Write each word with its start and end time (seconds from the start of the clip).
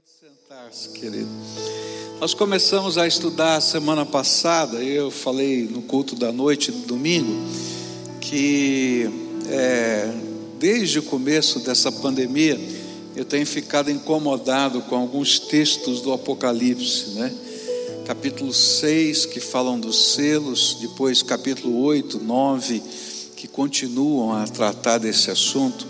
Pode 0.00 0.12
sentar-se, 0.18 0.88
querido. 0.98 1.28
Nós 2.20 2.32
começamos 2.32 2.96
a 2.96 3.06
estudar 3.06 3.60
semana 3.60 4.06
passada, 4.06 4.82
eu 4.82 5.10
falei 5.10 5.64
no 5.64 5.82
culto 5.82 6.16
da 6.16 6.32
noite 6.32 6.72
do 6.72 6.86
domingo, 6.86 7.30
que 8.18 9.10
é, 9.50 10.10
desde 10.58 11.00
o 11.00 11.02
começo 11.02 11.58
dessa 11.60 11.92
pandemia, 11.92 12.58
eu 13.14 13.26
tenho 13.26 13.46
ficado 13.46 13.90
incomodado 13.90 14.80
com 14.82 14.96
alguns 14.96 15.38
textos 15.38 16.00
do 16.00 16.14
Apocalipse, 16.14 17.10
né? 17.10 17.34
Capítulo 18.06 18.54
6, 18.54 19.26
que 19.26 19.38
falam 19.38 19.78
dos 19.78 20.14
selos, 20.14 20.78
depois 20.80 21.22
capítulo 21.22 21.78
8, 21.82 22.18
9, 22.20 22.82
que 23.36 23.46
continuam 23.46 24.32
a 24.32 24.46
tratar 24.46 24.96
desse 24.96 25.30
assunto. 25.30 25.86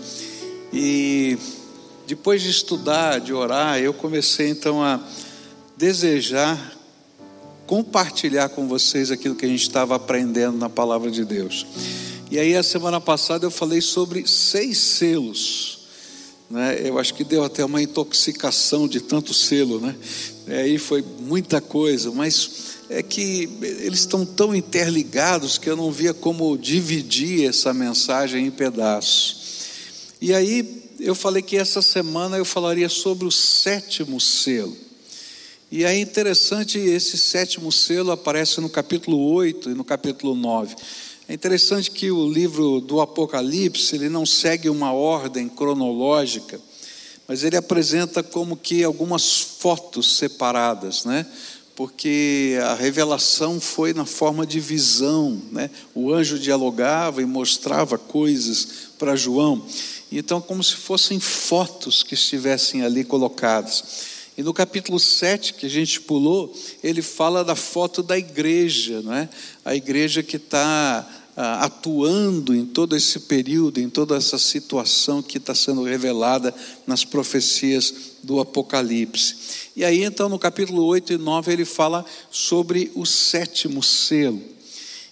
E 0.73 1.37
depois 2.11 2.41
de 2.41 2.49
estudar, 2.49 3.21
de 3.21 3.31
orar, 3.31 3.79
eu 3.79 3.93
comecei 3.93 4.49
então 4.49 4.83
a 4.83 4.99
desejar 5.77 6.77
compartilhar 7.65 8.49
com 8.49 8.67
vocês 8.67 9.11
aquilo 9.11 9.33
que 9.33 9.45
a 9.45 9.47
gente 9.47 9.61
estava 9.61 9.95
aprendendo 9.95 10.57
na 10.57 10.69
palavra 10.69 11.09
de 11.09 11.23
Deus. 11.23 11.65
E 12.29 12.37
aí, 12.37 12.53
a 12.53 12.63
semana 12.63 12.99
passada, 12.99 13.45
eu 13.45 13.51
falei 13.51 13.79
sobre 13.79 14.27
seis 14.27 14.77
selos. 14.77 15.87
Né? 16.49 16.81
Eu 16.83 16.99
acho 16.99 17.13
que 17.13 17.23
deu 17.23 17.45
até 17.45 17.63
uma 17.63 17.81
intoxicação 17.81 18.89
de 18.89 18.99
tanto 18.99 19.33
selo, 19.33 19.79
né? 19.79 19.95
Aí 20.49 20.77
foi 20.77 21.01
muita 21.21 21.61
coisa, 21.61 22.11
mas 22.11 22.75
é 22.89 23.01
que 23.01 23.47
eles 23.61 23.99
estão 23.99 24.25
tão 24.25 24.53
interligados 24.53 25.57
que 25.57 25.69
eu 25.69 25.77
não 25.77 25.89
via 25.89 26.13
como 26.13 26.57
dividir 26.57 27.47
essa 27.47 27.73
mensagem 27.73 28.47
em 28.47 28.51
pedaços. 28.51 29.37
E 30.19 30.33
aí 30.33 30.80
eu 31.01 31.15
falei 31.15 31.41
que 31.41 31.57
essa 31.57 31.81
semana 31.81 32.37
eu 32.37 32.45
falaria 32.45 32.87
sobre 32.87 33.25
o 33.25 33.31
sétimo 33.31 34.21
selo. 34.21 34.77
E 35.71 35.83
é 35.83 35.97
interessante, 35.97 36.77
esse 36.77 37.17
sétimo 37.17 37.71
selo 37.71 38.11
aparece 38.11 38.61
no 38.61 38.69
capítulo 38.69 39.17
8 39.33 39.71
e 39.71 39.73
no 39.73 39.83
capítulo 39.83 40.35
9. 40.35 40.75
É 41.27 41.33
interessante 41.33 41.89
que 41.89 42.11
o 42.11 42.29
livro 42.29 42.79
do 42.81 43.01
Apocalipse, 43.01 43.95
ele 43.95 44.09
não 44.09 44.25
segue 44.25 44.69
uma 44.69 44.91
ordem 44.91 45.49
cronológica, 45.49 46.59
mas 47.27 47.43
ele 47.43 47.55
apresenta 47.55 48.21
como 48.21 48.57
que 48.57 48.83
algumas 48.83 49.39
fotos 49.39 50.17
separadas, 50.17 51.05
né? 51.05 51.25
Porque 51.73 52.59
a 52.63 52.75
revelação 52.75 53.59
foi 53.59 53.93
na 53.93 54.05
forma 54.05 54.45
de 54.45 54.59
visão, 54.59 55.41
né? 55.51 55.69
O 55.95 56.13
anjo 56.13 56.37
dialogava 56.37 57.21
e 57.21 57.25
mostrava 57.25 57.97
coisas 57.97 58.67
para 58.99 59.15
João. 59.15 59.65
Então, 60.11 60.41
como 60.41 60.61
se 60.61 60.75
fossem 60.75 61.19
fotos 61.19 62.03
que 62.03 62.15
estivessem 62.15 62.83
ali 62.83 63.03
colocadas. 63.05 64.11
E 64.37 64.43
no 64.43 64.53
capítulo 64.53 64.99
7, 64.99 65.53
que 65.53 65.65
a 65.65 65.69
gente 65.69 66.01
pulou, 66.01 66.53
ele 66.83 67.01
fala 67.01 67.43
da 67.43 67.55
foto 67.55 68.03
da 68.03 68.17
igreja, 68.17 69.01
não 69.01 69.13
é? 69.13 69.29
A 69.63 69.73
igreja 69.73 70.21
que 70.21 70.35
está 70.35 71.07
ah, 71.37 71.65
atuando 71.65 72.53
em 72.53 72.65
todo 72.65 72.95
esse 72.95 73.21
período, 73.21 73.79
em 73.79 73.89
toda 73.89 74.17
essa 74.17 74.37
situação 74.37 75.21
que 75.21 75.37
está 75.37 75.55
sendo 75.55 75.83
revelada 75.83 76.53
nas 76.85 77.05
profecias 77.05 77.93
do 78.21 78.39
Apocalipse. 78.41 79.35
E 79.75 79.85
aí, 79.85 80.03
então, 80.03 80.27
no 80.27 80.37
capítulo 80.37 80.83
8 80.85 81.13
e 81.13 81.17
9, 81.17 81.53
ele 81.53 81.65
fala 81.65 82.05
sobre 82.29 82.91
o 82.95 83.05
sétimo 83.05 83.81
selo. 83.81 84.41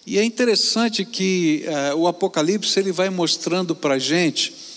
E 0.06 0.17
é 0.17 0.23
interessante 0.23 1.06
que 1.06 1.66
ah, 1.67 1.95
o 1.95 2.06
Apocalipse 2.06 2.78
ele 2.78 2.91
vai 2.91 3.09
mostrando 3.09 3.73
para 3.73 3.95
a 3.95 4.00
gente 4.00 4.69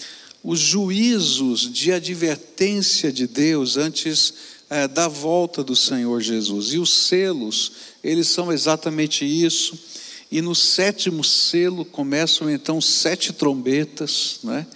os 0.43 0.59
juízos 0.59 1.73
de 1.73 1.93
advertência 1.93 3.13
de 3.13 3.27
Deus 3.27 3.77
antes 3.77 4.35
é, 4.69 4.89
da 4.89 5.07
volta 5.07 5.63
do 5.63 5.77
Senhor 5.77 6.21
Jesus. 6.21 6.73
E 6.73 6.79
os 6.79 6.93
selos, 7.07 7.73
eles 8.03 8.29
são 8.29 8.53
exatamente 8.53 9.25
isso. 9.25 9.79
E 10.31 10.41
no 10.41 10.55
sétimo 10.55 11.23
selo 11.23 11.85
começam 11.85 12.51
então 12.51 12.81
sete 12.81 13.33
trombetas, 13.33 14.39
né? 14.43 14.67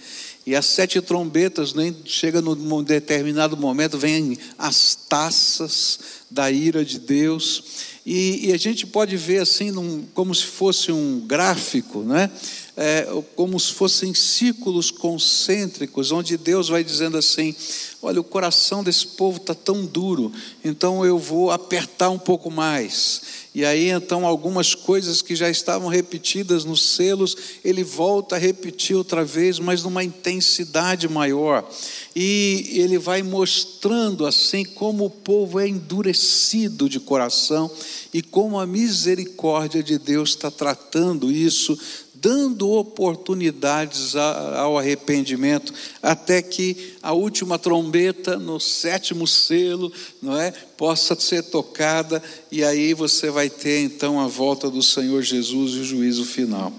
E 0.47 0.55
as 0.55 0.67
sete 0.67 1.01
trombetas, 1.01 1.75
nem 1.75 1.97
chega 2.05 2.41
num 2.41 2.85
determinado 2.85 3.57
momento, 3.57 3.99
vêm 3.99 4.39
as 4.57 4.95
taças 5.09 5.99
da 6.31 6.53
ira 6.53 6.85
de 6.85 7.01
Deus. 7.01 7.65
E, 8.05 8.47
e 8.47 8.53
a 8.53 8.57
gente 8.57 8.87
pode 8.87 9.17
ver 9.17 9.39
assim, 9.39 9.73
num, 9.73 10.07
como 10.15 10.33
se 10.33 10.45
fosse 10.45 10.93
um 10.93 11.19
gráfico, 11.27 12.05
né? 12.05 12.31
É, 12.77 13.09
como 13.35 13.59
se 13.59 13.73
fossem 13.73 14.13
círculos 14.13 14.91
concêntricos, 14.91 16.13
onde 16.13 16.37
Deus 16.37 16.69
vai 16.69 16.85
dizendo 16.85 17.17
assim: 17.17 17.55
olha, 18.03 18.21
o 18.21 18.25
coração 18.25 18.85
desse 18.85 19.07
povo 19.07 19.39
está 19.39 19.55
tão 19.55 19.87
duro, 19.87 20.31
então 20.63 21.05
eu 21.05 21.19
vou 21.19 21.51
apertar 21.51 22.11
um 22.11 22.19
pouco 22.19 22.51
mais. 22.51 23.47
E 23.55 23.65
aí 23.65 23.89
então 23.89 24.27
algumas 24.27 24.75
coisas 24.75 25.23
que 25.23 25.35
já 25.35 25.49
estavam 25.49 25.89
repetidas 25.89 26.67
nos 26.67 26.83
selos, 26.83 27.35
ele 27.65 27.83
volta 27.83 28.37
a 28.37 28.39
repetir 28.39 28.95
outra 28.95 29.25
vez, 29.25 29.59
mas 29.59 29.83
numa 29.83 30.05
intensidade 30.05 31.09
maior. 31.09 31.67
E 32.15 32.73
ele 32.75 32.99
vai 32.99 33.23
mostrando 33.23 34.27
assim 34.27 34.63
como 34.63 35.07
o 35.07 35.11
povo 35.11 35.59
é 35.59 35.67
endurecido 35.67 36.87
de 36.87 37.01
coração 37.01 37.71
e 38.13 38.21
como 38.21 38.59
a 38.59 38.67
misericórdia 38.67 39.83
de 39.83 39.99
Deus 39.99 40.31
está 40.31 40.51
tratando 40.51 41.31
isso 41.31 41.79
dando 42.27 42.73
oportunidades 42.73 44.17
ao 44.17 44.77
arrependimento, 44.77 45.73
até 46.03 46.43
que 46.43 46.95
a 47.01 47.13
última 47.13 47.57
trombeta 47.57 48.37
no 48.37 48.59
sétimo 48.59 49.29
selo, 49.29 49.93
não 50.21 50.37
é, 50.37 50.51
possa 50.51 51.15
ser 51.15 51.45
tocada 51.45 52.21
e 52.51 52.65
aí 52.65 52.95
você 52.95 53.31
vai 53.31 53.49
ter 53.49 53.79
então 53.79 54.19
a 54.19 54.27
volta 54.27 54.69
do 54.69 54.83
Senhor 54.83 55.23
Jesus 55.23 55.75
e 55.75 55.79
o 55.79 55.85
juízo 55.85 56.25
final. 56.25 56.73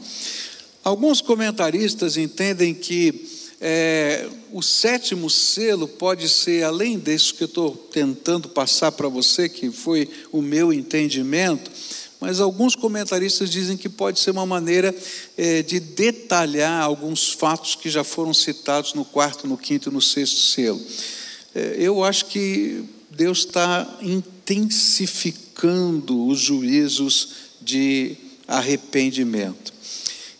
Alguns 0.83 1.21
comentaristas 1.21 2.17
entendem 2.17 2.73
que 2.73 3.25
é, 3.61 4.27
o 4.51 4.61
sétimo 4.61 5.29
selo 5.29 5.87
pode 5.87 6.27
ser, 6.27 6.65
além 6.65 6.99
disso 6.99 7.33
que 7.33 7.43
eu 7.43 7.47
estou 7.47 7.71
tentando 7.71 8.49
passar 8.49 8.91
para 8.91 9.07
você, 9.07 9.47
que 9.47 9.71
foi 9.71 10.09
o 10.29 10.41
meu 10.41 10.73
entendimento, 10.73 11.71
mas 12.19 12.39
alguns 12.39 12.75
comentaristas 12.75 13.49
dizem 13.49 13.77
que 13.77 13.87
pode 13.87 14.19
ser 14.19 14.31
uma 14.31 14.45
maneira 14.45 14.93
é, 15.37 15.61
de 15.61 15.79
detalhar 15.79 16.81
alguns 16.81 17.31
fatos 17.31 17.75
que 17.75 17.89
já 17.89 18.03
foram 18.03 18.33
citados 18.33 18.93
no 18.93 19.05
quarto, 19.05 19.47
no 19.47 19.57
quinto 19.57 19.89
e 19.89 19.93
no 19.93 20.01
sexto 20.01 20.39
selo. 20.39 20.81
É, 21.53 21.75
eu 21.77 22.03
acho 22.03 22.25
que 22.25 22.83
Deus 23.11 23.39
está 23.39 23.99
intensificando 24.01 26.27
os 26.27 26.39
juízos 26.39 27.29
de 27.61 28.17
arrependimento. 28.47 29.73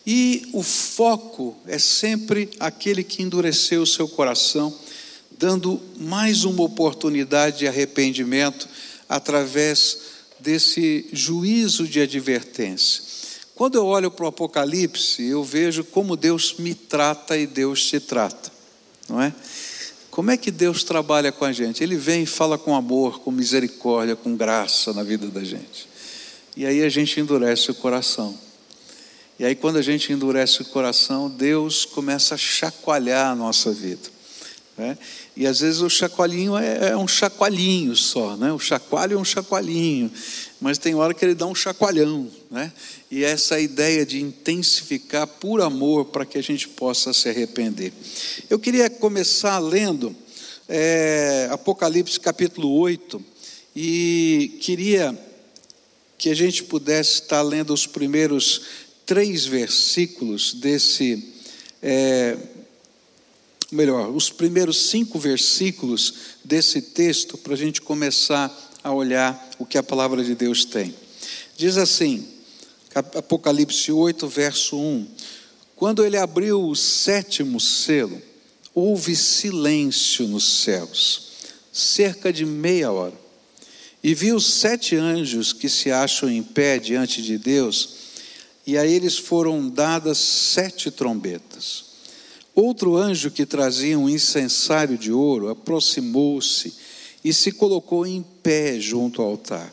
E 0.06 0.48
o 0.52 0.62
foco 0.62 1.56
é 1.66 1.78
sempre 1.78 2.48
aquele 2.58 3.04
que 3.04 3.22
endureceu 3.22 3.82
o 3.82 3.86
seu 3.86 4.08
coração, 4.08 4.74
dando 5.38 5.80
mais 5.98 6.44
uma 6.44 6.62
oportunidade 6.62 7.58
de 7.58 7.68
arrependimento 7.68 8.66
através 9.08 9.98
desse 10.48 11.06
juízo 11.12 11.86
de 11.86 12.00
advertência. 12.00 13.02
Quando 13.54 13.74
eu 13.74 13.84
olho 13.84 14.10
para 14.10 14.24
o 14.24 14.28
Apocalipse, 14.28 15.22
eu 15.22 15.44
vejo 15.44 15.84
como 15.84 16.16
Deus 16.16 16.54
me 16.58 16.74
trata 16.74 17.36
e 17.36 17.46
Deus 17.46 17.84
te 17.84 18.00
trata, 18.00 18.50
não 19.06 19.20
é? 19.20 19.30
Como 20.10 20.30
é 20.30 20.38
que 20.38 20.50
Deus 20.50 20.82
trabalha 20.82 21.30
com 21.30 21.44
a 21.44 21.52
gente? 21.52 21.84
Ele 21.84 21.96
vem 21.96 22.22
e 22.22 22.26
fala 22.26 22.56
com 22.56 22.74
amor, 22.74 23.20
com 23.20 23.30
misericórdia, 23.30 24.16
com 24.16 24.34
graça 24.34 24.94
na 24.94 25.02
vida 25.02 25.26
da 25.26 25.44
gente. 25.44 25.86
E 26.56 26.64
aí 26.64 26.82
a 26.82 26.88
gente 26.88 27.20
endurece 27.20 27.70
o 27.70 27.74
coração. 27.74 28.34
E 29.38 29.44
aí, 29.44 29.54
quando 29.54 29.76
a 29.76 29.82
gente 29.82 30.10
endurece 30.14 30.62
o 30.62 30.64
coração, 30.64 31.28
Deus 31.28 31.84
começa 31.84 32.36
a 32.36 32.38
chacoalhar 32.38 33.30
a 33.30 33.34
nossa 33.34 33.70
vida. 33.70 34.08
Né? 34.78 34.96
E 35.38 35.46
às 35.46 35.60
vezes 35.60 35.80
o 35.80 35.88
chacoalhinho 35.88 36.58
é, 36.58 36.88
é, 36.88 36.96
um 36.96 37.06
chacoalhinho 37.06 37.94
só, 37.94 38.36
né? 38.36 38.52
o 38.52 38.58
chacoalho 38.58 39.16
é 39.16 39.20
um 39.20 39.24
chacoalhinho, 39.24 40.10
mas 40.60 40.78
tem 40.78 40.96
hora 40.96 41.14
que 41.14 41.24
ele 41.24 41.36
dá 41.36 41.46
um 41.46 41.54
chacoalhão. 41.54 42.28
Né? 42.50 42.72
E 43.08 43.22
essa 43.22 43.60
ideia 43.60 44.04
de 44.04 44.20
intensificar 44.20 45.28
por 45.28 45.60
amor 45.60 46.06
para 46.06 46.26
que 46.26 46.38
a 46.38 46.42
gente 46.42 46.66
possa 46.66 47.12
se 47.12 47.28
arrepender. 47.28 47.92
Eu 48.50 48.58
queria 48.58 48.90
começar 48.90 49.60
lendo 49.60 50.12
é, 50.68 51.46
Apocalipse 51.52 52.18
capítulo 52.18 52.72
8 52.72 53.24
e 53.76 54.58
queria 54.60 55.16
que 56.18 56.30
a 56.30 56.34
gente 56.34 56.64
pudesse 56.64 57.20
estar 57.20 57.42
lendo 57.42 57.72
os 57.72 57.86
primeiros 57.86 58.62
três 59.06 59.46
versículos 59.46 60.52
desse. 60.54 61.32
É, 61.80 62.36
melhor, 63.70 64.10
os 64.10 64.30
primeiros 64.30 64.90
cinco 64.90 65.18
versículos 65.18 66.14
desse 66.44 66.80
texto 66.80 67.36
para 67.36 67.54
a 67.54 67.56
gente 67.56 67.80
começar 67.80 68.54
a 68.82 68.92
olhar 68.92 69.50
o 69.58 69.66
que 69.66 69.76
a 69.76 69.82
palavra 69.82 70.24
de 70.24 70.34
Deus 70.34 70.64
tem. 70.64 70.94
Diz 71.56 71.76
assim, 71.76 72.26
Apocalipse 72.94 73.92
8, 73.92 74.26
verso 74.28 74.76
1: 74.76 75.06
Quando 75.76 76.04
ele 76.04 76.16
abriu 76.16 76.62
o 76.62 76.74
sétimo 76.74 77.60
selo, 77.60 78.20
houve 78.74 79.14
silêncio 79.14 80.26
nos 80.26 80.62
céus. 80.62 81.28
cerca 81.70 82.32
de 82.32 82.44
meia 82.44 82.90
hora. 82.90 83.14
E 84.02 84.14
vi 84.14 84.32
os 84.32 84.46
sete 84.46 84.96
anjos 84.96 85.52
que 85.52 85.68
se 85.68 85.92
acham 85.92 86.28
em 86.28 86.42
pé 86.42 86.78
diante 86.78 87.22
de 87.22 87.38
Deus, 87.38 87.90
e 88.66 88.76
a 88.76 88.86
eles 88.86 89.16
foram 89.16 89.68
dadas 89.68 90.18
sete 90.18 90.90
trombetas. 90.90 91.87
Outro 92.60 92.96
anjo 92.96 93.30
que 93.30 93.46
trazia 93.46 93.96
um 93.96 94.08
incensário 94.08 94.98
de 94.98 95.12
ouro 95.12 95.48
aproximou-se 95.48 96.74
e 97.24 97.32
se 97.32 97.52
colocou 97.52 98.04
em 98.04 98.20
pé 98.42 98.80
junto 98.80 99.22
ao 99.22 99.28
altar. 99.28 99.72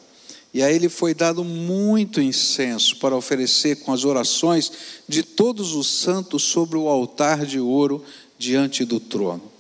E 0.54 0.62
a 0.62 0.72
ele 0.72 0.88
foi 0.88 1.16
dado 1.16 1.44
muito 1.44 2.22
incenso 2.22 2.98
para 2.98 3.16
oferecer 3.16 3.78
com 3.78 3.92
as 3.92 4.06
orações 4.06 4.72
de 5.10 5.24
todos 5.24 5.74
os 5.74 5.88
santos 5.88 6.44
sobre 6.44 6.78
o 6.78 6.88
altar 6.88 7.44
de 7.44 7.60
ouro 7.60 8.04
diante 8.38 8.86
do 8.86 9.00
trono. 9.00 9.52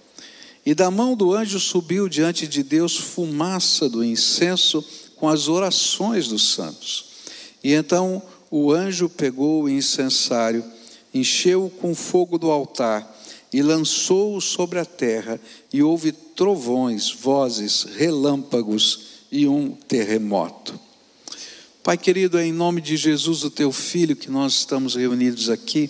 E 0.64 0.76
da 0.76 0.92
mão 0.92 1.16
do 1.16 1.34
anjo 1.34 1.60
subiu 1.60 2.08
diante 2.08 2.46
de 2.46 2.62
Deus 2.62 2.96
fumaça 2.96 3.90
do 3.90 4.04
incenso 4.04 4.86
com 5.16 5.28
as 5.28 5.48
orações 5.48 6.28
dos 6.28 6.54
santos. 6.54 7.06
E 7.64 7.74
então 7.74 8.22
o 8.52 8.72
anjo 8.72 9.10
pegou 9.10 9.64
o 9.64 9.70
incensário, 9.70 10.64
encheu-o 11.12 11.72
com 11.72 11.96
fogo 11.96 12.38
do 12.38 12.52
altar 12.52 13.15
e 13.56 13.62
lançou-o 13.62 14.42
sobre 14.42 14.80
a 14.80 14.84
terra, 14.84 15.40
e 15.72 15.82
houve 15.82 16.12
trovões, 16.12 17.10
vozes, 17.10 17.84
relâmpagos 17.84 19.00
e 19.32 19.48
um 19.48 19.72
terremoto. 19.72 20.78
Pai 21.82 21.98
querido, 21.98 22.38
é 22.38 22.46
em 22.46 22.52
nome 22.52 22.82
de 22.82 22.98
Jesus, 22.98 23.46
o 23.46 23.50
teu 23.50 23.72
filho, 23.72 24.14
que 24.14 24.30
nós 24.30 24.56
estamos 24.56 24.96
reunidos 24.96 25.50
aqui. 25.50 25.90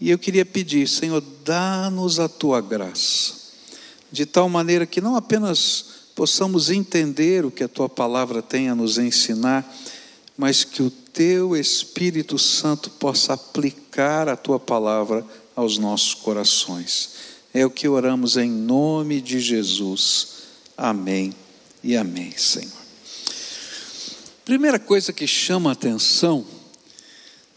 E 0.00 0.10
eu 0.10 0.18
queria 0.18 0.44
pedir, 0.44 0.88
Senhor, 0.88 1.22
dá-nos 1.44 2.18
a 2.18 2.28
tua 2.28 2.60
graça, 2.60 3.34
de 4.10 4.26
tal 4.26 4.48
maneira 4.48 4.84
que 4.84 5.00
não 5.00 5.14
apenas 5.14 5.84
possamos 6.16 6.68
entender 6.68 7.46
o 7.46 7.50
que 7.52 7.62
a 7.62 7.68
tua 7.68 7.88
palavra 7.88 8.42
tem 8.42 8.68
a 8.68 8.74
nos 8.74 8.98
ensinar, 8.98 9.72
mas 10.36 10.64
que 10.64 10.82
o 10.82 10.90
teu 10.90 11.56
Espírito 11.56 12.40
Santo 12.40 12.90
possa 12.90 13.34
aplicar 13.34 14.28
a 14.28 14.34
tua 14.34 14.58
palavra 14.58 15.24
aos 15.54 15.78
nossos 15.78 16.14
corações. 16.14 17.10
É 17.54 17.64
o 17.66 17.70
que 17.70 17.88
oramos 17.88 18.36
em 18.36 18.50
nome 18.50 19.20
de 19.20 19.40
Jesus. 19.40 20.28
Amém 20.76 21.34
e 21.82 21.96
amém, 21.96 22.32
Senhor. 22.36 22.82
Primeira 24.44 24.78
coisa 24.78 25.12
que 25.12 25.26
chama 25.26 25.70
a 25.70 25.72
atenção 25.74 26.44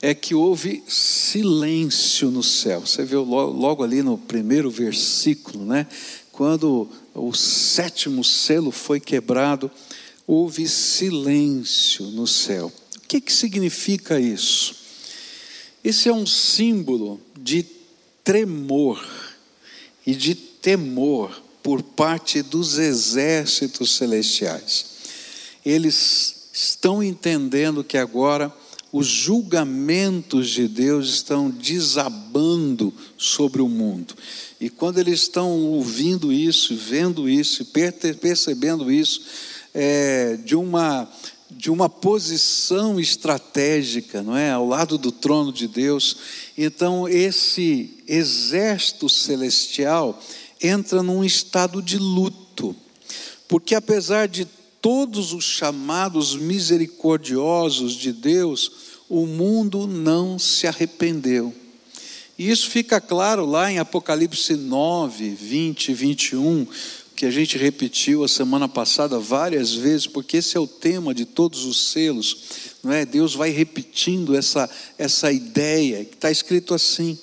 é 0.02 0.14
que 0.14 0.36
houve 0.36 0.84
silêncio 0.88 2.30
no 2.30 2.44
céu. 2.44 2.82
Você 2.82 3.04
viu 3.04 3.24
logo 3.24 3.84
ali 3.84 4.04
no 4.04 4.18
primeiro 4.18 4.70
versículo, 4.70 5.66
né? 5.66 5.88
Quando 6.32 6.90
o 7.14 7.34
sétimo 7.34 8.24
selo 8.24 8.70
foi 8.70 9.00
quebrado, 9.00 9.72
houve 10.28 10.68
silêncio 10.68 12.06
no 12.08 12.28
céu. 12.28 12.72
O 12.98 13.08
que, 13.08 13.22
que 13.22 13.32
significa 13.32 14.20
isso? 14.20 14.76
Esse 15.84 16.10
é 16.10 16.14
um 16.14 16.26
símbolo 16.26 17.20
de 17.40 17.64
tremor 18.26 19.02
e 20.06 20.14
de 20.14 20.36
temor 20.36 21.42
por 21.64 21.82
parte 21.82 22.42
dos 22.42 22.78
exércitos 22.78 23.96
celestiais. 23.96 24.86
Eles 25.66 26.50
estão 26.52 27.02
entendendo 27.02 27.84
que 27.84 27.98
agora 27.98 28.54
os 28.92 29.08
julgamentos 29.08 30.50
de 30.50 30.68
Deus 30.68 31.10
estão 31.10 31.50
desabando 31.50 32.94
sobre 33.18 33.62
o 33.62 33.68
mundo. 33.68 34.16
E 34.60 34.70
quando 34.70 35.00
eles 35.00 35.22
estão 35.22 35.52
ouvindo 35.64 36.32
isso, 36.32 36.76
vendo 36.76 37.30
isso, 37.30 37.66
percebendo 38.22 38.92
isso, 38.92 39.22
é, 39.74 40.38
de 40.38 40.56
uma 40.56 41.10
de 41.50 41.70
uma 41.70 41.88
posição 41.88 43.00
estratégica, 43.00 44.24
não 44.24 44.36
é, 44.36 44.52
ao 44.52 44.68
lado 44.68 44.98
do 44.98 45.12
trono 45.12 45.54
de 45.54 45.68
Deus. 45.68 46.18
Então 46.58 47.08
esse 47.08 48.04
exército 48.08 49.08
celestial 49.08 50.22
entra 50.62 51.04
num 51.04 51.24
estado 51.24 51.82
de 51.82 51.98
luto, 51.98 52.76
porque 53.48 53.76
apesar 53.76 54.28
de 54.28 54.48
todos 54.82 55.34
os 55.34 55.46
chamados 55.46 56.36
misericordiosos 56.36 57.94
de 57.94 58.12
Deus, 58.12 58.72
o 59.10 59.26
mundo 59.26 59.88
não 59.88 60.38
se 60.40 60.68
arrependeu. 60.68 61.54
E 62.38 62.50
isso 62.50 62.70
fica 62.70 63.00
claro 63.00 63.46
lá 63.46 63.72
em 63.72 63.80
Apocalipse 63.80 64.56
9, 64.56 65.30
20 65.30 65.90
e 65.90 65.94
21, 65.94 66.68
que 67.16 67.26
a 67.26 67.32
gente 67.32 67.58
repetiu 67.58 68.24
a 68.24 68.28
semana 68.28 68.68
passada 68.68 69.18
várias 69.18 69.74
vezes, 69.74 70.06
porque 70.06 70.38
esse 70.38 70.58
é 70.58 70.60
o 70.60 70.68
tema 70.68 71.14
de 71.14 71.26
todos 71.26 71.64
os 71.64 71.92
selos, 71.92 72.38
não 72.84 72.92
é? 72.92 73.06
Deus 73.06 73.34
vai 73.34 73.52
repetindo 73.52 74.36
essa, 74.36 74.70
essa 74.98 75.32
ideia, 75.32 76.04
que 76.04 76.16
está 76.16 76.30
escrito 76.30 76.74
assim: 76.74 77.18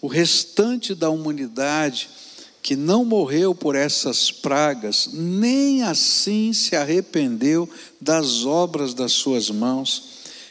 o 0.00 0.06
restante 0.06 0.94
da 0.94 1.10
humanidade 1.10 2.08
que 2.62 2.76
não 2.76 3.04
morreu 3.04 3.54
por 3.54 3.74
essas 3.74 4.30
pragas, 4.30 5.08
nem 5.12 5.82
assim 5.82 6.52
se 6.52 6.76
arrependeu 6.76 7.68
das 8.00 8.44
obras 8.44 8.94
das 8.94 9.10
suas 9.12 9.50
mãos. 9.50 10.04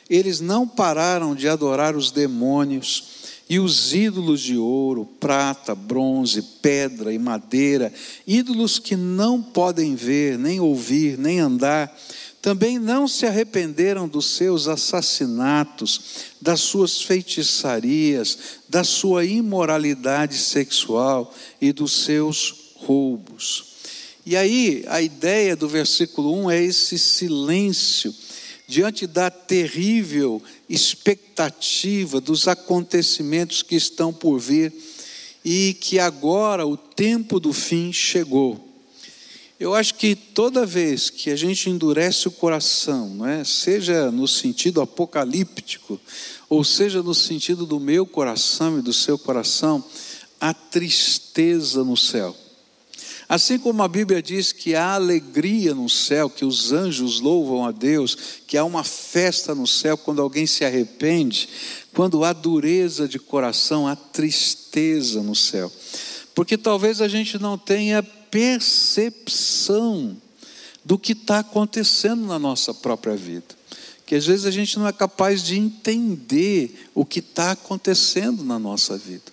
Eles 0.10 0.42
não 0.42 0.68
pararam 0.68 1.34
de 1.34 1.48
adorar 1.48 1.96
os 1.96 2.12
demônios 2.12 3.21
e 3.51 3.59
os 3.59 3.94
ídolos 3.94 4.39
de 4.39 4.56
ouro, 4.56 5.06
prata, 5.19 5.75
bronze, 5.75 6.42
pedra 6.62 7.13
e 7.13 7.19
madeira, 7.19 7.92
ídolos 8.25 8.80
que 8.80 8.95
não 8.95 9.44
podem 9.44 9.94
ver, 9.94 10.39
nem 10.39 10.62
ouvir, 10.62 11.18
nem 11.18 11.42
andar 11.42 11.94
também 12.42 12.80
não 12.80 13.09
se 13.09 13.25
arrependeram 13.25 14.07
dos 14.07 14.38
seus 14.38 14.69
assassinatos, 14.69 16.01
das 16.42 16.62
suas 16.62 17.01
feitiçarias, 17.01 18.38
da 18.69 18.86
sua 18.86 19.25
imoralidade 19.25 20.38
sexual 20.38 21.36
e 21.59 21.74
dos 21.74 21.92
seus 22.06 22.71
roubos. 22.75 23.65
E 24.25 24.38
aí, 24.38 24.86
a 24.88 25.01
ideia 25.01 25.57
do 25.57 25.68
versículo 25.68 26.33
1 26.45 26.51
é 26.51 26.63
esse 26.63 26.98
silêncio 26.98 28.15
diante 28.71 29.06
da 29.06 29.30
terrível 29.30 30.42
expectativa 30.74 32.22
dos 32.22 32.48
acontecimentos 32.48 33.62
que 33.62 33.76
estão 33.76 34.14
por 34.14 34.40
vir 34.40 34.74
e 35.44 35.76
que 35.80 36.00
agora 36.00 36.66
o 36.66 36.78
tempo 36.78 37.40
do 37.40 37.52
fim 37.52 37.92
chegou. 37.92 38.70
Eu 39.60 39.76
acho 39.76 39.96
que 39.96 40.16
toda 40.16 40.66
vez 40.66 41.10
que 41.10 41.30
a 41.30 41.36
gente 41.36 41.70
endurece 41.70 42.28
o 42.28 42.32
coração, 42.32 43.10
não 43.10 43.28
é? 43.28 43.44
seja 43.44 44.10
no 44.10 44.28
sentido 44.28 44.82
apocalíptico, 44.82 46.00
ou 46.50 46.63
seja 46.63 47.04
no 47.04 47.13
sentido 47.13 47.66
do 47.66 47.80
meu 47.80 48.06
coração 48.06 48.80
e 48.80 48.82
do 48.82 48.94
seu 48.94 49.20
coração, 49.20 49.84
há 50.40 50.54
tristeza 50.54 51.84
no 51.84 51.96
céu. 51.96 52.36
Assim 53.32 53.58
como 53.58 53.82
a 53.82 53.88
Bíblia 53.88 54.22
diz 54.22 54.52
que 54.52 54.76
há 54.76 54.96
alegria 54.96 55.74
no 55.74 55.88
céu, 55.88 56.30
que 56.30 56.44
os 56.44 56.74
anjos 56.74 57.22
louvam 57.22 57.66
a 57.66 57.72
Deus, 57.72 58.18
que 58.46 58.58
há 58.58 58.66
uma 58.66 58.84
festa 58.84 59.56
no 59.56 59.66
céu 59.66 59.98
quando 59.98 60.22
alguém 60.22 60.46
se 60.46 60.66
arrepende, 60.66 61.48
quando 61.94 62.26
há 62.26 62.34
dureza 62.34 63.08
de 63.08 63.18
coração, 63.18 63.88
há 63.88 63.96
tristeza 63.96 65.24
no 65.24 65.34
céu. 65.34 65.72
Porque 66.36 66.58
talvez 66.58 67.00
a 67.00 67.08
gente 67.08 67.40
não 67.40 67.58
tenha 67.58 68.04
percepção 68.04 69.02
do 70.84 71.00
que 71.00 71.14
está 71.14 71.40
acontecendo 71.40 72.26
na 72.26 72.38
nossa 72.38 72.74
própria 72.74 73.16
vida. 73.16 73.56
Que 74.06 74.16
às 74.16 74.26
vezes 74.26 74.46
a 74.46 74.52
gente 74.52 74.78
não 74.78 74.90
é 74.90 74.92
capaz 74.92 75.42
de 75.42 75.58
entender 75.58 76.90
o 76.94 77.06
que 77.06 77.20
está 77.20 77.52
acontecendo 77.52 78.44
na 78.44 78.60
nossa 78.60 78.98
vida. 78.98 79.32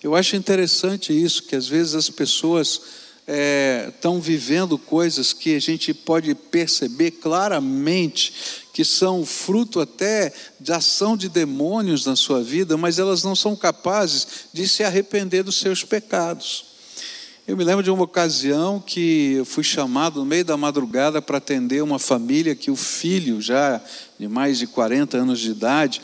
Eu 0.00 0.14
acho 0.14 0.36
interessante 0.36 1.12
isso, 1.12 1.42
que 1.42 1.56
às 1.56 1.66
vezes 1.66 1.96
as 1.96 2.08
pessoas 2.08 3.01
estão 3.26 4.16
é, 4.16 4.20
vivendo 4.20 4.76
coisas 4.76 5.32
que 5.32 5.54
a 5.54 5.60
gente 5.60 5.94
pode 5.94 6.34
perceber 6.34 7.12
claramente 7.12 8.32
que 8.72 8.84
são 8.84 9.24
fruto 9.24 9.80
até 9.80 10.32
de 10.58 10.72
ação 10.72 11.16
de 11.16 11.28
demônios 11.28 12.06
na 12.06 12.16
sua 12.16 12.42
vida, 12.42 12.76
mas 12.76 12.98
elas 12.98 13.22
não 13.22 13.36
são 13.36 13.54
capazes 13.54 14.26
de 14.52 14.66
se 14.66 14.82
arrepender 14.82 15.42
dos 15.42 15.56
seus 15.56 15.84
pecados. 15.84 16.72
Eu 17.46 17.56
me 17.56 17.64
lembro 17.64 17.82
de 17.82 17.90
uma 17.90 18.04
ocasião 18.04 18.80
que 18.80 19.34
eu 19.34 19.44
fui 19.44 19.64
chamado 19.64 20.20
no 20.20 20.26
meio 20.26 20.44
da 20.44 20.56
madrugada 20.56 21.20
para 21.20 21.38
atender 21.38 21.82
uma 21.82 21.98
família 21.98 22.54
que 22.54 22.70
o 22.70 22.76
filho, 22.76 23.40
já 23.40 23.80
de 24.18 24.28
mais 24.28 24.58
de 24.58 24.66
40 24.66 25.18
anos 25.18 25.40
de 25.40 25.50
idade, 25.50 26.00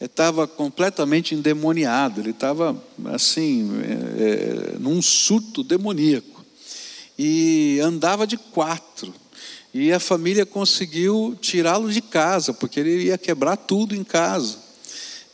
estava 0.00 0.46
completamente 0.46 1.34
endemoniado, 1.34 2.20
ele 2.20 2.30
estava 2.30 2.80
assim, 3.06 3.68
é, 3.82 4.76
num 4.78 5.02
surto 5.02 5.64
demoníaco, 5.64 6.35
e 7.18 7.80
andava 7.82 8.26
de 8.26 8.36
quatro. 8.36 9.14
E 9.72 9.92
a 9.92 10.00
família 10.00 10.46
conseguiu 10.46 11.36
tirá-lo 11.40 11.90
de 11.90 12.00
casa, 12.00 12.52
porque 12.52 12.80
ele 12.80 13.04
ia 13.04 13.18
quebrar 13.18 13.56
tudo 13.56 13.94
em 13.94 14.02
casa. 14.02 14.56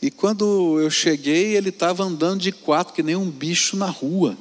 E 0.01 0.11
quando 0.11 0.79
eu 0.81 0.89
cheguei, 0.89 1.55
ele 1.55 1.69
estava 1.69 2.03
andando 2.03 2.41
de 2.41 2.51
quatro, 2.51 2.93
que 2.93 3.01
nem 3.01 3.15
um 3.15 3.29
bicho 3.29 3.77
na 3.77 3.85
rua. 3.85 4.37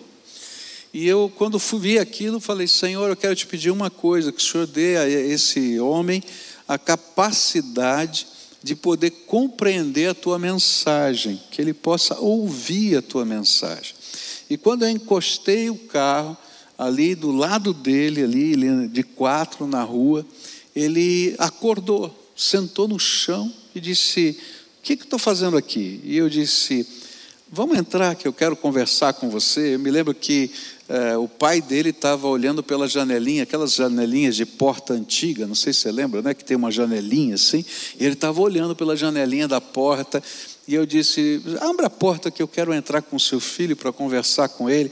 E 0.93 1.07
eu, 1.07 1.33
quando 1.37 1.59
fui 1.59 1.79
vi 1.79 1.99
aquilo, 1.99 2.41
falei: 2.41 2.67
Senhor, 2.67 3.09
eu 3.09 3.17
quero 3.17 3.37
te 3.37 3.47
pedir 3.47 3.71
uma 3.71 3.89
coisa: 3.89 4.33
que 4.33 4.43
o 4.43 4.45
Senhor 4.45 4.67
dê 4.67 4.97
a 4.97 5.09
esse 5.09 5.79
homem 5.79 6.23
a 6.67 6.77
capacidade 6.79 8.27
de 8.63 8.75
poder 8.75 9.11
compreender 9.27 10.09
a 10.09 10.15
tua 10.15 10.39
mensagem, 10.39 11.41
que 11.51 11.61
ele 11.61 11.73
possa 11.73 12.19
ouvir 12.19 12.97
a 12.97 13.03
tua 13.03 13.25
mensagem. 13.25 13.95
E 14.49 14.57
quando 14.57 14.85
eu 14.85 14.91
encostei 14.91 15.71
o 15.71 15.77
carro 15.77 16.37
ali 16.83 17.15
do 17.15 17.31
lado 17.31 17.73
dele, 17.73 18.23
ali 18.23 18.89
de 18.89 19.03
quatro 19.05 19.67
na 19.67 19.83
rua, 19.83 20.27
ele 20.75 21.35
acordou, 21.39 22.13
sentou 22.37 22.89
no 22.89 22.99
chão 22.99 23.53
e 23.75 23.81
disse: 23.81 24.37
O 24.79 24.83
que, 24.83 24.95
estou 24.95 25.19
fazendo 25.19 25.57
aqui? 25.57 26.01
E 26.03 26.17
eu 26.17 26.29
disse: 26.29 26.87
Vamos 27.51 27.79
entrar 27.79 28.17
que 28.17 28.27
eu 28.27 28.33
quero 28.33 28.57
conversar 28.57 29.13
com 29.13 29.31
você. 29.31 29.75
Eu 29.75 29.79
me 29.79 29.91
lembro 29.91 30.13
que 30.13 30.51
é, 30.89 31.17
o 31.17 31.29
pai 31.29 31.61
dele 31.61 31.91
estava 31.91 32.27
olhando 32.27 32.63
pela 32.63 32.89
janelinha, 32.89 33.45
aquelas 33.45 33.75
janelinhas 33.75 34.35
de 34.35 34.45
porta 34.45 34.93
antiga, 34.93 35.47
não 35.47 35.55
sei 35.55 35.73
se 35.73 35.81
você 35.81 35.93
lembra, 35.93 36.21
né? 36.21 36.35
Que 36.35 36.45
tem 36.45 36.57
uma 36.57 36.71
janelinha 36.71 37.35
assim. 37.37 37.65
Ele 37.99 38.15
estava 38.15 38.41
olhando 38.41 38.75
pela 38.75 38.97
janelinha 38.97 39.47
da 39.47 39.61
porta. 39.61 40.23
E 40.67 40.75
eu 40.75 40.87
disse: 40.87 41.43
Abra 41.61 41.87
a 41.87 41.91
porta 41.91 42.31
que 42.31 42.43
eu 42.43 42.49
quero 42.49 42.73
entrar 42.73 43.03
com 43.03 43.19
seu 43.19 43.39
filho 43.39 43.77
para 43.77 43.93
conversar 43.93 44.49
com 44.49 44.69
ele. 44.69 44.91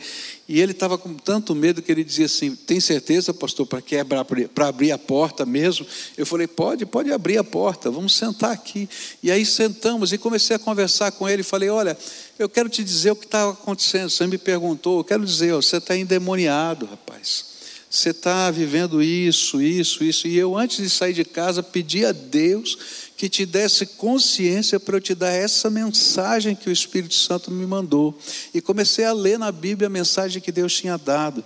E 0.52 0.60
ele 0.60 0.72
estava 0.72 0.98
com 0.98 1.14
tanto 1.14 1.54
medo 1.54 1.80
que 1.80 1.92
ele 1.92 2.02
dizia 2.02 2.26
assim: 2.26 2.56
Tem 2.56 2.80
certeza, 2.80 3.32
pastor, 3.32 3.64
para 3.68 3.80
quebrar, 3.80 4.24
para 4.24 4.66
abrir 4.66 4.90
a 4.90 4.98
porta 4.98 5.46
mesmo? 5.46 5.86
Eu 6.18 6.26
falei: 6.26 6.48
Pode, 6.48 6.84
pode 6.84 7.12
abrir 7.12 7.38
a 7.38 7.44
porta, 7.44 7.88
vamos 7.88 8.16
sentar 8.16 8.50
aqui. 8.50 8.88
E 9.22 9.30
aí 9.30 9.46
sentamos 9.46 10.12
e 10.12 10.18
comecei 10.18 10.56
a 10.56 10.58
conversar 10.58 11.12
com 11.12 11.28
ele. 11.28 11.44
Falei: 11.44 11.68
Olha, 11.68 11.96
eu 12.36 12.48
quero 12.48 12.68
te 12.68 12.82
dizer 12.82 13.12
o 13.12 13.16
que 13.16 13.26
está 13.26 13.48
acontecendo. 13.48 14.10
Você 14.10 14.26
me 14.26 14.38
perguntou, 14.38 14.98
eu 14.98 15.04
quero 15.04 15.24
dizer: 15.24 15.52
Você 15.52 15.76
está 15.76 15.96
endemoniado, 15.96 16.84
rapaz. 16.84 17.44
Você 17.88 18.10
está 18.10 18.50
vivendo 18.50 19.00
isso, 19.00 19.62
isso, 19.62 20.02
isso. 20.02 20.26
E 20.26 20.36
eu, 20.36 20.58
antes 20.58 20.78
de 20.78 20.90
sair 20.90 21.12
de 21.12 21.24
casa, 21.24 21.62
pedi 21.62 22.04
a 22.04 22.10
Deus 22.10 22.76
que 23.20 23.28
te 23.28 23.44
desse 23.44 23.84
consciência 23.84 24.80
para 24.80 24.96
eu 24.96 25.00
te 25.00 25.14
dar 25.14 25.30
essa 25.30 25.68
mensagem 25.68 26.56
que 26.56 26.70
o 26.70 26.72
Espírito 26.72 27.12
Santo 27.12 27.50
me 27.50 27.66
mandou. 27.66 28.18
E 28.54 28.62
comecei 28.62 29.04
a 29.04 29.12
ler 29.12 29.38
na 29.38 29.52
Bíblia 29.52 29.88
a 29.88 29.90
mensagem 29.90 30.40
que 30.40 30.50
Deus 30.50 30.74
tinha 30.74 30.96
dado. 30.96 31.44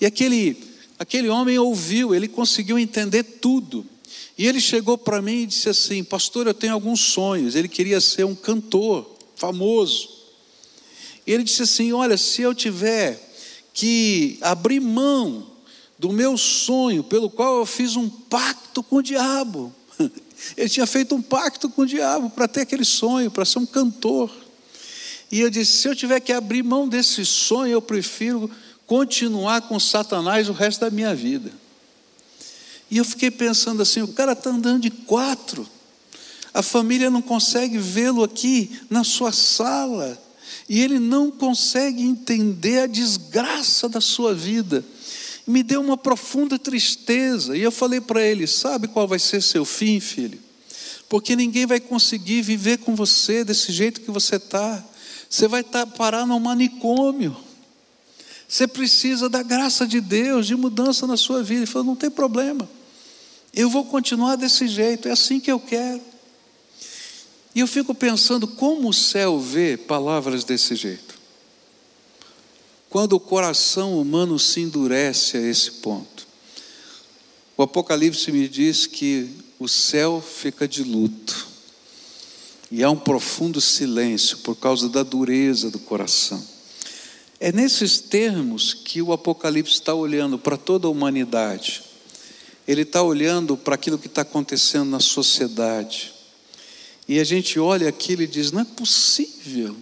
E 0.00 0.06
aquele, 0.06 0.60
aquele 0.98 1.28
homem 1.28 1.56
ouviu, 1.56 2.16
ele 2.16 2.26
conseguiu 2.26 2.76
entender 2.80 3.22
tudo. 3.22 3.86
E 4.36 4.44
ele 4.44 4.60
chegou 4.60 4.98
para 4.98 5.22
mim 5.22 5.42
e 5.42 5.46
disse 5.46 5.68
assim: 5.68 6.02
Pastor, 6.02 6.48
eu 6.48 6.52
tenho 6.52 6.72
alguns 6.72 6.98
sonhos. 6.98 7.54
Ele 7.54 7.68
queria 7.68 8.00
ser 8.00 8.24
um 8.24 8.34
cantor 8.34 9.08
famoso. 9.36 10.08
E 11.24 11.32
ele 11.32 11.44
disse 11.44 11.62
assim: 11.62 11.92
Olha, 11.92 12.16
se 12.16 12.42
eu 12.42 12.52
tiver 12.52 13.36
que 13.72 14.36
abrir 14.40 14.80
mão 14.80 15.46
do 15.96 16.12
meu 16.12 16.36
sonho, 16.36 17.04
pelo 17.04 17.30
qual 17.30 17.58
eu 17.58 17.66
fiz 17.66 17.94
um 17.94 18.08
pacto 18.10 18.82
com 18.82 18.96
o 18.96 19.02
diabo, 19.02 19.72
ele 20.56 20.68
tinha 20.68 20.86
feito 20.86 21.14
um 21.14 21.22
pacto 21.22 21.68
com 21.68 21.82
o 21.82 21.86
diabo 21.86 22.30
para 22.30 22.48
ter 22.48 22.62
aquele 22.62 22.84
sonho, 22.84 23.30
para 23.30 23.44
ser 23.44 23.58
um 23.58 23.66
cantor. 23.66 24.30
E 25.30 25.40
eu 25.40 25.50
disse: 25.50 25.78
se 25.78 25.88
eu 25.88 25.96
tiver 25.96 26.20
que 26.20 26.32
abrir 26.32 26.62
mão 26.62 26.88
desse 26.88 27.24
sonho, 27.24 27.72
eu 27.72 27.82
prefiro 27.82 28.50
continuar 28.86 29.62
com 29.62 29.78
Satanás 29.80 30.48
o 30.48 30.52
resto 30.52 30.80
da 30.80 30.90
minha 30.90 31.14
vida. 31.14 31.50
E 32.90 32.98
eu 32.98 33.04
fiquei 33.04 33.30
pensando 33.30 33.82
assim: 33.82 34.02
o 34.02 34.08
cara 34.08 34.32
está 34.32 34.50
andando 34.50 34.82
de 34.82 34.90
quatro, 34.90 35.68
a 36.52 36.62
família 36.62 37.10
não 37.10 37.22
consegue 37.22 37.78
vê-lo 37.78 38.22
aqui 38.22 38.80
na 38.90 39.02
sua 39.02 39.32
sala, 39.32 40.20
e 40.68 40.80
ele 40.80 40.98
não 40.98 41.30
consegue 41.30 42.02
entender 42.02 42.80
a 42.80 42.86
desgraça 42.86 43.88
da 43.88 44.00
sua 44.00 44.34
vida 44.34 44.84
me 45.46 45.62
deu 45.62 45.80
uma 45.80 45.96
profunda 45.96 46.58
tristeza. 46.58 47.56
E 47.56 47.62
eu 47.62 47.72
falei 47.72 48.00
para 48.00 48.22
ele: 48.22 48.46
Sabe 48.46 48.88
qual 48.88 49.06
vai 49.06 49.18
ser 49.18 49.42
seu 49.42 49.64
fim, 49.64 50.00
filho? 50.00 50.38
Porque 51.08 51.36
ninguém 51.36 51.66
vai 51.66 51.80
conseguir 51.80 52.42
viver 52.42 52.78
com 52.78 52.94
você 52.94 53.44
desse 53.44 53.72
jeito 53.72 54.00
que 54.00 54.10
você 54.10 54.36
está. 54.36 54.82
Você 55.28 55.46
vai 55.46 55.62
tá, 55.62 55.86
parar 55.86 56.26
no 56.26 56.38
manicômio. 56.40 57.36
Você 58.48 58.66
precisa 58.66 59.28
da 59.28 59.42
graça 59.42 59.86
de 59.86 60.00
Deus, 60.00 60.46
de 60.46 60.56
mudança 60.56 61.06
na 61.06 61.16
sua 61.16 61.42
vida. 61.42 61.60
Ele 61.60 61.66
falou: 61.66 61.88
Não 61.88 61.96
tem 61.96 62.10
problema. 62.10 62.68
Eu 63.52 63.68
vou 63.70 63.84
continuar 63.84 64.36
desse 64.36 64.66
jeito. 64.66 65.08
É 65.08 65.12
assim 65.12 65.38
que 65.38 65.50
eu 65.50 65.60
quero. 65.60 66.00
E 67.54 67.60
eu 67.60 67.68
fico 67.68 67.94
pensando 67.94 68.48
como 68.48 68.88
o 68.88 68.92
céu 68.92 69.38
vê 69.38 69.76
palavras 69.76 70.42
desse 70.42 70.74
jeito 70.74 71.14
quando 72.94 73.14
o 73.14 73.18
coração 73.18 74.00
humano 74.00 74.38
se 74.38 74.60
endurece 74.60 75.36
a 75.36 75.40
esse 75.40 75.68
ponto. 75.68 76.28
O 77.56 77.64
Apocalipse 77.64 78.30
me 78.30 78.46
diz 78.48 78.86
que 78.86 79.30
o 79.58 79.66
céu 79.66 80.22
fica 80.24 80.68
de 80.68 80.84
luto, 80.84 81.44
e 82.70 82.84
há 82.84 82.90
um 82.90 82.96
profundo 82.96 83.60
silêncio 83.60 84.38
por 84.38 84.54
causa 84.54 84.88
da 84.88 85.02
dureza 85.02 85.72
do 85.72 85.80
coração. 85.80 86.40
É 87.40 87.50
nesses 87.50 87.98
termos 87.98 88.72
que 88.72 89.02
o 89.02 89.12
Apocalipse 89.12 89.72
está 89.72 89.92
olhando 89.92 90.38
para 90.38 90.56
toda 90.56 90.86
a 90.86 90.90
humanidade, 90.90 91.82
ele 92.64 92.82
está 92.82 93.02
olhando 93.02 93.56
para 93.56 93.74
aquilo 93.74 93.98
que 93.98 94.06
está 94.06 94.22
acontecendo 94.22 94.90
na 94.90 95.00
sociedade, 95.00 96.12
e 97.08 97.18
a 97.18 97.24
gente 97.24 97.58
olha 97.58 97.88
aquilo 97.88 98.22
e 98.22 98.28
diz: 98.28 98.52
não 98.52 98.60
é 98.60 98.64
possível 98.64 99.74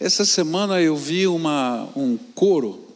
essa 0.00 0.24
semana 0.24 0.80
eu 0.80 0.96
vi 0.96 1.26
uma, 1.26 1.86
um 1.94 2.16
coro 2.34 2.86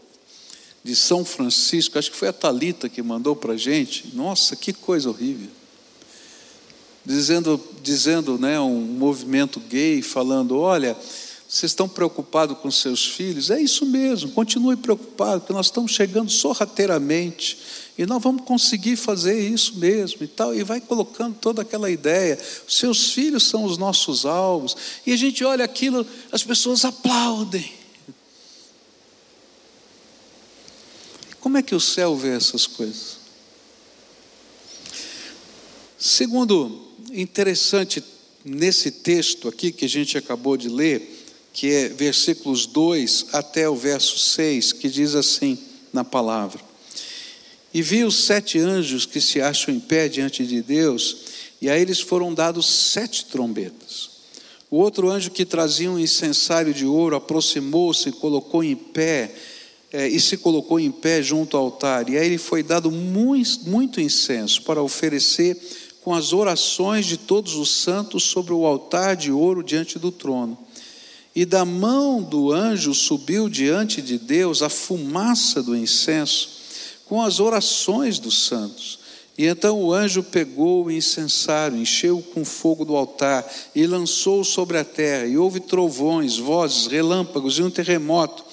de 0.82 0.96
São 0.96 1.22
Francisco, 1.22 1.98
acho 1.98 2.10
que 2.10 2.16
foi 2.16 2.28
a 2.28 2.32
Talita 2.32 2.88
que 2.88 3.02
mandou 3.02 3.36
para 3.36 3.52
a 3.52 3.56
gente. 3.58 4.10
Nossa, 4.14 4.56
que 4.56 4.72
coisa 4.72 5.10
horrível. 5.10 5.48
Dizendo, 7.04 7.60
dizendo 7.82 8.38
né, 8.38 8.58
um 8.58 8.80
movimento 8.80 9.60
gay, 9.60 10.00
falando: 10.00 10.58
olha, 10.58 10.96
vocês 11.46 11.72
estão 11.72 11.86
preocupados 11.86 12.56
com 12.58 12.70
seus 12.70 13.04
filhos? 13.04 13.50
É 13.50 13.60
isso 13.60 13.84
mesmo, 13.84 14.30
continue 14.30 14.76
preocupado, 14.76 15.42
porque 15.42 15.52
nós 15.52 15.66
estamos 15.66 15.92
chegando 15.92 16.30
sorrateiramente 16.30 17.58
e 17.96 18.04
nós 18.06 18.20
vamos 18.20 18.44
conseguir 18.44 18.96
fazer 18.96 19.38
isso 19.38 19.76
mesmo 19.76 20.24
e 20.24 20.26
tal. 20.26 20.54
E 20.54 20.64
vai 20.64 20.80
colocando 20.80 21.36
toda 21.36 21.62
aquela 21.62 21.88
ideia. 21.88 22.38
Seus 22.66 23.12
filhos 23.12 23.44
são 23.44 23.64
os 23.64 23.78
nossos 23.78 24.26
alvos. 24.26 24.76
E 25.06 25.12
a 25.12 25.16
gente 25.16 25.44
olha 25.44 25.64
aquilo, 25.64 26.04
as 26.32 26.42
pessoas 26.42 26.84
aplaudem. 26.84 27.72
Como 31.38 31.56
é 31.56 31.62
que 31.62 31.74
o 31.74 31.80
céu 31.80 32.16
vê 32.16 32.34
essas 32.34 32.66
coisas? 32.66 33.18
Segundo, 35.96 36.88
interessante 37.12 38.02
nesse 38.44 38.90
texto 38.90 39.46
aqui 39.46 39.70
que 39.70 39.84
a 39.84 39.88
gente 39.88 40.18
acabou 40.18 40.56
de 40.56 40.68
ler, 40.68 41.26
que 41.52 41.70
é 41.70 41.88
versículos 41.88 42.66
2 42.66 43.26
até 43.32 43.68
o 43.68 43.76
verso 43.76 44.18
6, 44.18 44.72
que 44.72 44.88
diz 44.88 45.14
assim 45.14 45.58
na 45.92 46.02
palavra: 46.02 46.63
E 47.74 47.82
vi 47.82 48.04
os 48.04 48.24
sete 48.26 48.60
anjos 48.60 49.04
que 49.04 49.20
se 49.20 49.40
acham 49.40 49.74
em 49.74 49.80
pé 49.80 50.08
diante 50.08 50.46
de 50.46 50.62
Deus, 50.62 51.16
e 51.60 51.68
a 51.68 51.76
eles 51.76 52.00
foram 52.00 52.32
dados 52.32 52.66
sete 52.66 53.24
trombetas. 53.24 54.10
O 54.70 54.76
outro 54.76 55.10
anjo 55.10 55.32
que 55.32 55.44
trazia 55.44 55.90
um 55.90 55.98
incensário 55.98 56.72
de 56.72 56.86
ouro 56.86 57.16
aproximou-se 57.16 58.08
e 58.08 58.12
colocou 58.12 58.62
em 58.62 58.76
pé, 58.76 59.34
é, 59.92 60.08
e 60.08 60.20
se 60.20 60.36
colocou 60.36 60.78
em 60.78 60.90
pé 60.90 61.20
junto 61.20 61.56
ao 61.56 61.64
altar, 61.64 62.08
e 62.08 62.16
a 62.16 62.24
ele 62.24 62.38
foi 62.38 62.62
dado 62.62 62.92
muito, 62.92 63.68
muito 63.68 64.00
incenso 64.00 64.62
para 64.62 64.80
oferecer 64.80 65.60
com 66.00 66.14
as 66.14 66.32
orações 66.32 67.06
de 67.06 67.16
todos 67.16 67.56
os 67.56 67.70
santos 67.70 68.22
sobre 68.22 68.52
o 68.52 68.66
altar 68.66 69.16
de 69.16 69.32
ouro 69.32 69.64
diante 69.64 69.98
do 69.98 70.12
trono. 70.12 70.56
E 71.34 71.44
da 71.44 71.64
mão 71.64 72.22
do 72.22 72.52
anjo 72.52 72.94
subiu 72.94 73.48
diante 73.48 74.00
de 74.00 74.16
Deus 74.16 74.62
a 74.62 74.68
fumaça 74.68 75.60
do 75.60 75.74
incenso, 75.74 76.53
com 77.14 77.22
as 77.22 77.38
orações 77.38 78.18
dos 78.18 78.46
santos. 78.46 78.98
E 79.38 79.46
então 79.46 79.80
o 79.80 79.92
anjo 79.94 80.20
pegou 80.20 80.84
o 80.84 80.90
incensário, 80.90 81.78
encheu 81.78 82.20
com 82.20 82.44
fogo 82.44 82.84
do 82.84 82.96
altar 82.96 83.48
e 83.72 83.86
lançou 83.86 84.42
sobre 84.42 84.78
a 84.78 84.84
terra, 84.84 85.24
e 85.24 85.38
houve 85.38 85.60
trovões, 85.60 86.38
vozes, 86.38 86.88
relâmpagos 86.88 87.56
e 87.56 87.62
um 87.62 87.70
terremoto. 87.70 88.44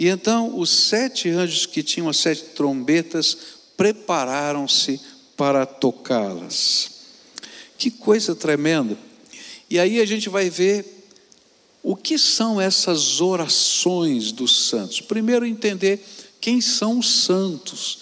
E 0.00 0.08
então 0.08 0.58
os 0.58 0.70
sete 0.70 1.28
anjos 1.28 1.66
que 1.66 1.82
tinham 1.82 2.08
as 2.08 2.16
sete 2.16 2.42
trombetas 2.54 3.36
prepararam-se 3.76 4.98
para 5.36 5.66
tocá-las. 5.66 6.92
Que 7.76 7.90
coisa 7.90 8.34
tremenda! 8.34 8.96
E 9.68 9.78
aí 9.78 10.00
a 10.00 10.06
gente 10.06 10.30
vai 10.30 10.48
ver 10.48 11.06
o 11.82 11.94
que 11.94 12.16
são 12.16 12.58
essas 12.58 13.20
orações 13.20 14.32
dos 14.32 14.68
santos? 14.68 15.02
Primeiro, 15.02 15.44
entender 15.44 16.02
quem 16.46 16.60
são 16.60 17.00
os 17.00 17.24
santos. 17.24 17.98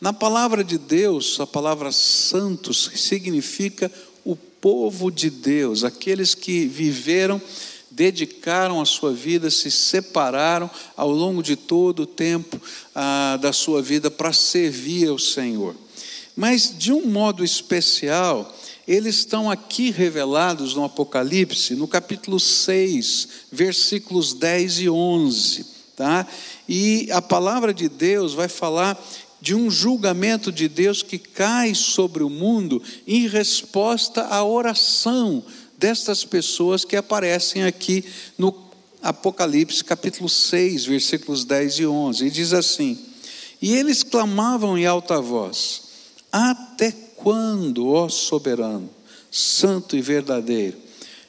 Na 0.00 0.14
palavra 0.14 0.64
de 0.64 0.78
Deus, 0.78 1.38
a 1.40 1.46
palavra 1.46 1.92
santos 1.92 2.90
significa 2.94 3.92
o 4.24 4.34
povo 4.34 5.10
de 5.10 5.28
Deus, 5.28 5.84
aqueles 5.84 6.34
que 6.34 6.66
viveram 6.66 7.40
dedicaram 7.90 8.80
a 8.80 8.86
sua 8.86 9.12
vida, 9.12 9.50
se 9.50 9.70
separaram 9.70 10.70
ao 10.96 11.10
longo 11.10 11.42
de 11.42 11.54
todo 11.54 12.04
o 12.04 12.06
tempo 12.06 12.58
ah, 12.94 13.38
da 13.42 13.52
sua 13.52 13.82
vida 13.82 14.10
para 14.10 14.32
servir 14.32 15.08
ao 15.08 15.18
Senhor. 15.18 15.76
Mas, 16.34 16.74
de 16.78 16.92
um 16.92 17.04
modo 17.06 17.44
especial, 17.44 18.56
eles 18.88 19.16
estão 19.16 19.50
aqui 19.50 19.90
revelados 19.90 20.74
no 20.74 20.84
Apocalipse, 20.84 21.74
no 21.74 21.86
capítulo 21.86 22.40
6, 22.40 23.28
versículos 23.52 24.32
10 24.32 24.78
e 24.80 24.88
11. 24.88 25.66
Tá? 25.94 26.26
E 26.66 27.08
a 27.12 27.20
palavra 27.20 27.74
de 27.74 27.86
Deus 27.86 28.32
vai 28.32 28.48
falar 28.48 28.98
de 29.40 29.54
um 29.54 29.70
julgamento 29.70 30.52
de 30.52 30.68
Deus 30.68 31.02
que 31.02 31.18
cai 31.18 31.74
sobre 31.74 32.22
o 32.22 32.30
mundo 32.30 32.82
em 33.06 33.26
resposta 33.26 34.22
à 34.26 34.44
oração 34.44 35.42
destas 35.78 36.24
pessoas 36.24 36.84
que 36.84 36.94
aparecem 36.94 37.64
aqui 37.64 38.04
no 38.36 38.54
Apocalipse 39.02 39.82
capítulo 39.82 40.28
6, 40.28 40.84
versículos 40.84 41.44
10 41.44 41.78
e 41.78 41.86
11. 41.86 42.26
E 42.26 42.30
diz 42.30 42.52
assim: 42.52 42.98
E 43.62 43.74
eles 43.74 44.02
clamavam 44.02 44.76
em 44.76 44.84
alta 44.84 45.20
voz: 45.20 45.82
Até 46.30 46.92
quando, 47.16 47.88
ó 47.88 48.10
soberano, 48.10 48.90
santo 49.30 49.96
e 49.96 50.02
verdadeiro, 50.02 50.76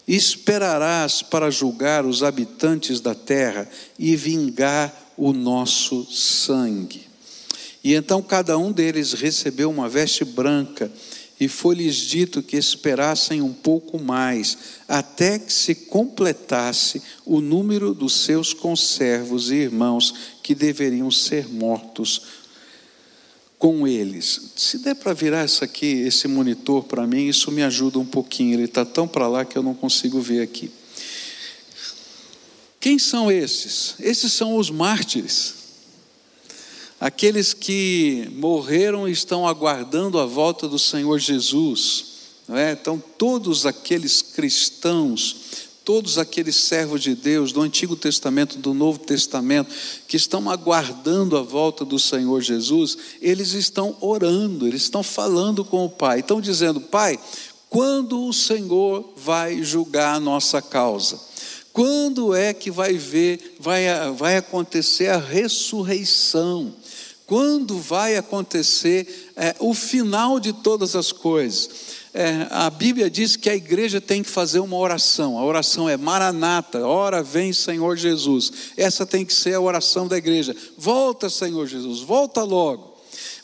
esperarás 0.06 1.22
para 1.22 1.50
julgar 1.50 2.06
os 2.06 2.24
habitantes 2.24 3.00
da 3.00 3.16
terra 3.16 3.70
e 3.98 4.18
vingar 4.18 5.14
o 5.16 5.32
nosso 5.32 6.06
sangue? 6.12 7.11
E 7.84 7.96
então 7.96 8.22
cada 8.22 8.58
um 8.58 8.72
deles 8.72 9.14
recebeu 9.14 9.70
uma 9.70 9.90
veste 9.90 10.24
branca, 10.24 10.92
e 11.40 11.48
foi-lhes 11.48 11.96
dito 11.96 12.44
que 12.44 12.56
esperassem 12.56 13.42
um 13.42 13.52
pouco 13.52 14.00
mais, 14.00 14.56
até 14.88 15.40
que 15.40 15.52
se 15.52 15.74
completasse 15.74 17.02
o 17.26 17.42
número 17.42 17.96
dos 17.96 18.14
seus 18.26 18.54
conservos 18.54 19.50
e 19.50 19.56
irmãos 19.56 20.14
que 20.44 20.54
deveriam 20.54 21.10
ser 21.10 21.48
mortos 21.48 22.22
com 23.58 23.88
eles. 23.88 24.52
Se 24.56 24.78
der 24.80 24.94
para 24.94 25.14
virar 25.14 25.44
isso 25.44 25.64
aqui, 25.64 25.88
esse 25.88 26.28
monitor 26.28 26.84
para 26.84 27.08
mim, 27.08 27.28
isso 27.28 27.52
me 27.52 27.64
ajuda 27.64 27.98
um 27.98 28.06
pouquinho. 28.06 28.54
Ele 28.54 28.66
está 28.66 28.86
tão 28.86 29.08
para 29.08 29.28
lá 29.28 29.44
que 29.44 29.58
eu 29.58 29.64
não 29.64 29.74
consigo 29.74 30.22
ver 30.22 30.42
aqui. 30.42 30.70
Quem 32.80 33.00
são 33.00 33.32
esses? 33.32 33.96
Esses 34.00 34.32
são 34.34 34.58
os 34.58 34.70
mártires 34.70 35.61
aqueles 37.02 37.52
que 37.52 38.30
morreram 38.36 39.08
estão 39.08 39.48
aguardando 39.48 40.20
a 40.20 40.26
volta 40.28 40.68
do 40.68 40.78
Senhor 40.78 41.18
Jesus. 41.18 42.12
É? 42.48 42.74
Então, 42.74 43.02
todos 43.18 43.66
aqueles 43.66 44.22
cristãos, 44.22 45.36
todos 45.84 46.20
aqueles 46.20 46.56
servos 46.58 47.02
de 47.02 47.16
Deus 47.16 47.52
do 47.52 47.62
Antigo 47.62 47.96
Testamento, 47.96 48.60
do 48.60 48.72
Novo 48.74 49.00
Testamento, 49.00 49.74
que 50.08 50.16
estão 50.16 50.48
aguardando 50.48 51.36
a 51.38 51.42
volta 51.42 51.84
do 51.84 51.98
Senhor 51.98 52.40
Jesus, 52.42 52.98
eles 53.20 53.54
estão 53.54 53.96
orando, 54.00 54.68
eles 54.68 54.84
estão 54.84 55.02
falando 55.02 55.66
com 55.66 55.86
o 55.86 55.90
Pai, 55.90 56.20
estão 56.20 56.40
dizendo: 56.40 56.80
Pai, 56.80 57.18
quando 57.68 58.28
o 58.28 58.34
Senhor 58.34 59.12
vai 59.16 59.64
julgar 59.64 60.16
a 60.16 60.20
nossa 60.20 60.62
causa? 60.62 61.20
Quando 61.74 62.36
é 62.36 62.54
que 62.54 62.70
vai 62.70 62.94
ver, 62.94 63.56
vai, 63.58 63.86
vai 64.18 64.38
acontecer 64.38 65.08
a 65.08 65.18
ressurreição? 65.18 66.76
Quando 67.32 67.80
vai 67.80 68.18
acontecer 68.18 69.32
é, 69.38 69.56
o 69.58 69.74
final 69.74 70.38
de 70.38 70.52
todas 70.52 70.98
as 70.98 71.14
coisas. 71.14 71.70
É, 72.14 72.46
a 72.50 72.70
Bíblia 72.70 73.10
diz 73.10 73.38
que 73.38 73.50
a 73.50 73.56
igreja 73.56 74.02
tem 74.02 74.22
que 74.22 74.30
fazer 74.30 74.60
uma 74.60 74.76
oração. 74.76 75.40
A 75.40 75.46
oração 75.46 75.88
é 75.88 75.96
Maranata, 75.96 76.86
ora 76.86 77.24
vem 77.24 77.54
Senhor 77.54 77.96
Jesus. 77.96 78.52
Essa 78.76 79.06
tem 79.06 79.24
que 79.26 79.34
ser 79.34 79.54
a 79.54 79.62
oração 79.62 80.10
da 80.10 80.18
igreja. 80.18 80.54
Volta, 80.78 81.30
Senhor 81.30 81.66
Jesus, 81.68 82.02
volta 82.02 82.44
logo. 82.44 82.98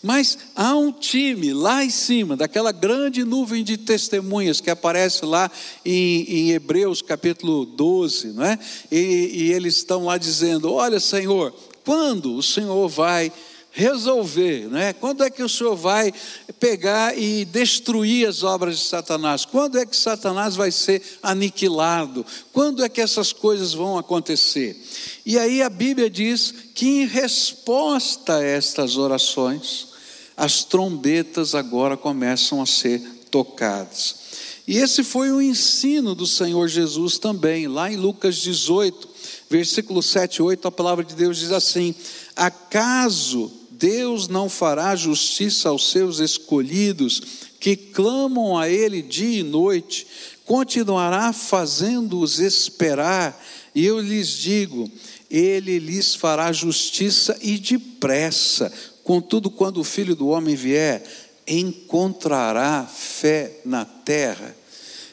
Mas 0.04 0.38
há 0.54 0.76
um 0.76 0.92
time 0.92 1.54
lá 1.54 1.82
em 1.82 1.90
cima, 1.90 2.36
daquela 2.36 2.74
grande 2.74 3.24
nuvem 3.24 3.64
de 3.64 3.78
testemunhas 3.78 4.60
que 4.60 4.70
aparece 4.70 5.24
lá 5.24 5.50
em, 5.86 6.24
em 6.24 6.52
Hebreus 6.52 7.02
capítulo 7.02 7.66
12, 7.66 8.34
não 8.34 8.44
é? 8.44 8.60
E, 8.92 9.32
e 9.32 9.54
eles 9.54 9.78
estão 9.78 10.04
lá 10.04 10.18
dizendo: 10.18 10.74
Olha, 10.74 11.00
Senhor, 11.00 11.54
quando 11.86 12.36
o 12.36 12.44
Senhor 12.44 12.90
vai 12.90 13.32
resolver, 13.78 14.68
né? 14.72 14.92
Quando 14.92 15.24
é 15.24 15.30
que 15.30 15.44
o 15.44 15.48
Senhor 15.48 15.76
vai 15.76 16.12
pegar 16.60 17.16
e 17.16 17.46
destruir 17.46 18.28
as 18.28 18.42
obras 18.42 18.80
de 18.80 18.86
Satanás? 18.86 19.46
Quando 19.46 19.78
é 19.78 19.86
que 19.86 19.96
Satanás 19.96 20.56
vai 20.56 20.72
ser 20.72 21.00
aniquilado? 21.22 22.26
Quando 22.52 22.84
é 22.84 22.90
que 22.90 23.00
essas 23.00 23.32
coisas 23.32 23.76
vão 23.76 23.96
acontecer? 23.96 24.76
E 25.24 25.38
aí 25.38 25.62
a 25.62 25.70
Bíblia 25.70 26.10
diz 26.10 26.52
que 26.74 26.88
em 26.88 27.06
resposta 27.06 28.38
a 28.38 28.44
estas 28.44 28.98
orações, 28.98 29.90
as 30.36 30.64
trombetas 30.64 31.54
agora 31.54 31.96
começam 31.96 32.60
a 32.60 32.66
ser 32.66 33.00
tocadas. 33.30 34.16
E 34.68 34.80
esse 34.80 35.04
foi 35.04 35.32
o 35.32 35.40
ensino 35.40 36.16
do 36.16 36.26
Senhor 36.26 36.68
Jesus 36.68 37.20
também, 37.20 37.68
lá 37.68 37.92
em 37.92 37.96
Lucas 37.96 38.38
18, 38.38 39.08
versículo 39.50 40.02
7 40.02 40.38
e 40.38 40.42
8, 40.42 40.68
a 40.68 40.72
palavra 40.72 41.06
de 41.06 41.16
Deus 41.16 41.38
diz 41.38 41.52
assim: 41.52 41.94
Acaso 42.36 43.57
Deus 43.78 44.28
não 44.28 44.50
fará 44.50 44.96
justiça 44.96 45.70
aos 45.70 45.92
seus 45.92 46.20
escolhidos 46.20 47.22
que 47.60 47.76
clamam 47.76 48.58
a 48.58 48.70
Ele 48.70 49.02
dia 49.02 49.40
e 49.40 49.44
noite, 49.44 50.08
continuará 50.46 51.34
fazendo-os 51.34 52.40
esperar, 52.40 53.44
e 53.76 53.86
eu 53.86 54.00
lhes 54.00 54.30
digo: 54.30 54.90
Ele 55.30 55.80
lhes 55.80 56.16
fará 56.16 56.52
justiça 56.52 57.38
e 57.42 57.58
depressa. 57.58 58.72
Contudo, 59.04 59.50
quando 59.50 59.80
o 59.80 59.84
filho 59.84 60.16
do 60.16 60.28
homem 60.28 60.56
vier, 60.56 61.04
encontrará 61.48 62.86
fé 62.86 63.60
na 63.64 63.86
terra. 63.86 64.56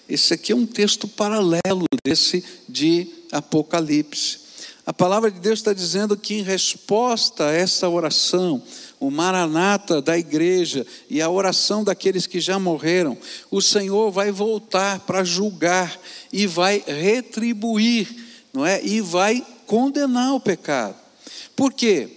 Esse 0.08 0.34
aqui 0.34 0.52
é 0.52 0.56
um 0.56 0.66
texto 0.66 1.08
paralelo 1.08 1.86
desse 2.04 2.44
de 2.68 3.08
Apocalipse. 3.32 4.43
A 4.86 4.92
palavra 4.92 5.30
de 5.30 5.40
Deus 5.40 5.60
está 5.60 5.72
dizendo 5.72 6.14
que, 6.14 6.34
em 6.34 6.42
resposta 6.42 7.46
a 7.46 7.52
essa 7.52 7.88
oração, 7.88 8.62
o 9.00 9.10
maranata 9.10 10.02
da 10.02 10.18
igreja 10.18 10.86
e 11.08 11.22
a 11.22 11.30
oração 11.30 11.82
daqueles 11.82 12.26
que 12.26 12.38
já 12.38 12.58
morreram, 12.58 13.16
o 13.50 13.62
Senhor 13.62 14.10
vai 14.10 14.30
voltar 14.30 15.00
para 15.00 15.24
julgar 15.24 15.98
e 16.30 16.46
vai 16.46 16.84
retribuir, 16.86 18.08
não 18.52 18.64
é? 18.64 18.84
E 18.84 19.00
vai 19.00 19.44
condenar 19.66 20.34
o 20.34 20.40
pecado. 20.40 20.96
Por 21.56 21.72
quê? 21.72 22.08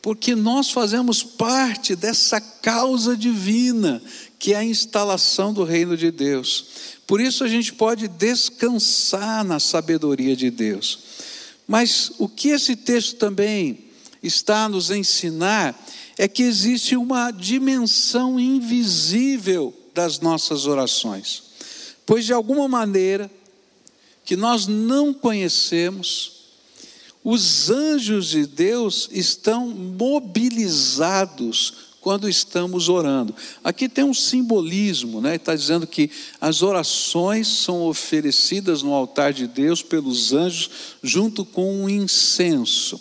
Porque 0.00 0.34
nós 0.36 0.70
fazemos 0.70 1.24
parte 1.24 1.96
dessa 1.96 2.40
causa 2.40 3.16
divina, 3.16 4.02
que 4.38 4.52
é 4.52 4.56
a 4.56 4.64
instalação 4.64 5.52
do 5.52 5.64
reino 5.64 5.96
de 5.96 6.10
Deus. 6.10 6.66
Por 7.06 7.20
isso 7.20 7.42
a 7.44 7.48
gente 7.48 7.72
pode 7.72 8.08
descansar 8.08 9.44
na 9.44 9.60
sabedoria 9.60 10.36
de 10.36 10.50
Deus. 10.50 11.11
Mas 11.72 12.12
o 12.18 12.28
que 12.28 12.50
esse 12.50 12.76
texto 12.76 13.16
também 13.16 13.86
está 14.22 14.64
a 14.64 14.68
nos 14.68 14.90
ensinar 14.90 15.74
é 16.18 16.28
que 16.28 16.42
existe 16.42 16.94
uma 16.96 17.30
dimensão 17.30 18.38
invisível 18.38 19.72
das 19.94 20.20
nossas 20.20 20.66
orações. 20.66 21.44
Pois 22.04 22.26
de 22.26 22.32
alguma 22.34 22.68
maneira 22.68 23.30
que 24.22 24.36
nós 24.36 24.66
não 24.66 25.14
conhecemos, 25.14 26.42
os 27.24 27.70
anjos 27.70 28.26
de 28.28 28.44
Deus 28.46 29.08
estão 29.10 29.68
mobilizados 29.68 30.34
quando 32.02 32.28
estamos 32.28 32.88
orando. 32.88 33.34
Aqui 33.62 33.88
tem 33.88 34.04
um 34.04 34.12
simbolismo, 34.12 35.20
né? 35.20 35.36
Está 35.36 35.54
dizendo 35.54 35.86
que 35.86 36.10
as 36.40 36.60
orações 36.60 37.46
são 37.46 37.82
oferecidas 37.82 38.82
no 38.82 38.92
altar 38.92 39.32
de 39.32 39.46
Deus 39.46 39.82
pelos 39.82 40.32
anjos 40.32 40.68
junto 41.00 41.44
com 41.44 41.84
um 41.84 41.88
incenso. 41.88 43.00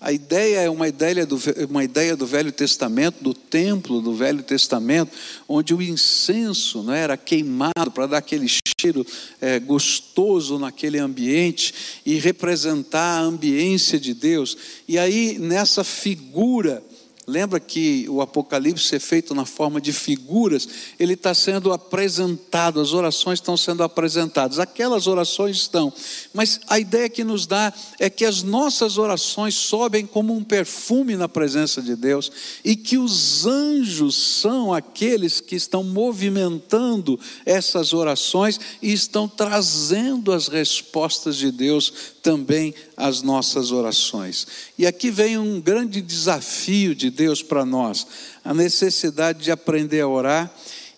A 0.00 0.12
ideia 0.12 0.60
é 0.60 0.70
uma 0.70 0.88
ideia, 0.88 1.26
do, 1.26 1.38
uma 1.68 1.84
ideia 1.84 2.16
do 2.16 2.26
Velho 2.26 2.50
Testamento, 2.50 3.22
do 3.22 3.34
templo 3.34 4.00
do 4.00 4.14
Velho 4.14 4.42
Testamento, 4.42 5.12
onde 5.46 5.74
o 5.74 5.82
incenso 5.82 6.82
né, 6.82 7.00
era 7.00 7.18
queimado 7.18 7.90
para 7.94 8.06
dar 8.06 8.18
aquele 8.18 8.46
cheiro 8.80 9.06
é, 9.40 9.60
gostoso 9.60 10.58
naquele 10.58 10.98
ambiente 10.98 11.74
e 12.04 12.14
representar 12.14 13.18
a 13.18 13.20
ambiência 13.20 14.00
de 14.00 14.14
Deus. 14.14 14.56
E 14.88 14.98
aí, 14.98 15.38
nessa 15.38 15.84
figura 15.84 16.82
Lembra 17.26 17.60
que 17.60 18.06
o 18.08 18.22
Apocalipse 18.22 18.96
é 18.96 18.98
feito 18.98 19.34
na 19.34 19.44
forma 19.44 19.78
de 19.80 19.92
figuras, 19.92 20.66
ele 20.98 21.12
está 21.12 21.34
sendo 21.34 21.70
apresentado, 21.70 22.80
as 22.80 22.94
orações 22.94 23.38
estão 23.38 23.58
sendo 23.58 23.82
apresentadas, 23.82 24.58
aquelas 24.58 25.06
orações 25.06 25.58
estão, 25.58 25.92
mas 26.32 26.60
a 26.66 26.78
ideia 26.78 27.10
que 27.10 27.22
nos 27.22 27.46
dá 27.46 27.72
é 27.98 28.08
que 28.08 28.24
as 28.24 28.42
nossas 28.42 28.96
orações 28.96 29.54
sobem 29.54 30.06
como 30.06 30.34
um 30.34 30.42
perfume 30.42 31.14
na 31.14 31.28
presença 31.28 31.82
de 31.82 31.94
Deus 31.94 32.32
e 32.64 32.74
que 32.74 32.96
os 32.96 33.46
anjos 33.46 34.16
são 34.16 34.72
aqueles 34.72 35.40
que 35.40 35.54
estão 35.54 35.84
movimentando 35.84 37.20
essas 37.44 37.92
orações 37.92 38.58
e 38.80 38.92
estão 38.92 39.28
trazendo 39.28 40.32
as 40.32 40.48
respostas 40.48 41.36
de 41.36 41.52
Deus 41.52 41.92
também 42.22 42.74
às 42.96 43.22
nossas 43.22 43.72
orações. 43.72 44.46
E 44.78 44.86
aqui 44.86 45.10
vem 45.10 45.38
um 45.38 45.60
grande 45.60 46.00
desafio 46.00 46.94
de 46.94 47.10
Deus 47.10 47.42
para 47.42 47.64
nós, 47.64 48.06
a 48.44 48.54
necessidade 48.54 49.42
de 49.42 49.50
aprender 49.50 50.00
a 50.00 50.08
orar 50.08 50.54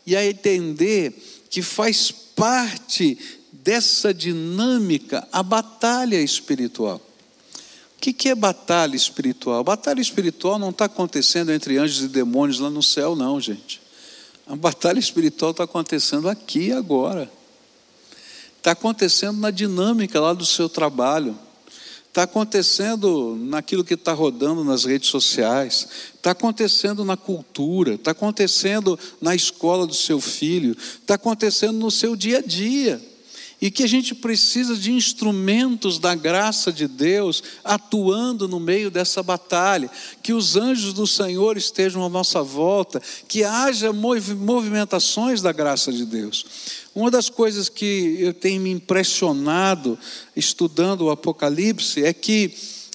e 0.07 0.17
a 0.17 0.25
entender 0.25 1.15
que 1.49 1.63
faz 1.63 2.11
parte 2.11 3.19
dessa 3.53 4.13
dinâmica 4.13 5.27
a 5.31 5.43
batalha 5.43 6.21
espiritual. 6.21 7.01
O 7.97 8.01
que 8.01 8.29
é 8.29 8.35
batalha 8.35 8.97
espiritual? 8.97 9.63
Batalha 9.63 10.01
espiritual 10.01 10.59
não 10.59 10.71
está 10.71 10.87
acontecendo 10.87 11.53
entre 11.53 11.79
anjos 11.79 12.03
e 12.03 12.09
demônios 12.09 12.59
lá 12.59 12.69
no 12.69 12.83
céu, 12.83 13.15
não, 13.15 13.41
gente. 13.41 13.81
A 14.45 14.57
batalha 14.57 14.99
espiritual 14.99 15.53
está 15.53 15.65
acontecendo 15.65 16.29
aqui 16.29 16.73
agora. 16.73 17.31
Está 18.63 18.71
acontecendo 18.71 19.41
na 19.41 19.51
dinâmica 19.51 20.21
lá 20.21 20.33
do 20.33 20.47
seu 20.47 20.69
trabalho. 20.69 21.37
Está 22.07 22.23
acontecendo 22.23 23.37
naquilo 23.37 23.83
que 23.83 23.95
está 23.95 24.13
rodando 24.13 24.63
nas 24.63 24.85
redes 24.85 25.09
sociais, 25.09 25.89
está 26.15 26.31
acontecendo 26.31 27.05
na 27.05 27.17
cultura, 27.17 27.95
está 27.95 28.13
acontecendo 28.13 28.97
na 29.21 29.35
escola 29.35 29.85
do 29.85 29.95
seu 29.95 30.21
filho, 30.21 30.77
está 30.79 31.15
acontecendo 31.15 31.77
no 31.77 31.91
seu 31.91 32.15
dia 32.15 32.39
a 32.39 32.41
dia. 32.41 33.03
E 33.61 33.71
que 33.71 33.83
a 33.83 33.89
gente 33.89 34.15
precisa 34.15 34.77
de 34.77 34.93
instrumentos 34.93 35.99
da 35.99 36.15
graça 36.15 36.73
de 36.73 36.87
Deus 36.87 37.43
atuando 37.65 38.47
no 38.47 38.61
meio 38.61 38.91
dessa 38.91 39.23
batalha, 39.23 39.91
que 40.23 40.33
os 40.33 40.57
anjos 40.57 40.93
do 40.93 41.07
Senhor 41.07 41.57
estejam 41.57 42.05
à 42.05 42.09
nossa 42.09 42.43
volta, 42.43 43.01
que 43.27 43.43
haja 43.43 43.93
movimentações 43.93 45.41
da 45.43 45.53
graça 45.53 45.93
de 45.93 46.05
Deus. 46.05 46.45
Uma 46.95 47.11
das 47.11 47.31
coisas 47.31 47.69
que 47.69 48.17
eu 48.21 48.35
tenho 48.35 48.61
me 48.61 48.71
impressionado 48.71 49.99
estudando 50.37 51.03
o 51.03 51.11
Apocalipse 51.11 52.05
é 52.05 52.13
que 52.13 52.55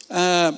ah, 0.10 0.54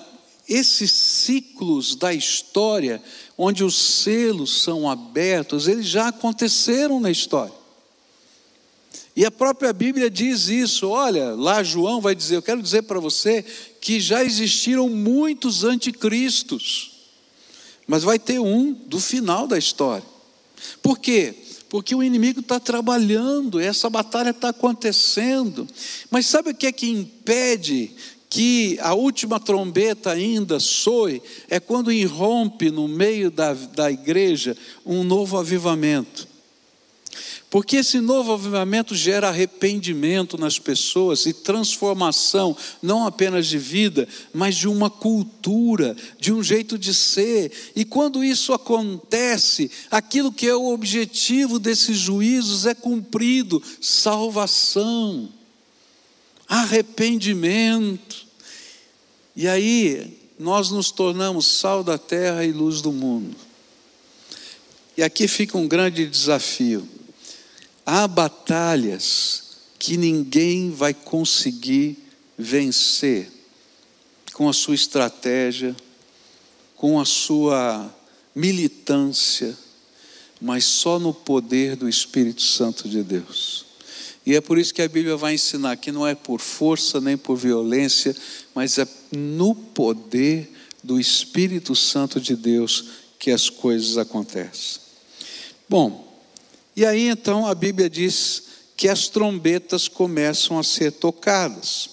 esses 0.47 0.91
ciclos 0.91 1.95
da 1.95 2.13
história, 2.13 3.01
onde 3.37 3.63
os 3.63 3.75
selos 3.75 4.61
são 4.61 4.89
abertos, 4.89 5.67
eles 5.67 5.85
já 5.85 6.07
aconteceram 6.09 6.99
na 6.99 7.09
história. 7.09 7.53
E 9.15 9.25
a 9.25 9.31
própria 9.31 9.71
Bíblia 9.71 10.09
diz 10.09 10.47
isso. 10.47 10.89
Olha, 10.89 11.31
lá 11.35 11.61
João 11.61 12.01
vai 12.01 12.15
dizer: 12.15 12.37
Eu 12.37 12.41
quero 12.41 12.61
dizer 12.61 12.83
para 12.83 12.99
você 12.99 13.43
que 13.79 13.99
já 13.99 14.23
existiram 14.23 14.89
muitos 14.89 15.63
anticristos, 15.63 16.91
mas 17.87 18.03
vai 18.03 18.17
ter 18.17 18.39
um 18.39 18.73
do 18.73 18.99
final 18.99 19.47
da 19.47 19.57
história. 19.57 20.05
Por 20.81 20.99
quê? 20.99 21.35
Porque 21.69 21.93
o 21.93 22.03
inimigo 22.03 22.39
está 22.39 22.59
trabalhando, 22.59 23.59
essa 23.59 23.89
batalha 23.89 24.31
está 24.31 24.49
acontecendo. 24.49 25.67
Mas 26.09 26.25
sabe 26.25 26.51
o 26.51 26.55
que 26.55 26.67
é 26.67 26.71
que 26.71 26.89
impede 26.89 27.91
que 28.29 28.77
a 28.81 28.93
última 28.93 29.39
trombeta 29.39 30.11
ainda 30.11 30.59
soe? 30.59 31.21
É 31.49 31.59
quando 31.59 31.91
irrompe 31.91 32.71
no 32.71 32.87
meio 32.87 33.29
da, 33.29 33.53
da 33.53 33.91
igreja 33.91 34.55
um 34.85 35.03
novo 35.03 35.37
avivamento. 35.37 36.28
Porque 37.49 37.77
esse 37.77 37.99
novo 37.99 38.33
avivamento 38.33 38.93
gera 38.93 39.29
arrependimento 39.29 40.37
nas 40.37 40.59
pessoas 40.59 41.25
e 41.25 41.33
transformação, 41.33 42.55
não 42.79 43.07
apenas 43.07 43.47
de 43.47 43.57
vida, 43.57 44.07
mas 44.31 44.55
de 44.55 44.67
uma 44.67 44.87
cultura, 44.87 45.95
de 46.19 46.31
um 46.31 46.43
jeito 46.43 46.77
de 46.77 46.93
ser. 46.93 47.51
E 47.75 47.83
quando 47.83 48.23
isso 48.23 48.53
acontece, 48.53 49.71
aquilo 49.89 50.31
que 50.31 50.47
é 50.47 50.55
o 50.55 50.71
objetivo 50.71 51.57
desses 51.57 51.97
juízos 51.97 52.67
é 52.67 52.75
cumprido: 52.75 53.61
salvação, 53.81 55.27
arrependimento. 56.47 58.27
E 59.35 59.47
aí 59.47 60.19
nós 60.37 60.69
nos 60.69 60.91
tornamos 60.91 61.47
sal 61.47 61.83
da 61.83 61.97
terra 61.97 62.45
e 62.45 62.51
luz 62.51 62.79
do 62.79 62.91
mundo. 62.91 63.35
E 64.95 65.01
aqui 65.01 65.27
fica 65.27 65.57
um 65.57 65.67
grande 65.67 66.05
desafio 66.05 66.98
há 67.89 68.07
batalhas 68.07 69.57
que 69.79 69.97
ninguém 69.97 70.69
vai 70.69 70.93
conseguir 70.93 71.97
vencer 72.37 73.31
com 74.33 74.47
a 74.47 74.53
sua 74.53 74.75
estratégia, 74.75 75.75
com 76.75 76.99
a 76.99 77.05
sua 77.05 77.91
militância, 78.35 79.57
mas 80.39 80.65
só 80.65 80.99
no 80.99 81.13
poder 81.13 81.75
do 81.75 81.89
Espírito 81.89 82.43
Santo 82.43 82.87
de 82.87 83.01
Deus. 83.01 83.65
E 84.23 84.35
é 84.35 84.41
por 84.41 84.59
isso 84.59 84.73
que 84.73 84.83
a 84.83 84.87
Bíblia 84.87 85.17
vai 85.17 85.33
ensinar 85.33 85.75
que 85.77 85.91
não 85.91 86.05
é 86.05 86.13
por 86.13 86.39
força 86.39 87.01
nem 87.01 87.17
por 87.17 87.35
violência, 87.35 88.15
mas 88.53 88.77
é 88.77 88.87
no 89.11 89.55
poder 89.55 90.47
do 90.83 90.99
Espírito 90.99 91.75
Santo 91.75 92.21
de 92.21 92.35
Deus 92.35 92.85
que 93.17 93.31
as 93.31 93.49
coisas 93.49 93.97
acontecem. 93.97 94.79
Bom, 95.67 96.08
e 96.75 96.85
aí 96.85 97.07
então 97.07 97.45
a 97.45 97.53
Bíblia 97.53 97.89
diz 97.89 98.43
que 98.77 98.87
as 98.87 99.07
trombetas 99.07 99.87
começam 99.87 100.57
a 100.57 100.63
ser 100.63 100.93
tocadas. 100.93 101.89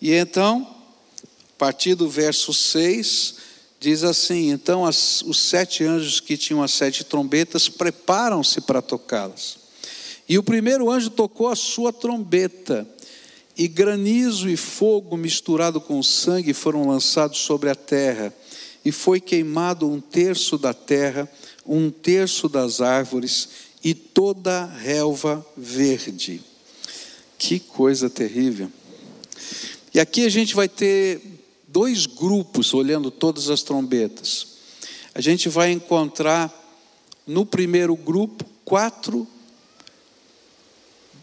E 0.00 0.12
então, 0.12 0.66
a 1.54 1.58
partir 1.58 1.94
do 1.94 2.08
verso 2.08 2.54
6, 2.54 3.34
diz 3.78 4.02
assim: 4.02 4.50
Então 4.50 4.86
as, 4.86 5.22
os 5.22 5.38
sete 5.38 5.84
anjos 5.84 6.18
que 6.18 6.36
tinham 6.36 6.62
as 6.62 6.72
sete 6.72 7.04
trombetas 7.04 7.68
preparam-se 7.68 8.60
para 8.62 8.80
tocá-las. 8.80 9.58
E 10.28 10.38
o 10.38 10.42
primeiro 10.42 10.90
anjo 10.90 11.10
tocou 11.10 11.48
a 11.48 11.56
sua 11.56 11.92
trombeta, 11.92 12.88
e 13.58 13.68
granizo 13.68 14.48
e 14.48 14.56
fogo 14.56 15.16
misturado 15.16 15.80
com 15.80 16.02
sangue 16.02 16.54
foram 16.54 16.88
lançados 16.88 17.38
sobre 17.38 17.68
a 17.68 17.74
terra, 17.74 18.32
e 18.84 18.90
foi 18.90 19.20
queimado 19.20 19.86
um 19.86 20.00
terço 20.00 20.56
da 20.56 20.72
terra, 20.72 21.28
um 21.66 21.90
terço 21.90 22.48
das 22.48 22.80
árvores 22.80 23.48
e 23.82 23.94
toda 23.94 24.66
relva 24.66 25.44
verde. 25.56 26.40
Que 27.38 27.58
coisa 27.58 28.08
terrível. 28.08 28.70
E 29.94 30.00
aqui 30.00 30.24
a 30.24 30.28
gente 30.28 30.54
vai 30.54 30.68
ter 30.68 31.20
dois 31.68 32.06
grupos 32.06 32.72
olhando 32.72 33.10
todas 33.10 33.50
as 33.50 33.62
trombetas. 33.62 34.46
A 35.14 35.20
gente 35.20 35.48
vai 35.48 35.70
encontrar 35.70 36.52
no 37.26 37.44
primeiro 37.44 37.96
grupo 37.96 38.44
quatro 38.64 39.26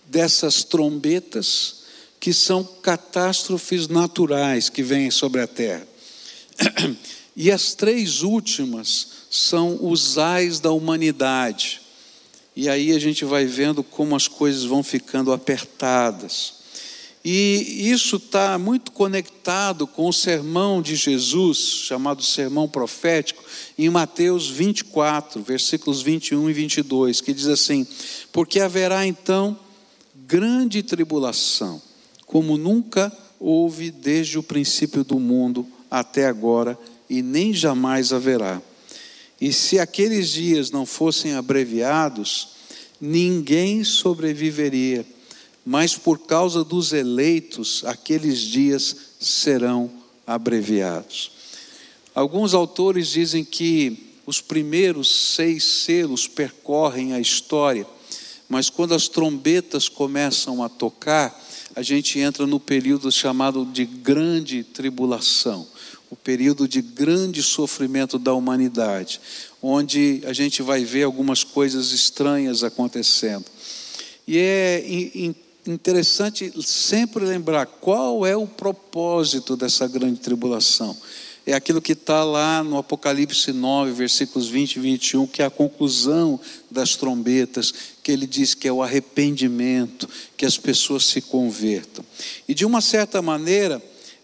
dessas 0.08 0.63
trombetas 0.63 1.84
que 2.19 2.34
são 2.34 2.63
catástrofes 2.63 3.88
naturais 3.88 4.69
que 4.69 4.84
vêm 4.84 5.10
sobre 5.10 5.41
a 5.41 5.48
terra. 5.48 5.88
E 7.41 7.50
as 7.52 7.74
três 7.74 8.22
últimas 8.22 9.08
são 9.32 9.89
os 9.89 10.17
ais 10.17 10.60
da 10.60 10.72
humanidade. 10.72 11.79
E 12.62 12.67
aí 12.67 12.91
a 12.91 13.00
gente 13.00 13.24
vai 13.24 13.45
vendo 13.45 13.82
como 13.82 14.17
as 14.17 14.28
coisas 14.28 14.65
vão 14.65 14.84
ficando 14.84 15.32
apertadas. 15.32 16.56
E 17.24 17.89
isso 17.89 18.17
está 18.17 18.60
muito 18.60 18.91
conectado 18.91 19.88
com 19.88 20.10
o 20.10 20.12
sermão 20.12 20.82
de 20.82 20.98
Jesus, 20.98 21.58
chamado 21.58 22.22
Sermão 22.22 22.67
Profético, 22.67 23.41
em 23.78 23.89
Mateus 23.89 24.50
24, 24.50 25.41
versículos 25.41 26.02
21 26.02 26.50
e 26.50 26.54
22, 26.54 27.22
que 27.22 27.34
diz 27.34 27.48
assim: 27.48 27.88
Porque 28.30 28.60
haverá 28.60 29.08
então 29.08 29.58
grande 30.28 30.84
tribulação, 30.84 31.82
como 32.26 32.58
nunca 32.58 33.10
houve 33.39 33.89
desde 33.89 34.38
o 34.38 34.43
princípio 34.43 35.06
do 35.06 35.17
mundo 35.17 35.65
até 35.89 36.28
agora, 36.28 36.78
e 37.10 37.22
nem 37.22 37.54
jamais 37.54 38.12
haverá 38.12 38.62
e 39.41 39.54
se 39.54 39.80
aqueles 39.80 40.30
dias 40.30 40.69
não 40.69 40.86
fossem 40.86 41.34
abreviados, 41.34 42.49
ninguém 42.99 43.84
sobreviveria, 43.84 45.06
mas 45.65 45.95
por 45.95 46.19
causa 46.19 46.63
dos 46.63 46.91
eleitos, 46.91 47.84
aqueles 47.86 48.39
dias 48.39 48.95
serão 49.19 49.89
abreviados. 50.28 51.32
Alguns 52.13 52.54
autores 52.54 53.08
dizem 53.08 53.45
que 53.45 54.12
os 54.25 54.41
primeiros 54.41 55.34
seis 55.36 55.63
selos 55.63 56.28
percorrem 56.28 57.13
a 57.13 57.19
história, 57.19 57.88
mas 58.49 58.69
quando 58.69 58.93
as 58.93 59.08
trombetas 59.08 59.88
começam 59.88 60.62
a 60.62 60.67
tocar, 60.67 61.39
a 61.75 61.82
gente 61.82 62.19
entra 62.19 62.45
no 62.45 62.60
período 62.60 63.12
chamado 63.12 63.63
de 63.63 63.86
grande 63.86 64.63
tribulação 64.63 65.65
o 66.10 66.15
período 66.15 66.67
de 66.67 66.82
grande 66.82 67.43
sofrimento 67.43 68.17
da 68.17 68.34
humanidade, 68.34 69.22
onde 69.62 70.22
a 70.26 70.34
gente 70.34 70.62
vai 70.62 70.84
ver 70.84 71.04
algumas 71.04 71.43
coisas 71.43 71.91
estranhas 71.91 72.63
acontecendo. 72.63 73.45
E 74.28 74.38
é 74.38 74.84
interessante 75.65 76.52
sempre 76.63 77.26
lembrar 77.26 77.65
qual 77.65 78.26
é 78.26 78.36
o 78.36 78.48
propósito 78.48 79.56
dessa 79.56 79.88
grande 79.88 80.19
tribulação. 80.19 80.95
É 81.45 81.54
aquilo 81.54 81.82
que 81.82 81.93
está 81.93 82.24
lá 82.24 82.63
no 82.63 82.78
Apocalipse 82.78 83.52
9, 83.52 83.91
versículos 83.91 84.48
20 84.50 84.76
e 84.76 84.80
21, 84.80 85.26
que 85.26 85.41
é 85.41 85.45
a 85.45 85.50
conclusão 85.50 86.39
das 86.69 86.95
trombetas, 86.95 87.74
que 88.04 88.12
ele 88.12 88.28
diz 88.28 88.54
que 88.54 88.67
é 88.67 88.72
o 88.72 88.84
arrependimento, 88.84 90.08
que 90.38 90.45
as 90.45 90.58
pessoas 90.58 91.06
se 91.06 91.22
convertam. 91.22 92.06
E 92.48 92.54
de 92.54 92.65
uma 92.65 92.82
certa 92.82 93.19
maneira, 93.22 93.82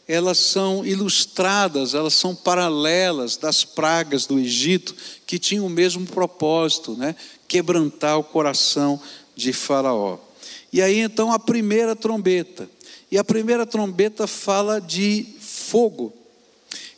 elas 0.07 0.37
são 0.37 0.85
ilustradas, 0.85 1.93
elas 1.93 2.13
são 2.13 2.35
paralelas 2.35 3.37
das 3.37 3.63
pragas 3.63 4.25
do 4.25 4.39
Egito, 4.39 4.95
que 5.25 5.39
tinham 5.39 5.65
o 5.65 5.69
mesmo 5.69 6.05
propósito, 6.05 6.95
né? 6.95 7.15
quebrantar 7.47 8.17
o 8.19 8.23
coração 8.23 8.99
de 9.35 9.51
Faraó. 9.51 10.17
E 10.71 10.81
aí 10.81 10.99
então 10.99 11.31
a 11.31 11.39
primeira 11.39 11.95
trombeta. 11.95 12.69
E 13.11 13.17
a 13.17 13.23
primeira 13.23 13.65
trombeta 13.65 14.27
fala 14.27 14.79
de 14.79 15.25
fogo. 15.39 16.13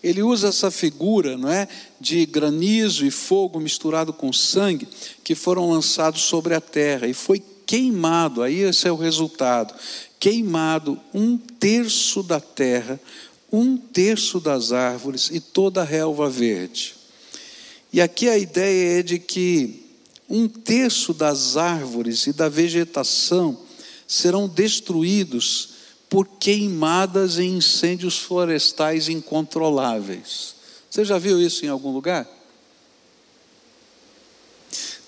Ele 0.04 0.22
usa 0.22 0.50
essa 0.50 0.70
figura, 0.72 1.38
não 1.38 1.50
é, 1.50 1.68
de 2.00 2.26
granizo 2.26 3.06
e 3.06 3.12
fogo 3.12 3.60
misturado 3.60 4.14
com 4.14 4.32
sangue, 4.32 4.88
que 5.24 5.36
foram 5.36 5.70
lançados 5.70 6.22
sobre 6.22 6.54
a 6.54 6.62
terra 6.62 7.08
e 7.08 7.14
foi 7.14 7.42
queimado. 7.68 8.42
Aí 8.42 8.62
esse 8.62 8.88
é 8.88 8.92
o 8.92 8.96
resultado 8.96 9.76
queimado 10.20 11.00
um 11.14 11.38
terço 11.38 12.24
da 12.24 12.40
terra, 12.40 13.00
um 13.52 13.78
terço 13.78 14.40
das 14.40 14.72
árvores 14.72 15.30
e 15.32 15.40
toda 15.40 15.82
a 15.82 15.86
relva 15.86 16.30
verde. 16.30 16.96
E 17.94 18.02
aqui 18.02 18.28
a 18.28 18.38
ideia 18.38 19.00
é 19.00 19.04
de 19.04 19.20
que 19.20 19.86
um 20.30 20.48
terço 20.48 21.14
das 21.14 21.56
árvores 21.56 22.28
e 22.28 22.34
da 22.34 22.50
vegetação 22.50 23.58
serão 24.08 24.48
destruídos 24.48 25.70
por 26.10 26.28
queimadas 26.28 27.38
em 27.38 27.58
incêndios 27.58 28.18
florestais 28.18 29.08
incontroláveis. 29.10 30.56
Você 30.90 31.06
já 31.06 31.18
viu 31.18 31.42
isso 31.42 31.66
em 31.66 31.70
algum 31.70 31.92
lugar? 31.92 32.28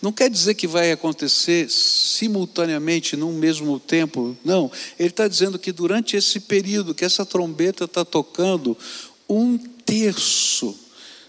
Não 0.01 0.13
quer 0.13 0.29
dizer 0.29 0.53
que 0.53 0.65
vai 0.65 0.91
acontecer 0.91 1.69
simultaneamente, 1.69 3.17
num 3.17 3.33
mesmo 3.33 3.79
tempo, 3.79 4.37
não. 4.45 4.71
Ele 4.97 5.09
está 5.09 5.27
dizendo 5.27 5.59
que 5.59 5.73
durante 5.73 6.15
esse 6.15 6.39
período 6.39 6.95
que 6.95 7.03
essa 7.03 7.25
trombeta 7.25 7.83
está 7.83 8.05
tocando, 8.05 8.77
um 9.27 9.57
terço 9.57 10.77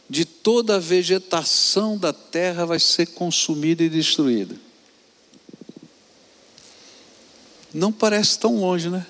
de 0.09 0.25
toda 0.25 0.77
a 0.77 0.79
vegetação 0.79 1.99
da 1.99 2.13
terra 2.13 2.65
vai 2.65 2.79
ser 2.79 3.07
consumida 3.07 3.83
e 3.83 3.89
destruída. 3.89 4.55
Não 7.73 7.93
parece 7.93 8.39
tão 8.39 8.57
longe, 8.61 8.89
né? 8.89 9.05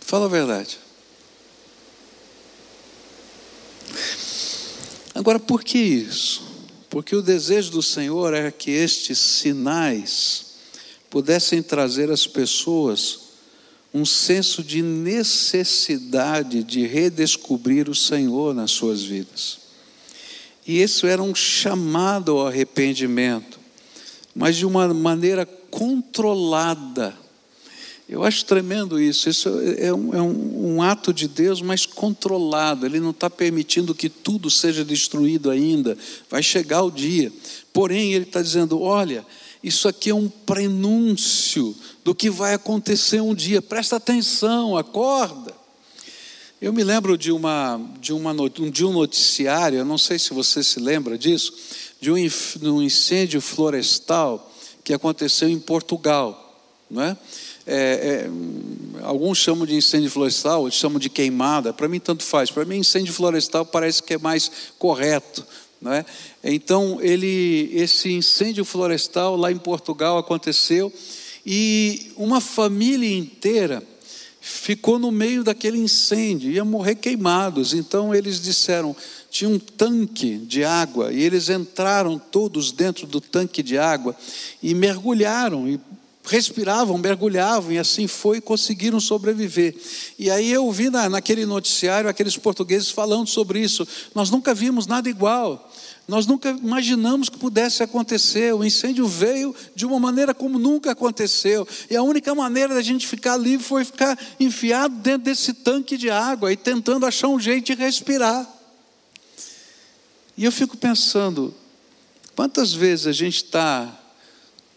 Fala 0.00 0.24
a 0.24 0.28
verdade. 0.28 0.78
Agora, 5.14 5.38
por 5.38 5.62
que 5.62 5.78
isso? 5.78 6.47
Porque 6.90 7.14
o 7.14 7.22
desejo 7.22 7.70
do 7.70 7.82
Senhor 7.82 8.32
é 8.34 8.50
que 8.50 8.70
estes 8.70 9.18
sinais 9.18 10.46
pudessem 11.10 11.62
trazer 11.62 12.10
às 12.10 12.26
pessoas 12.26 13.28
um 13.92 14.04
senso 14.04 14.62
de 14.62 14.82
necessidade 14.82 16.62
de 16.62 16.86
redescobrir 16.86 17.88
o 17.88 17.94
Senhor 17.94 18.54
nas 18.54 18.70
suas 18.70 19.02
vidas. 19.02 19.58
E 20.66 20.82
isso 20.82 21.06
era 21.06 21.22
um 21.22 21.34
chamado 21.34 22.32
ao 22.32 22.46
arrependimento, 22.46 23.58
mas 24.34 24.56
de 24.56 24.66
uma 24.66 24.92
maneira 24.92 25.46
controlada 25.46 27.16
eu 28.08 28.24
acho 28.24 28.44
tremendo 28.46 28.98
isso. 28.98 29.28
Isso 29.28 29.48
é 29.76 29.92
um, 29.92 30.14
é 30.14 30.22
um, 30.22 30.76
um 30.76 30.82
ato 30.82 31.12
de 31.12 31.28
Deus, 31.28 31.60
mas 31.60 31.84
controlado. 31.84 32.86
Ele 32.86 33.00
não 33.00 33.10
está 33.10 33.28
permitindo 33.28 33.94
que 33.94 34.08
tudo 34.08 34.50
seja 34.50 34.84
destruído 34.84 35.50
ainda. 35.50 35.96
Vai 36.30 36.42
chegar 36.42 36.82
o 36.82 36.90
dia. 36.90 37.30
Porém, 37.72 38.14
ele 38.14 38.24
está 38.24 38.40
dizendo: 38.40 38.80
olha, 38.80 39.26
isso 39.62 39.88
aqui 39.88 40.08
é 40.08 40.14
um 40.14 40.28
prenúncio 40.28 41.76
do 42.02 42.14
que 42.14 42.30
vai 42.30 42.54
acontecer 42.54 43.20
um 43.20 43.34
dia. 43.34 43.60
Presta 43.60 43.96
atenção, 43.96 44.76
acorda. 44.76 45.58
Eu 46.60 46.72
me 46.72 46.82
lembro 46.82 47.16
de, 47.16 47.30
uma, 47.30 47.80
de, 48.00 48.12
uma, 48.12 48.34
de 48.50 48.84
um 48.84 48.92
noticiário, 48.92 49.78
eu 49.78 49.84
não 49.84 49.96
sei 49.96 50.18
se 50.18 50.34
você 50.34 50.60
se 50.64 50.80
lembra 50.80 51.16
disso, 51.16 51.52
de 52.00 52.10
um, 52.10 52.82
incêndio 52.82 53.40
florestal 53.40 54.52
que 54.82 54.92
aconteceu 54.92 55.48
em 55.48 55.60
Portugal, 55.60 56.60
não 56.90 57.02
é? 57.02 57.16
É, 57.68 57.74
é, 57.74 58.30
alguns 59.02 59.38
chamam 59.38 59.66
de 59.66 59.74
incêndio 59.74 60.10
florestal, 60.10 60.62
outros 60.62 60.80
chamam 60.80 60.98
de 60.98 61.10
queimada. 61.10 61.72
Para 61.72 61.86
mim, 61.86 62.00
tanto 62.00 62.22
faz. 62.24 62.50
Para 62.50 62.64
mim, 62.64 62.78
incêndio 62.78 63.12
florestal 63.12 63.66
parece 63.66 64.02
que 64.02 64.14
é 64.14 64.18
mais 64.18 64.50
correto. 64.78 65.46
Não 65.80 65.92
é? 65.92 66.04
Então, 66.42 66.98
ele, 67.00 67.70
esse 67.72 68.10
incêndio 68.10 68.64
florestal 68.64 69.36
lá 69.36 69.52
em 69.52 69.58
Portugal 69.58 70.16
aconteceu 70.18 70.92
e 71.44 72.10
uma 72.16 72.40
família 72.40 73.16
inteira 73.16 73.82
ficou 74.40 74.98
no 74.98 75.10
meio 75.10 75.44
daquele 75.44 75.78
incêndio, 75.78 76.50
ia 76.50 76.64
morrer 76.64 76.94
queimados. 76.94 77.74
Então, 77.74 78.14
eles 78.14 78.40
disseram: 78.40 78.96
tinha 79.30 79.48
um 79.48 79.58
tanque 79.58 80.38
de 80.38 80.64
água 80.64 81.12
e 81.12 81.22
eles 81.22 81.48
entraram 81.48 82.18
todos 82.18 82.72
dentro 82.72 83.06
do 83.06 83.20
tanque 83.20 83.62
de 83.62 83.76
água 83.76 84.16
e 84.62 84.74
mergulharam 84.74 85.68
e 85.68 85.78
respiravam, 86.28 86.98
mergulhavam 86.98 87.72
e 87.72 87.78
assim 87.78 88.06
foi, 88.06 88.40
conseguiram 88.40 89.00
sobreviver. 89.00 89.74
E 90.18 90.30
aí 90.30 90.50
eu 90.50 90.70
vi 90.70 90.90
na, 90.90 91.08
naquele 91.08 91.46
noticiário 91.46 92.08
aqueles 92.08 92.36
portugueses 92.36 92.90
falando 92.90 93.26
sobre 93.28 93.60
isso. 93.60 93.88
Nós 94.14 94.30
nunca 94.30 94.54
vimos 94.54 94.86
nada 94.86 95.08
igual. 95.08 95.72
Nós 96.06 96.26
nunca 96.26 96.50
imaginamos 96.50 97.28
que 97.28 97.38
pudesse 97.38 97.82
acontecer. 97.82 98.54
O 98.54 98.64
incêndio 98.64 99.06
veio 99.06 99.54
de 99.74 99.86
uma 99.86 99.98
maneira 99.98 100.34
como 100.34 100.58
nunca 100.58 100.92
aconteceu. 100.92 101.66
E 101.90 101.96
a 101.96 102.02
única 102.02 102.34
maneira 102.34 102.74
da 102.74 102.82
gente 102.82 103.06
ficar 103.06 103.36
livre 103.36 103.66
foi 103.66 103.84
ficar 103.84 104.18
enfiado 104.38 104.94
dentro 104.96 105.24
desse 105.24 105.52
tanque 105.52 105.96
de 105.96 106.10
água 106.10 106.52
e 106.52 106.56
tentando 106.56 107.06
achar 107.06 107.28
um 107.28 107.40
jeito 107.40 107.66
de 107.66 107.74
respirar. 107.74 108.46
E 110.36 110.44
eu 110.44 110.52
fico 110.52 110.76
pensando, 110.76 111.54
quantas 112.36 112.72
vezes 112.72 113.06
a 113.06 113.12
gente 113.12 113.44
está 113.44 113.92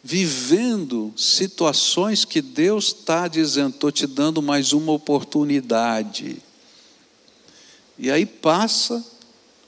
vivendo 0.03 1.13
situações 1.15 2.25
que 2.25 2.41
Deus 2.41 2.87
está 2.87 3.27
dizendo, 3.27 3.75
estou 3.75 3.91
te 3.91 4.07
dando 4.07 4.41
mais 4.41 4.73
uma 4.73 4.91
oportunidade. 4.91 6.41
E 7.97 8.09
aí 8.09 8.25
passa, 8.25 9.05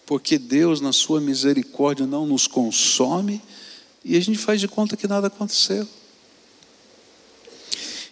porque 0.05 0.39
Deus, 0.39 0.81
na 0.81 0.91
sua 0.91 1.21
misericórdia, 1.21 2.07
não 2.07 2.25
nos 2.25 2.47
consome, 2.47 3.41
e 4.03 4.17
a 4.17 4.19
gente 4.19 4.39
faz 4.39 4.59
de 4.59 4.67
conta 4.67 4.97
que 4.97 5.07
nada 5.07 5.27
aconteceu. 5.27 5.87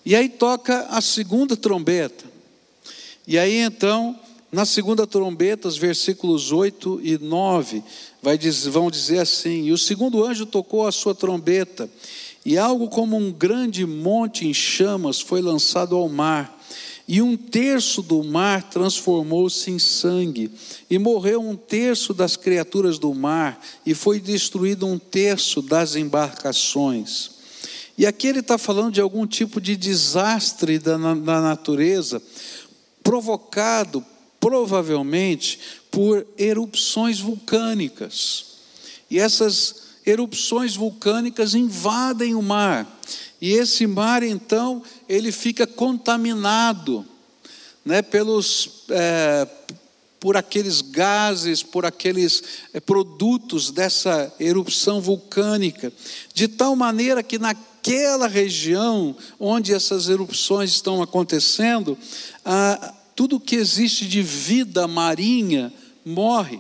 E 0.06 0.16
aí 0.16 0.30
toca 0.30 0.88
a 0.90 1.02
segunda 1.02 1.58
trombeta. 1.58 2.26
E 3.28 3.38
aí 3.38 3.58
então, 3.58 4.20
na 4.52 4.66
segunda 4.66 5.08
trombeta, 5.08 5.68
os 5.68 5.78
versículos 5.78 6.52
8 6.52 7.02
e 7.04 7.18
9, 7.18 7.84
vai 8.22 8.38
dizer, 8.38 8.70
vão 8.70 8.92
dizer 8.92 9.20
assim: 9.20 9.66
E 9.66 9.72
o 9.72 9.78
segundo 9.78 10.24
anjo 10.24 10.46
tocou 10.46 10.86
a 10.86 10.92
sua 10.92 11.16
trombeta, 11.16 11.90
e 12.46 12.58
algo 12.58 12.88
como 12.88 13.18
um 13.18 13.32
grande 13.32 13.86
monte 13.86 14.48
em 14.48 14.54
chamas 14.54 15.20
foi 15.20 15.42
lançado 15.42 15.96
ao 15.96 16.08
mar, 16.08 16.60
e 17.08 17.22
um 17.22 17.36
terço 17.36 18.02
do 18.02 18.24
mar 18.24 18.64
transformou-se 18.70 19.70
em 19.70 19.80
sangue, 19.80 20.52
e 20.90 20.98
morreu 20.98 21.42
um 21.42 21.56
terço 21.56 22.14
das 22.14 22.36
criaturas 22.36 23.00
do 23.00 23.14
mar, 23.14 23.60
e 23.86 23.94
foi 23.94 24.20
destruído 24.20 24.86
um 24.86 24.98
terço 24.98 25.62
das 25.62 25.96
embarcações. 25.96 27.42
E 27.98 28.06
aqui 28.06 28.28
ele 28.28 28.40
está 28.40 28.58
falando 28.58 28.94
de 28.94 29.02
algum 29.02 29.28
tipo 29.28 29.60
de 29.60 29.76
desastre 29.76 30.80
da, 30.80 30.98
da 30.98 31.42
natureza, 31.42 32.22
provocado 33.04 34.04
provavelmente 34.42 35.60
por 35.92 36.26
erupções 36.38 37.20
vulcânicas. 37.20 38.48
E 39.10 39.20
essas 39.20 39.84
erupções 40.06 40.76
vulcânicas 40.76 41.54
invadem 41.54 42.34
o 42.34 42.42
mar. 42.42 43.00
E 43.40 43.52
esse 43.52 43.86
mar, 43.86 44.24
então, 44.24 44.82
ele 45.08 45.32
fica 45.32 45.68
contaminado 45.68 47.06
né, 47.86 48.02
pelos, 48.02 48.84
é, 48.90 49.48
por 50.20 50.36
aqueles 50.36 50.82
gases, 50.82 51.62
por 51.62 51.86
aqueles 51.86 52.44
é, 52.74 52.80
produtos 52.80 53.70
dessa 53.70 54.34
erupção 54.40 55.00
vulcânica, 55.02 55.94
de 56.34 56.48
tal 56.48 56.76
maneira 56.76 57.22
que 57.22 57.38
naquela 57.38 58.28
região 58.28 59.16
onde 59.40 59.74
essas 59.74 60.10
erupções 60.10 60.72
estão 60.72 61.02
acontecendo, 61.02 61.98
a, 62.46 62.94
tudo 63.22 63.40
que 63.40 63.56
existe 63.56 64.08
de 64.08 64.24
vida 64.24 64.88
marinha 64.88 65.72
morre. 66.04 66.60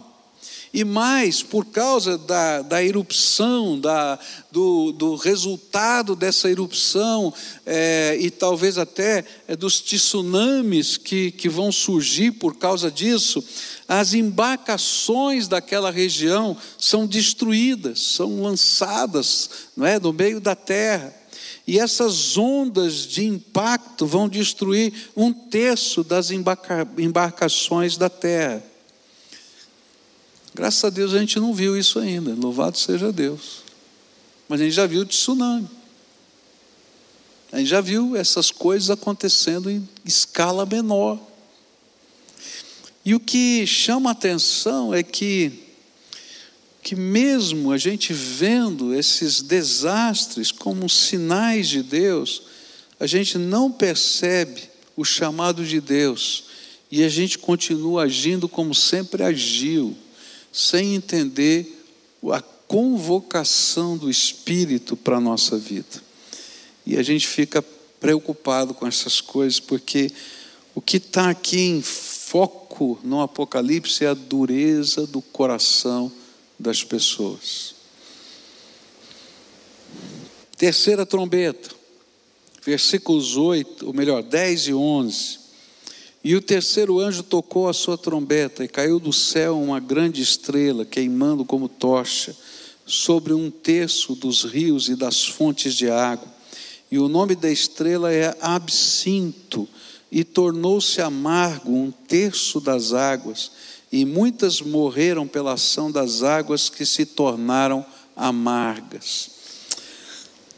E 0.71 0.83
mais, 0.83 1.41
por 1.41 1.65
causa 1.65 2.19
da, 2.19 2.61
da 2.61 2.83
erupção, 2.83 3.79
da, 3.79 4.19
do, 4.51 4.91
do 4.91 5.15
resultado 5.15 6.15
dessa 6.15 6.51
erupção, 6.51 7.33
é, 7.65 8.15
e 8.21 8.29
talvez 8.29 8.77
até 8.77 9.25
é, 9.47 9.55
dos 9.55 9.81
tsunamis 9.81 10.97
que, 10.97 11.31
que 11.31 11.49
vão 11.49 11.71
surgir 11.71 12.33
por 12.33 12.55
causa 12.55 12.91
disso, 12.91 13.43
as 13.87 14.13
embarcações 14.13 15.47
daquela 15.47 15.89
região 15.89 16.55
são 16.77 17.07
destruídas, 17.07 17.99
são 18.01 18.43
lançadas 18.43 19.49
não 19.75 19.83
é, 19.83 19.99
no 19.99 20.13
meio 20.13 20.39
da 20.39 20.55
terra. 20.55 21.20
E 21.67 21.79
essas 21.79 22.37
ondas 22.37 23.07
de 23.07 23.25
impacto 23.25 24.05
vão 24.05 24.27
destruir 24.27 24.93
um 25.15 25.31
terço 25.31 26.03
das 26.03 26.31
embarca, 26.31 26.87
embarcações 26.97 27.97
da 27.97 28.09
terra. 28.09 28.63
Graças 30.53 30.83
a 30.83 30.89
Deus 30.89 31.13
a 31.13 31.19
gente 31.19 31.39
não 31.39 31.53
viu 31.53 31.77
isso 31.77 31.99
ainda, 31.99 32.33
louvado 32.33 32.77
seja 32.77 33.11
Deus. 33.11 33.63
Mas 34.49 34.59
a 34.59 34.63
gente 34.63 34.73
já 34.73 34.85
viu 34.85 35.05
tsunami. 35.05 35.69
A 37.51 37.57
gente 37.57 37.67
já 37.69 37.81
viu 37.81 38.15
essas 38.15 38.49
coisas 38.49 38.89
acontecendo 38.89 39.69
em 39.69 39.87
escala 40.05 40.65
menor. 40.65 41.19
E 43.03 43.15
o 43.15 43.19
que 43.19 43.65
chama 43.65 44.11
atenção 44.11 44.93
é 44.93 45.03
que, 45.03 45.60
que 46.81 46.95
mesmo 46.95 47.71
a 47.71 47.77
gente 47.77 48.11
vendo 48.11 48.93
esses 48.93 49.41
desastres 49.41 50.51
como 50.51 50.89
sinais 50.89 51.69
de 51.69 51.83
Deus, 51.83 52.43
a 52.99 53.05
gente 53.05 53.37
não 53.37 53.71
percebe 53.71 54.63
o 54.95 55.05
chamado 55.05 55.63
de 55.63 55.79
Deus 55.79 56.45
e 56.91 57.03
a 57.03 57.09
gente 57.09 57.37
continua 57.37 58.03
agindo 58.03 58.49
como 58.49 58.73
sempre 58.73 59.23
agiu 59.23 59.95
sem 60.51 60.95
entender 60.95 61.85
a 62.31 62.41
convocação 62.41 63.97
do 63.97 64.09
Espírito 64.09 64.97
para 64.97 65.17
a 65.17 65.21
nossa 65.21 65.57
vida. 65.57 66.03
E 66.85 66.97
a 66.97 67.03
gente 67.03 67.27
fica 67.27 67.63
preocupado 67.99 68.73
com 68.73 68.87
essas 68.87 69.21
coisas, 69.21 69.59
porque 69.59 70.11
o 70.73 70.81
que 70.81 70.97
está 70.97 71.29
aqui 71.29 71.59
em 71.59 71.81
foco 71.81 72.99
no 73.03 73.21
Apocalipse 73.21 74.03
é 74.03 74.07
a 74.07 74.13
dureza 74.13 75.05
do 75.05 75.21
coração 75.21 76.11
das 76.61 76.83
pessoas. 76.83 77.75
Terceira 80.57 81.05
trombeta, 81.05 81.69
versículos 82.63 83.35
8, 83.35 83.87
ou 83.87 83.93
melhor, 83.93 84.21
10 84.21 84.67
e 84.67 84.73
11. 84.73 85.39
E 86.23 86.35
o 86.35 86.41
terceiro 86.41 86.99
anjo 86.99 87.23
tocou 87.23 87.67
a 87.67 87.73
sua 87.73 87.97
trombeta, 87.97 88.63
e 88.63 88.67
caiu 88.67 88.99
do 88.99 89.11
céu 89.11 89.59
uma 89.59 89.79
grande 89.79 90.21
estrela, 90.21 90.85
queimando 90.85 91.43
como 91.43 91.67
tocha, 91.67 92.35
sobre 92.85 93.33
um 93.33 93.49
terço 93.49 94.13
dos 94.13 94.43
rios 94.43 94.87
e 94.87 94.95
das 94.95 95.25
fontes 95.25 95.73
de 95.73 95.89
água. 95.89 96.31
E 96.91 96.99
o 96.99 97.07
nome 97.07 97.35
da 97.35 97.49
estrela 97.49 98.13
é 98.13 98.37
Absinto, 98.39 99.67
e 100.11 100.23
tornou-se 100.23 101.01
amargo 101.01 101.71
um 101.71 101.89
terço 101.89 102.59
das 102.59 102.93
águas, 102.93 103.51
e 103.91 104.05
muitas 104.05 104.61
morreram 104.61 105.27
pela 105.27 105.53
ação 105.53 105.91
das 105.91 106.23
águas 106.23 106.69
que 106.69 106.85
se 106.85 107.05
tornaram 107.05 107.85
amargas. 108.15 109.31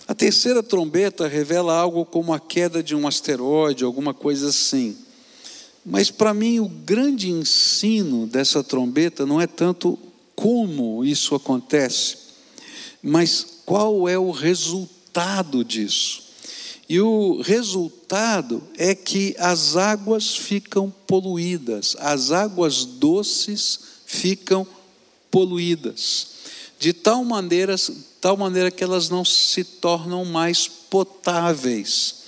A 0.07 0.13
terceira 0.13 0.61
trombeta 0.61 1.27
revela 1.27 1.75
algo 1.75 2.05
como 2.05 2.33
a 2.33 2.39
queda 2.39 2.83
de 2.83 2.95
um 2.95 3.07
asteroide, 3.07 3.83
alguma 3.83 4.13
coisa 4.13 4.49
assim. 4.49 4.97
Mas 5.85 6.11
para 6.11 6.33
mim 6.33 6.59
o 6.59 6.67
grande 6.67 7.29
ensino 7.29 8.27
dessa 8.27 8.63
trombeta 8.63 9.25
não 9.25 9.41
é 9.41 9.47
tanto 9.47 9.97
como 10.35 11.03
isso 11.03 11.35
acontece, 11.35 12.17
mas 13.01 13.61
qual 13.65 14.07
é 14.07 14.17
o 14.17 14.31
resultado 14.31 15.63
disso. 15.63 16.22
E 16.87 16.99
o 16.99 17.41
resultado 17.41 18.61
é 18.77 18.93
que 18.93 19.35
as 19.39 19.77
águas 19.77 20.35
ficam 20.35 20.93
poluídas, 21.07 21.95
as 21.99 22.31
águas 22.31 22.83
doces 22.85 23.79
ficam 24.05 24.67
poluídas, 25.31 26.27
de 26.77 26.91
tal 26.93 27.23
maneira, 27.23 27.75
tal 28.19 28.35
maneira 28.35 28.69
que 28.69 28.83
elas 28.83 29.09
não 29.09 29.23
se 29.23 29.63
tornam 29.63 30.25
mais 30.25 30.67
potáveis. 30.67 32.23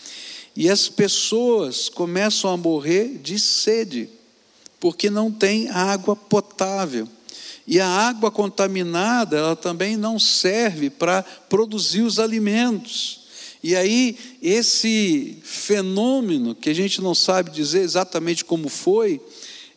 E 0.55 0.69
as 0.69 0.87
pessoas 0.87 1.89
começam 1.89 2.49
a 2.49 2.55
morrer 2.55 3.19
de 3.21 3.37
sede, 3.37 4.09
porque 4.79 5.09
não 5.09 5.29
tem 5.29 5.69
água 5.69 6.15
potável. 6.15 7.07
E 7.67 7.79
a 7.79 7.87
água 7.87 8.31
contaminada, 8.31 9.37
ela 9.37 9.55
também 9.55 9.97
não 9.97 10.17
serve 10.17 10.89
para 10.89 11.23
produzir 11.23 12.03
os 12.03 12.19
alimentos. 12.19 13.24
E 13.67 13.75
aí, 13.75 14.15
esse 14.43 15.39
fenômeno, 15.41 16.54
que 16.54 16.69
a 16.69 16.73
gente 16.75 17.01
não 17.01 17.15
sabe 17.15 17.49
dizer 17.49 17.80
exatamente 17.80 18.45
como 18.45 18.69
foi, 18.69 19.19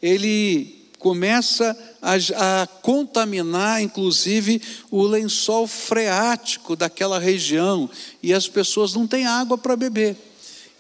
ele 0.02 0.84
começa 0.98 1.74
a, 2.02 2.16
a, 2.62 2.66
contaminar, 2.66 3.80
inclusive, 3.80 4.60
o 4.90 5.04
lençol 5.04 5.66
freático 5.66 6.76
daquela 6.76 7.18
região, 7.18 7.88
e 8.22 8.34
as 8.34 8.46
pessoas 8.46 8.92
não 8.92 9.06
têm 9.06 9.24
água 9.24 9.56
para 9.56 9.74
beber. 9.74 10.18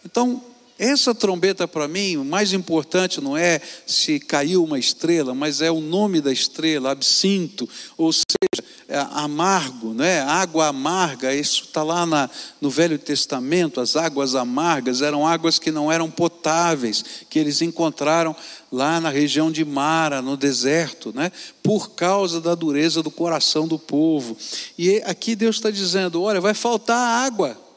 Então, 0.04 0.42
essa 0.78 1.12
trombeta 1.12 1.66
para 1.66 1.88
mim, 1.88 2.18
o 2.18 2.24
mais 2.24 2.52
importante 2.52 3.22
não 3.22 3.36
é 3.36 3.60
se 3.86 4.20
caiu 4.20 4.62
uma 4.62 4.78
estrela, 4.78 5.34
mas 5.34 5.62
é 5.62 5.70
o 5.70 5.80
nome 5.80 6.20
da 6.20 6.30
estrela, 6.30 6.90
absinto, 6.90 7.68
ou 7.96 8.12
seja, 8.38 8.68
é 8.88 8.98
amargo, 8.98 9.92
né? 9.92 10.20
água 10.20 10.68
amarga, 10.68 11.34
isso 11.34 11.64
está 11.64 11.82
lá 11.82 12.06
na, 12.06 12.30
no 12.60 12.70
Velho 12.70 12.98
Testamento, 12.98 13.80
as 13.80 13.96
águas 13.96 14.34
amargas 14.34 15.02
eram 15.02 15.26
águas 15.26 15.58
que 15.58 15.70
não 15.70 15.90
eram 15.90 16.10
potáveis, 16.10 17.04
que 17.28 17.38
eles 17.38 17.60
encontraram 17.60 18.34
lá 18.70 19.00
na 19.00 19.10
região 19.10 19.50
de 19.50 19.64
Mara, 19.64 20.22
no 20.22 20.36
deserto, 20.36 21.12
né? 21.14 21.32
por 21.62 21.90
causa 21.90 22.40
da 22.40 22.54
dureza 22.54 23.02
do 23.02 23.10
coração 23.10 23.66
do 23.66 23.78
povo. 23.78 24.36
E 24.78 25.02
aqui 25.04 25.34
Deus 25.34 25.56
está 25.56 25.70
dizendo: 25.70 26.22
olha, 26.22 26.40
vai 26.40 26.54
faltar 26.54 27.24
água. 27.26 27.68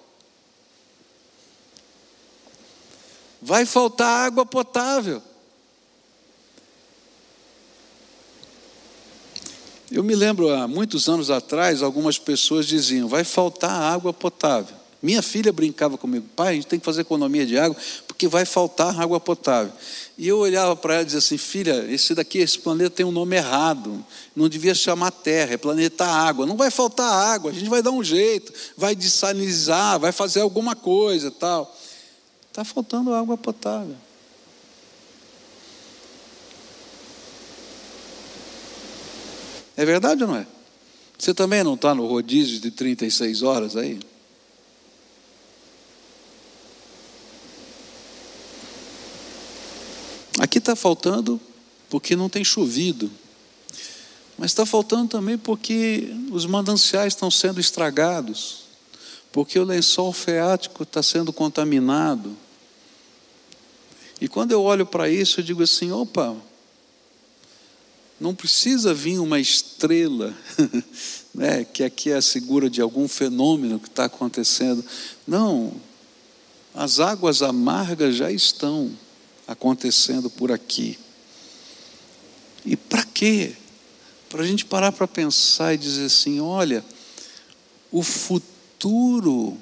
vai 3.41 3.65
faltar 3.65 4.27
água 4.27 4.45
potável. 4.45 5.21
Eu 9.91 10.03
me 10.03 10.15
lembro 10.15 10.49
há 10.49 10.69
muitos 10.69 11.09
anos 11.09 11.29
atrás, 11.29 11.83
algumas 11.83 12.17
pessoas 12.17 12.65
diziam: 12.65 13.09
vai 13.09 13.25
faltar 13.25 13.69
água 13.69 14.13
potável. 14.13 14.73
Minha 15.03 15.21
filha 15.21 15.51
brincava 15.51 15.97
comigo, 15.97 16.27
pai, 16.35 16.49
a 16.49 16.53
gente 16.53 16.67
tem 16.67 16.79
que 16.79 16.85
fazer 16.85 17.01
economia 17.01 17.45
de 17.45 17.57
água, 17.57 17.75
porque 18.07 18.27
vai 18.27 18.45
faltar 18.45 18.97
água 19.01 19.19
potável. 19.19 19.73
E 20.15 20.27
eu 20.27 20.37
olhava 20.37 20.75
para 20.75 20.93
ela 20.93 21.01
e 21.01 21.05
dizia 21.05 21.17
assim: 21.17 21.37
filha, 21.37 21.85
esse 21.89 22.15
daqui, 22.15 22.37
esse 22.37 22.57
planeta 22.57 22.91
tem 22.91 23.05
um 23.05 23.11
nome 23.11 23.35
errado, 23.35 24.05
não 24.33 24.47
devia 24.47 24.73
chamar 24.73 25.11
Terra, 25.11 25.55
é 25.55 25.57
planeta 25.57 26.05
Água. 26.05 26.45
Não 26.45 26.55
vai 26.55 26.71
faltar 26.71 27.11
água, 27.11 27.51
a 27.51 27.53
gente 27.53 27.69
vai 27.69 27.81
dar 27.81 27.91
um 27.91 28.03
jeito, 28.03 28.53
vai 28.77 28.95
desalinizar, 28.95 29.99
vai 29.99 30.13
fazer 30.13 30.39
alguma 30.39 30.73
coisa 30.73 31.31
tal. 31.31 31.75
Está 32.47 32.63
faltando 32.63 33.13
água 33.13 33.35
potável. 33.37 33.95
É 39.75 39.85
verdade 39.85 40.23
ou 40.23 40.29
não 40.29 40.35
é? 40.35 40.47
Você 41.17 41.33
também 41.33 41.63
não 41.63 41.75
está 41.75 41.93
no 41.93 42.05
rodízio 42.07 42.59
de 42.59 42.71
36 42.71 43.43
horas 43.43 43.75
aí? 43.75 43.99
Aqui 50.39 50.57
está 50.57 50.75
faltando 50.75 51.39
porque 51.89 52.15
não 52.15 52.29
tem 52.29 52.43
chovido. 52.43 53.11
Mas 54.37 54.51
está 54.51 54.65
faltando 54.65 55.09
também 55.09 55.37
porque 55.37 56.13
os 56.31 56.45
mananciais 56.45 57.13
estão 57.13 57.29
sendo 57.29 57.59
estragados 57.59 58.61
porque 59.31 59.57
o 59.57 59.63
lençol 59.63 60.11
freático 60.11 60.83
está 60.83 61.01
sendo 61.01 61.31
contaminado. 61.31 62.35
E 64.19 64.27
quando 64.27 64.51
eu 64.51 64.61
olho 64.61 64.85
para 64.85 65.09
isso, 65.09 65.39
eu 65.39 65.43
digo 65.43 65.63
assim: 65.63 65.91
opa, 65.91 66.35
não 68.21 68.35
precisa 68.35 68.93
vir 68.93 69.17
uma 69.17 69.39
estrela, 69.39 70.31
né, 71.33 71.63
que 71.63 71.83
aqui 71.83 72.11
é 72.11 72.17
a 72.17 72.21
segura 72.21 72.69
de 72.69 72.79
algum 72.79 73.07
fenômeno 73.07 73.79
que 73.79 73.87
está 73.87 74.05
acontecendo. 74.05 74.85
Não, 75.25 75.73
as 76.71 76.99
águas 76.99 77.41
amargas 77.41 78.15
já 78.15 78.31
estão 78.31 78.91
acontecendo 79.47 80.29
por 80.29 80.51
aqui. 80.51 80.99
E 82.63 82.77
para 82.77 83.03
quê? 83.03 83.55
Para 84.29 84.43
a 84.43 84.45
gente 84.45 84.65
parar 84.65 84.91
para 84.91 85.07
pensar 85.07 85.73
e 85.73 85.77
dizer 85.79 86.05
assim: 86.05 86.39
olha, 86.39 86.85
o 87.91 88.03
futuro 88.03 89.57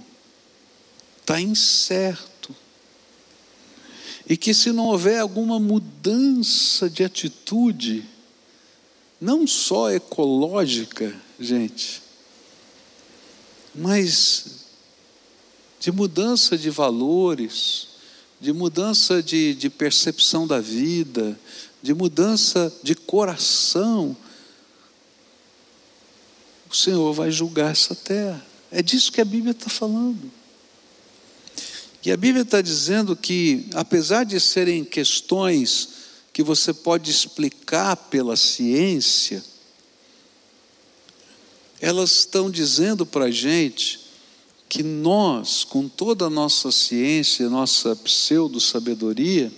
está 1.21 1.39
incerto. 1.39 2.53
E 4.27 4.35
que 4.35 4.53
se 4.53 4.73
não 4.73 4.87
houver 4.87 5.19
alguma 5.19 5.61
mudança 5.61 6.89
de 6.89 7.05
atitude, 7.05 8.05
não 9.19 9.45
só 9.45 9.91
ecológica, 9.91 11.13
gente, 11.39 12.01
mas 13.75 14.59
de 15.79 15.91
mudança 15.91 16.57
de 16.57 16.69
valores, 16.69 17.87
de 18.39 18.53
mudança 18.53 19.21
de, 19.21 19.53
de 19.53 19.69
percepção 19.69 20.47
da 20.47 20.59
vida, 20.59 21.39
de 21.81 21.93
mudança 21.93 22.71
de 22.83 22.95
coração, 22.95 24.15
o 26.69 26.75
Senhor 26.75 27.13
vai 27.13 27.31
julgar 27.31 27.71
essa 27.71 27.95
terra. 27.95 28.45
É 28.71 28.81
disso 28.81 29.11
que 29.11 29.21
a 29.21 29.25
Bíblia 29.25 29.51
está 29.51 29.69
falando. 29.69 30.31
E 32.05 32.11
a 32.11 32.17
Bíblia 32.17 32.43
está 32.43 32.61
dizendo 32.61 33.15
que, 33.15 33.67
apesar 33.73 34.23
de 34.23 34.39
serem 34.39 34.85
questões 34.85 35.98
que 36.39 36.43
você 36.43 36.73
pode 36.73 37.11
explicar 37.11 37.97
pela 37.97 38.37
ciência, 38.37 39.43
elas 41.81 42.11
estão 42.11 42.49
dizendo 42.49 43.05
para 43.05 43.25
a 43.25 43.29
gente 43.29 43.99
que 44.69 44.81
nós, 44.81 45.65
com 45.65 45.89
toda 45.89 46.27
a 46.27 46.29
nossa 46.29 46.71
ciência, 46.71 47.49
nossa 47.49 47.93
pseudo-sabedoria, 47.93 49.51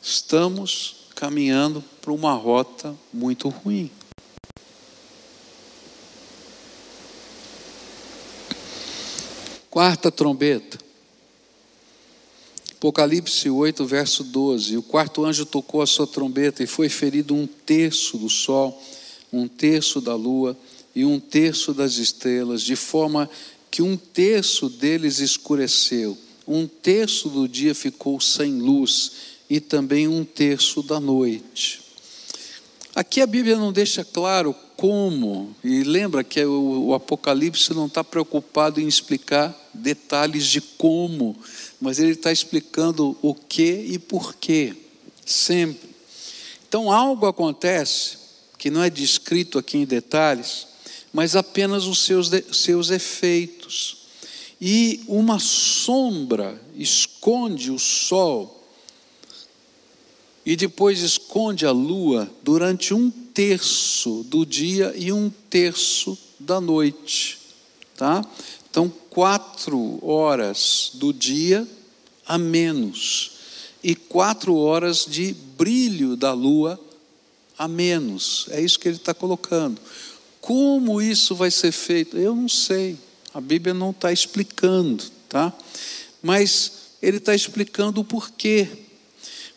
estamos 0.00 1.08
caminhando 1.16 1.82
para 2.00 2.12
uma 2.12 2.34
rota 2.34 2.96
muito 3.12 3.48
ruim. 3.48 3.90
Quarta 9.68 10.12
trombeta. 10.12 10.85
Apocalipse 12.76 13.48
8, 13.48 13.86
verso 13.86 14.22
12. 14.22 14.76
O 14.76 14.82
quarto 14.82 15.24
anjo 15.24 15.46
tocou 15.46 15.80
a 15.80 15.86
sua 15.86 16.06
trombeta 16.06 16.62
e 16.62 16.66
foi 16.66 16.90
ferido 16.90 17.34
um 17.34 17.46
terço 17.46 18.18
do 18.18 18.28
sol, 18.28 18.82
um 19.32 19.48
terço 19.48 19.98
da 19.98 20.14
lua 20.14 20.56
e 20.94 21.02
um 21.02 21.18
terço 21.18 21.72
das 21.72 21.96
estrelas, 21.96 22.60
de 22.60 22.76
forma 22.76 23.30
que 23.70 23.80
um 23.80 23.96
terço 23.96 24.68
deles 24.68 25.20
escureceu, 25.20 26.18
um 26.46 26.66
terço 26.66 27.30
do 27.30 27.48
dia 27.48 27.74
ficou 27.74 28.20
sem 28.20 28.58
luz 28.60 29.12
e 29.48 29.58
também 29.58 30.06
um 30.06 30.22
terço 30.22 30.82
da 30.82 31.00
noite. 31.00 31.80
Aqui 32.94 33.22
a 33.22 33.26
Bíblia 33.26 33.56
não 33.56 33.72
deixa 33.72 34.04
claro 34.04 34.54
como, 34.76 35.54
e 35.64 35.82
lembra 35.82 36.22
que 36.22 36.44
o, 36.44 36.88
o 36.88 36.94
Apocalipse 36.94 37.72
não 37.72 37.86
está 37.86 38.04
preocupado 38.04 38.80
em 38.80 38.86
explicar 38.86 39.65
detalhes 39.76 40.46
de 40.46 40.60
como, 40.60 41.36
mas 41.80 41.98
ele 41.98 42.12
está 42.12 42.32
explicando 42.32 43.16
o 43.22 43.34
que 43.34 43.86
e 43.88 43.98
porquê, 43.98 44.74
sempre. 45.24 45.88
Então 46.68 46.90
algo 46.90 47.26
acontece, 47.26 48.18
que 48.58 48.70
não 48.70 48.82
é 48.82 48.90
descrito 48.90 49.58
aqui 49.58 49.78
em 49.78 49.84
detalhes, 49.84 50.66
mas 51.12 51.36
apenas 51.36 51.84
os 51.86 52.00
seus, 52.00 52.30
seus 52.52 52.90
efeitos. 52.90 53.96
E 54.60 55.02
uma 55.06 55.38
sombra 55.38 56.60
esconde 56.74 57.70
o 57.70 57.78
sol 57.78 58.56
e 60.46 60.54
depois 60.54 61.00
esconde 61.00 61.66
a 61.66 61.72
lua 61.72 62.30
durante 62.42 62.94
um 62.94 63.10
terço 63.10 64.24
do 64.28 64.46
dia 64.46 64.94
e 64.96 65.12
um 65.12 65.28
terço 65.50 66.16
da 66.38 66.60
noite, 66.60 67.38
tá? 67.96 68.24
Então, 68.76 68.92
quatro 69.08 70.06
horas 70.06 70.90
do 70.92 71.10
dia 71.10 71.66
a 72.26 72.36
menos 72.36 73.30
e 73.82 73.94
quatro 73.94 74.54
horas 74.54 75.06
de 75.08 75.32
brilho 75.56 76.14
da 76.14 76.34
lua 76.34 76.78
a 77.56 77.66
menos. 77.66 78.44
É 78.50 78.60
isso 78.60 78.78
que 78.78 78.86
ele 78.86 78.98
está 78.98 79.14
colocando. 79.14 79.80
Como 80.42 81.00
isso 81.00 81.34
vai 81.34 81.50
ser 81.50 81.72
feito? 81.72 82.18
Eu 82.18 82.36
não 82.36 82.50
sei. 82.50 82.98
A 83.32 83.40
Bíblia 83.40 83.72
não 83.72 83.92
está 83.92 84.12
explicando, 84.12 85.04
tá? 85.26 85.54
Mas 86.22 86.72
ele 87.00 87.16
está 87.16 87.34
explicando 87.34 88.02
o 88.02 88.04
porquê. 88.04 88.68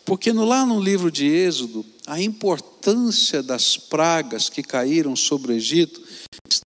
Porque 0.05 0.31
lá 0.31 0.65
no 0.65 0.79
livro 0.79 1.11
de 1.11 1.25
Êxodo, 1.25 1.85
a 2.07 2.21
importância 2.21 3.43
das 3.43 3.75
pragas 3.75 4.47
que 4.47 4.63
caíram 4.63 5.13
sobre 5.13 5.51
o 5.51 5.55
Egito 5.57 6.01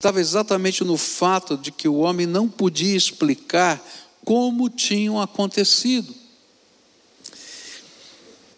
estava 0.04 0.20
exatamente 0.20 0.84
no 0.84 0.98
fato 0.98 1.58
de 1.58 1.72
que 1.72 1.88
o 1.88 1.98
homem 1.98 2.26
não 2.26 2.50
podia 2.50 2.96
explicar 2.96 3.82
como 4.26 4.70
tinham 4.70 5.22
acontecido. 5.22 6.14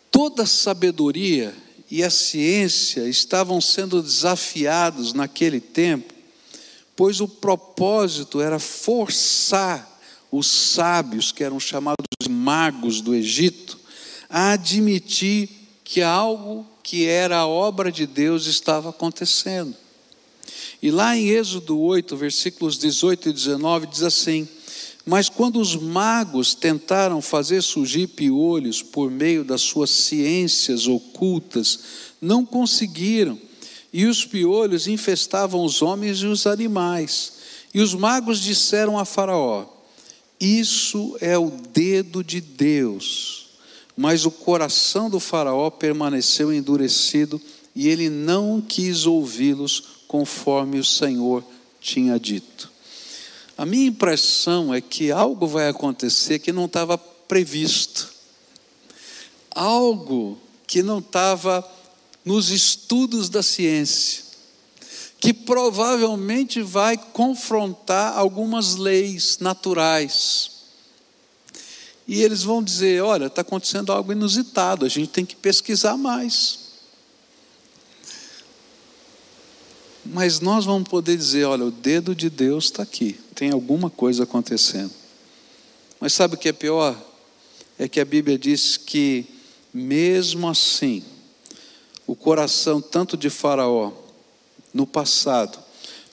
Toda 0.10 0.44
a 0.44 0.48
sabedoria 0.48 1.54
e 1.90 2.04
a 2.04 2.10
ciência 2.10 3.08
estavam 3.08 3.62
sendo 3.62 4.02
desafiados 4.02 5.14
naquele 5.14 5.60
tempo, 5.60 6.14
pois 6.96 7.20
o 7.20 7.28
propósito 7.28 8.42
era 8.42 8.58
forçar 8.58 10.00
os 10.32 10.48
sábios, 10.48 11.32
que 11.32 11.44
eram 11.44 11.60
chamados 11.60 12.06
magos 12.30 13.02
do 13.02 13.14
Egito, 13.14 13.80
a 14.30 14.54
admitir 14.54 15.50
que 15.84 16.02
algo 16.02 16.66
que 16.82 17.06
era 17.06 17.38
a 17.38 17.48
obra 17.48 17.92
de 17.92 18.08
Deus 18.08 18.48
estava 18.48 18.90
acontecendo. 18.90 19.85
E 20.82 20.92
lá 20.92 21.16
em 21.16 21.30
Êxodo 21.30 21.80
8, 21.80 22.16
versículos 22.16 22.78
18 22.78 23.30
e 23.30 23.34
19, 23.34 23.88
diz 23.88 24.04
assim: 24.04 24.48
Mas 25.06 25.30
quando 25.30 25.60
os 25.60 25.76
magos 25.76 26.54
tentaram 26.54 27.22
fazer 27.22 27.62
surgir 27.62 28.08
piolhos 28.08 28.82
por 28.82 29.10
meio 29.10 29.44
das 29.44 29.62
suas 29.62 29.90
ciências 29.90 30.88
ocultas, 30.88 31.80
não 32.22 32.46
conseguiram, 32.46 33.40
e 33.92 34.06
os 34.06 34.26
piolhos 34.26 34.88
infestavam 34.88 35.64
os 35.64 35.82
homens 35.82 36.20
e 36.20 36.26
os 36.26 36.46
animais. 36.46 37.34
E 37.74 37.82
os 37.82 37.94
magos 37.94 38.40
disseram 38.40 38.98
a 39.00 39.06
Faraó: 39.06 39.66
Isso 40.40 41.18
é 41.22 41.38
o 41.38 41.50
dedo 41.50 42.24
de 42.24 42.42
Deus 42.42 43.46
mas 43.98 44.26
o 44.26 44.32
coração 44.32 45.10
do 45.10 45.20
Faraó 45.20 45.70
permaneceu 45.70 46.52
endurecido 46.52 47.42
e 47.76 47.88
ele 47.88 48.10
não 48.10 48.62
quis 48.62 49.06
ouvi-los 49.06 49.84
conforme 50.08 50.80
o 50.80 50.84
Senhor 50.84 51.44
tinha 51.80 52.20
dito. 52.20 52.72
A 53.58 53.66
minha 53.66 53.88
impressão 53.88 54.74
é 54.74 54.82
que 54.82 55.12
algo 55.12 55.48
vai 55.48 55.68
acontecer 55.70 56.40
que 56.40 56.52
não 56.52 56.66
estava 56.66 56.98
previsto, 56.98 58.12
algo 59.52 60.38
que 60.68 60.84
não 60.84 61.00
estava 61.00 61.68
nos 62.24 62.50
estudos 62.50 63.30
da 63.30 63.42
ciência, 63.42 64.24
que 65.20 65.34
provavelmente 65.34 66.62
vai 66.62 66.98
confrontar 66.98 68.18
algumas 68.18 68.76
leis 68.76 69.38
naturais 69.40 70.56
e 72.08 72.22
eles 72.22 72.44
vão 72.44 72.64
dizer: 72.64 73.02
olha, 73.02 73.26
está 73.26 73.42
acontecendo 73.42 73.92
algo 73.92 74.12
inusitado, 74.12 74.86
a 74.86 74.90
gente 74.90 75.10
tem 75.10 75.26
que 75.26 75.36
pesquisar 75.36 75.98
mais. 75.98 76.65
Mas 80.06 80.40
nós 80.40 80.66
vamos 80.66 80.88
poder 80.88 81.18
dizer: 81.18 81.46
olha, 81.46 81.66
o 81.66 81.72
dedo 81.72 82.14
de 82.14 82.30
Deus 82.30 82.66
está 82.66 82.84
aqui, 82.84 83.20
tem 83.34 83.52
alguma 83.52 83.90
coisa 83.90 84.24
acontecendo. 84.24 84.92
Mas 86.00 86.14
sabe 86.14 86.36
o 86.36 86.38
que 86.38 86.50
é 86.50 86.54
pior? 86.54 86.96
É 87.78 87.88
que 87.88 88.00
a 88.00 88.06
Bíblia 88.06 88.38
diz 88.38 88.78
que, 88.78 89.26
mesmo 89.74 90.48
assim, 90.48 91.04
o 92.06 92.16
coração 92.16 92.80
tanto 92.82 93.18
de 93.18 93.30
Faraó, 93.30 93.92
no 94.74 94.86
passado, 94.86 95.58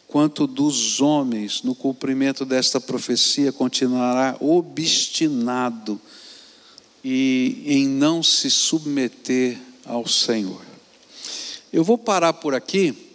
quanto 0.07 0.47
dos 0.47 1.01
homens 1.01 1.63
no 1.63 1.75
cumprimento 1.75 2.45
desta 2.45 2.81
profecia 2.81 3.53
continuará 3.53 4.37
obstinado 4.41 6.01
e 7.05 7.63
em 7.67 7.89
não 7.89 8.23
se 8.23 8.49
submeter 8.49 9.59
ao 9.85 10.07
Senhor. 10.07 10.63
Eu 11.73 11.83
vou 11.83 11.99
parar 11.99 12.35
por 12.35 12.55
aqui, 12.55 13.12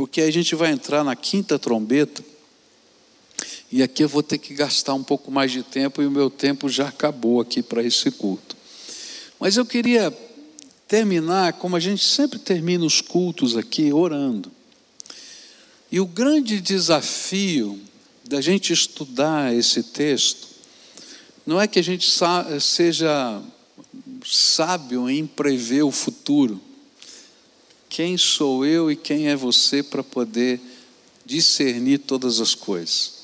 porque 0.00 0.22
a 0.22 0.30
gente 0.30 0.54
vai 0.54 0.72
entrar 0.72 1.04
na 1.04 1.14
quinta 1.14 1.58
trombeta, 1.58 2.24
e 3.70 3.82
aqui 3.82 4.02
eu 4.02 4.08
vou 4.08 4.22
ter 4.22 4.38
que 4.38 4.54
gastar 4.54 4.94
um 4.94 5.04
pouco 5.04 5.30
mais 5.30 5.52
de 5.52 5.62
tempo, 5.62 6.00
e 6.00 6.06
o 6.06 6.10
meu 6.10 6.30
tempo 6.30 6.70
já 6.70 6.88
acabou 6.88 7.38
aqui 7.38 7.62
para 7.62 7.82
esse 7.82 8.10
culto. 8.10 8.56
Mas 9.38 9.58
eu 9.58 9.66
queria 9.66 10.10
terminar 10.88 11.52
como 11.52 11.76
a 11.76 11.80
gente 11.80 12.02
sempre 12.02 12.38
termina 12.38 12.82
os 12.82 13.02
cultos 13.02 13.58
aqui, 13.58 13.92
orando. 13.92 14.50
E 15.92 16.00
o 16.00 16.06
grande 16.06 16.62
desafio 16.62 17.78
da 18.26 18.40
gente 18.40 18.72
estudar 18.72 19.54
esse 19.54 19.82
texto 19.82 20.48
não 21.44 21.60
é 21.60 21.68
que 21.68 21.78
a 21.78 21.84
gente 21.84 22.10
seja 22.58 23.42
sábio 24.24 25.10
em 25.10 25.26
prever 25.26 25.82
o 25.82 25.90
futuro. 25.90 26.58
Quem 27.90 28.16
sou 28.16 28.64
eu 28.64 28.88
e 28.88 28.94
quem 28.94 29.28
é 29.28 29.34
você 29.34 29.82
para 29.82 30.04
poder 30.04 30.60
discernir 31.26 31.98
todas 31.98 32.40
as 32.40 32.54
coisas? 32.54 33.14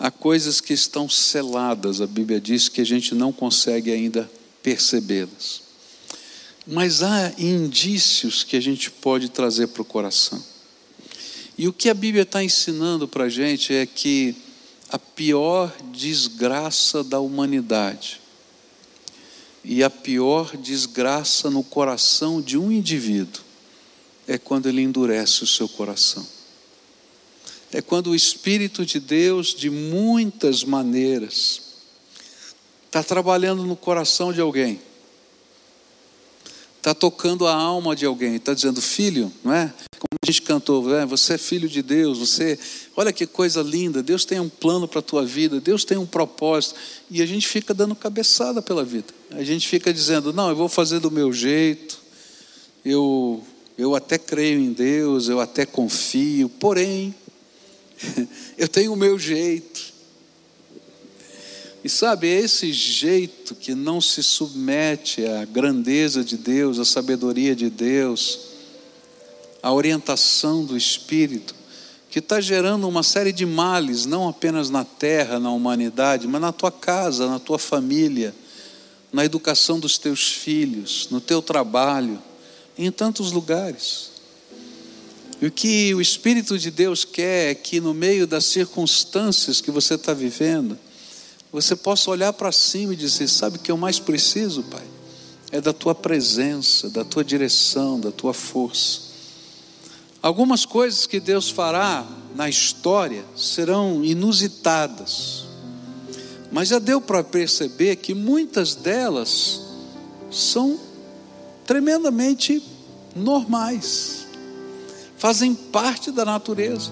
Há 0.00 0.10
coisas 0.10 0.60
que 0.60 0.72
estão 0.72 1.08
seladas, 1.08 2.00
a 2.00 2.08
Bíblia 2.08 2.40
diz 2.40 2.68
que 2.68 2.80
a 2.80 2.84
gente 2.84 3.14
não 3.14 3.32
consegue 3.32 3.92
ainda 3.92 4.28
percebê-las. 4.64 5.62
Mas 6.66 7.04
há 7.04 7.32
indícios 7.38 8.42
que 8.42 8.56
a 8.56 8.60
gente 8.60 8.90
pode 8.90 9.28
trazer 9.28 9.68
para 9.68 9.82
o 9.82 9.84
coração. 9.84 10.44
E 11.56 11.68
o 11.68 11.72
que 11.72 11.88
a 11.88 11.94
Bíblia 11.94 12.24
está 12.24 12.42
ensinando 12.42 13.06
para 13.06 13.24
a 13.24 13.28
gente 13.28 13.72
é 13.72 13.86
que 13.86 14.34
a 14.90 14.98
pior 14.98 15.72
desgraça 15.92 17.04
da 17.04 17.20
humanidade 17.20 18.25
e 19.68 19.82
a 19.82 19.90
pior 19.90 20.56
desgraça 20.56 21.50
no 21.50 21.64
coração 21.64 22.40
de 22.40 22.56
um 22.56 22.70
indivíduo 22.70 23.42
é 24.26 24.38
quando 24.38 24.68
ele 24.68 24.80
endurece 24.80 25.42
o 25.42 25.46
seu 25.46 25.68
coração. 25.68 26.26
É 27.72 27.82
quando 27.82 28.10
o 28.10 28.14
Espírito 28.14 28.86
de 28.86 29.00
Deus, 29.00 29.48
de 29.48 29.68
muitas 29.68 30.62
maneiras, 30.62 31.60
está 32.86 33.02
trabalhando 33.02 33.64
no 33.64 33.76
coração 33.76 34.32
de 34.32 34.40
alguém 34.40 34.80
está 36.86 36.94
tocando 36.94 37.48
a 37.48 37.52
alma 37.52 37.96
de 37.96 38.06
alguém, 38.06 38.36
está 38.36 38.54
dizendo, 38.54 38.80
filho, 38.80 39.32
não 39.42 39.52
é? 39.52 39.74
Como 40.08 40.18
a 40.22 40.26
gente 40.26 40.42
cantou, 40.42 40.94
é, 40.96 41.04
você 41.04 41.34
é 41.34 41.38
filho 41.38 41.68
de 41.68 41.82
Deus, 41.82 42.18
você, 42.18 42.58
olha 42.96 43.12
que 43.12 43.26
coisa 43.26 43.60
linda, 43.60 44.02
Deus 44.02 44.24
tem 44.24 44.38
um 44.38 44.48
plano 44.48 44.86
para 44.86 45.00
a 45.00 45.02
tua 45.02 45.26
vida, 45.26 45.60
Deus 45.60 45.84
tem 45.84 45.98
um 45.98 46.06
propósito, 46.06 46.76
e 47.10 47.20
a 47.20 47.26
gente 47.26 47.48
fica 47.48 47.74
dando 47.74 47.94
cabeçada 47.94 48.62
pela 48.62 48.84
vida, 48.84 49.12
a 49.32 49.42
gente 49.42 49.66
fica 49.66 49.92
dizendo, 49.92 50.32
não, 50.32 50.48
eu 50.48 50.56
vou 50.56 50.68
fazer 50.68 51.00
do 51.00 51.10
meu 51.10 51.32
jeito, 51.32 51.98
eu, 52.84 53.44
eu 53.76 53.96
até 53.96 54.16
creio 54.16 54.60
em 54.60 54.72
Deus, 54.72 55.28
eu 55.28 55.40
até 55.40 55.66
confio, 55.66 56.48
porém, 56.48 57.12
eu 58.56 58.68
tenho 58.68 58.92
o 58.92 58.96
meu 58.96 59.18
jeito, 59.18 59.96
e 61.82 61.88
sabe, 61.88 62.26
esse 62.26 62.72
jeito 62.72 63.54
que 63.54 63.74
não 63.74 64.00
se 64.00 64.22
submete 64.22 65.24
à 65.24 65.44
grandeza 65.44 66.24
de 66.24 66.36
Deus, 66.36 66.80
à 66.80 66.84
sabedoria 66.84 67.54
de 67.54 67.70
Deus, 67.70 68.55
à 69.66 69.72
orientação 69.72 70.64
do 70.64 70.76
Espírito, 70.76 71.52
que 72.08 72.20
está 72.20 72.40
gerando 72.40 72.86
uma 72.86 73.02
série 73.02 73.32
de 73.32 73.44
males, 73.44 74.06
não 74.06 74.28
apenas 74.28 74.70
na 74.70 74.84
terra, 74.84 75.40
na 75.40 75.50
humanidade, 75.50 76.28
mas 76.28 76.40
na 76.40 76.52
tua 76.52 76.70
casa, 76.70 77.28
na 77.28 77.40
tua 77.40 77.58
família, 77.58 78.32
na 79.12 79.24
educação 79.24 79.80
dos 79.80 79.98
teus 79.98 80.30
filhos, 80.30 81.08
no 81.10 81.20
teu 81.20 81.42
trabalho, 81.42 82.22
em 82.78 82.92
tantos 82.92 83.32
lugares. 83.32 84.12
E 85.42 85.46
o 85.46 85.50
que 85.50 85.92
o 85.96 86.00
Espírito 86.00 86.56
de 86.56 86.70
Deus 86.70 87.04
quer 87.04 87.50
é 87.50 87.54
que 87.56 87.80
no 87.80 87.92
meio 87.92 88.24
das 88.24 88.44
circunstâncias 88.44 89.60
que 89.60 89.72
você 89.72 89.94
está 89.94 90.14
vivendo, 90.14 90.78
você 91.50 91.74
possa 91.74 92.08
olhar 92.08 92.32
para 92.32 92.52
cima 92.52 92.92
e 92.92 92.96
dizer: 92.96 93.26
Sabe 93.26 93.56
o 93.56 93.60
que 93.60 93.72
eu 93.72 93.76
mais 93.76 93.98
preciso, 93.98 94.62
Pai? 94.62 94.86
É 95.50 95.60
da 95.60 95.72
tua 95.72 95.92
presença, 95.92 96.88
da 96.88 97.04
tua 97.04 97.24
direção, 97.24 97.98
da 97.98 98.12
tua 98.12 98.32
força. 98.32 99.05
Algumas 100.22 100.64
coisas 100.64 101.06
que 101.06 101.20
Deus 101.20 101.50
fará 101.50 102.06
na 102.34 102.48
história 102.48 103.24
serão 103.36 104.04
inusitadas, 104.04 105.44
mas 106.50 106.68
já 106.68 106.78
deu 106.78 107.00
para 107.00 107.22
perceber 107.24 107.96
que 107.96 108.14
muitas 108.14 108.74
delas 108.74 109.60
são 110.30 110.78
tremendamente 111.64 112.62
normais, 113.14 114.26
fazem 115.16 115.54
parte 115.54 116.10
da 116.10 116.24
natureza. 116.24 116.90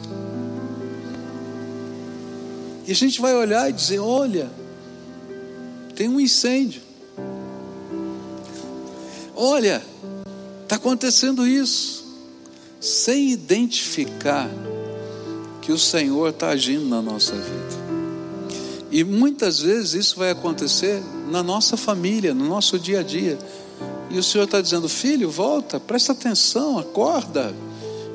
E 2.87 2.93
a 2.93 2.95
gente 2.95 3.21
vai 3.21 3.35
olhar 3.35 3.69
e 3.69 3.73
dizer: 3.73 3.99
olha, 3.99 4.51
tem 5.95 6.09
um 6.09 6.21
incêndio. 6.21 6.83
Olha, 9.35 9.83
está 10.63 10.77
acontecendo 10.77 11.47
isso. 11.47 12.04
Sem 12.85 13.31
identificar 13.31 14.51
que 15.63 15.73
o 15.73 15.79
Senhor 15.79 16.29
está 16.29 16.51
agindo 16.51 16.85
na 16.85 17.01
nossa 17.01 17.35
vida. 17.35 17.85
E 18.91 19.03
muitas 19.03 19.61
vezes 19.61 19.95
isso 19.95 20.19
vai 20.19 20.29
acontecer 20.29 21.03
na 21.31 21.43
nossa 21.43 21.79
família, 21.79 22.35
no 22.35 22.47
nosso 22.47 22.79
dia 22.79 23.01
a 23.01 23.03
dia. 23.03 23.39
E 24.11 24.19
o 24.19 24.23
Senhor 24.23 24.45
está 24.45 24.61
dizendo: 24.61 24.87
Filho, 24.87 25.31
volta, 25.31 25.81
presta 25.81 26.13
atenção, 26.13 26.79
acorda. 26.79 27.55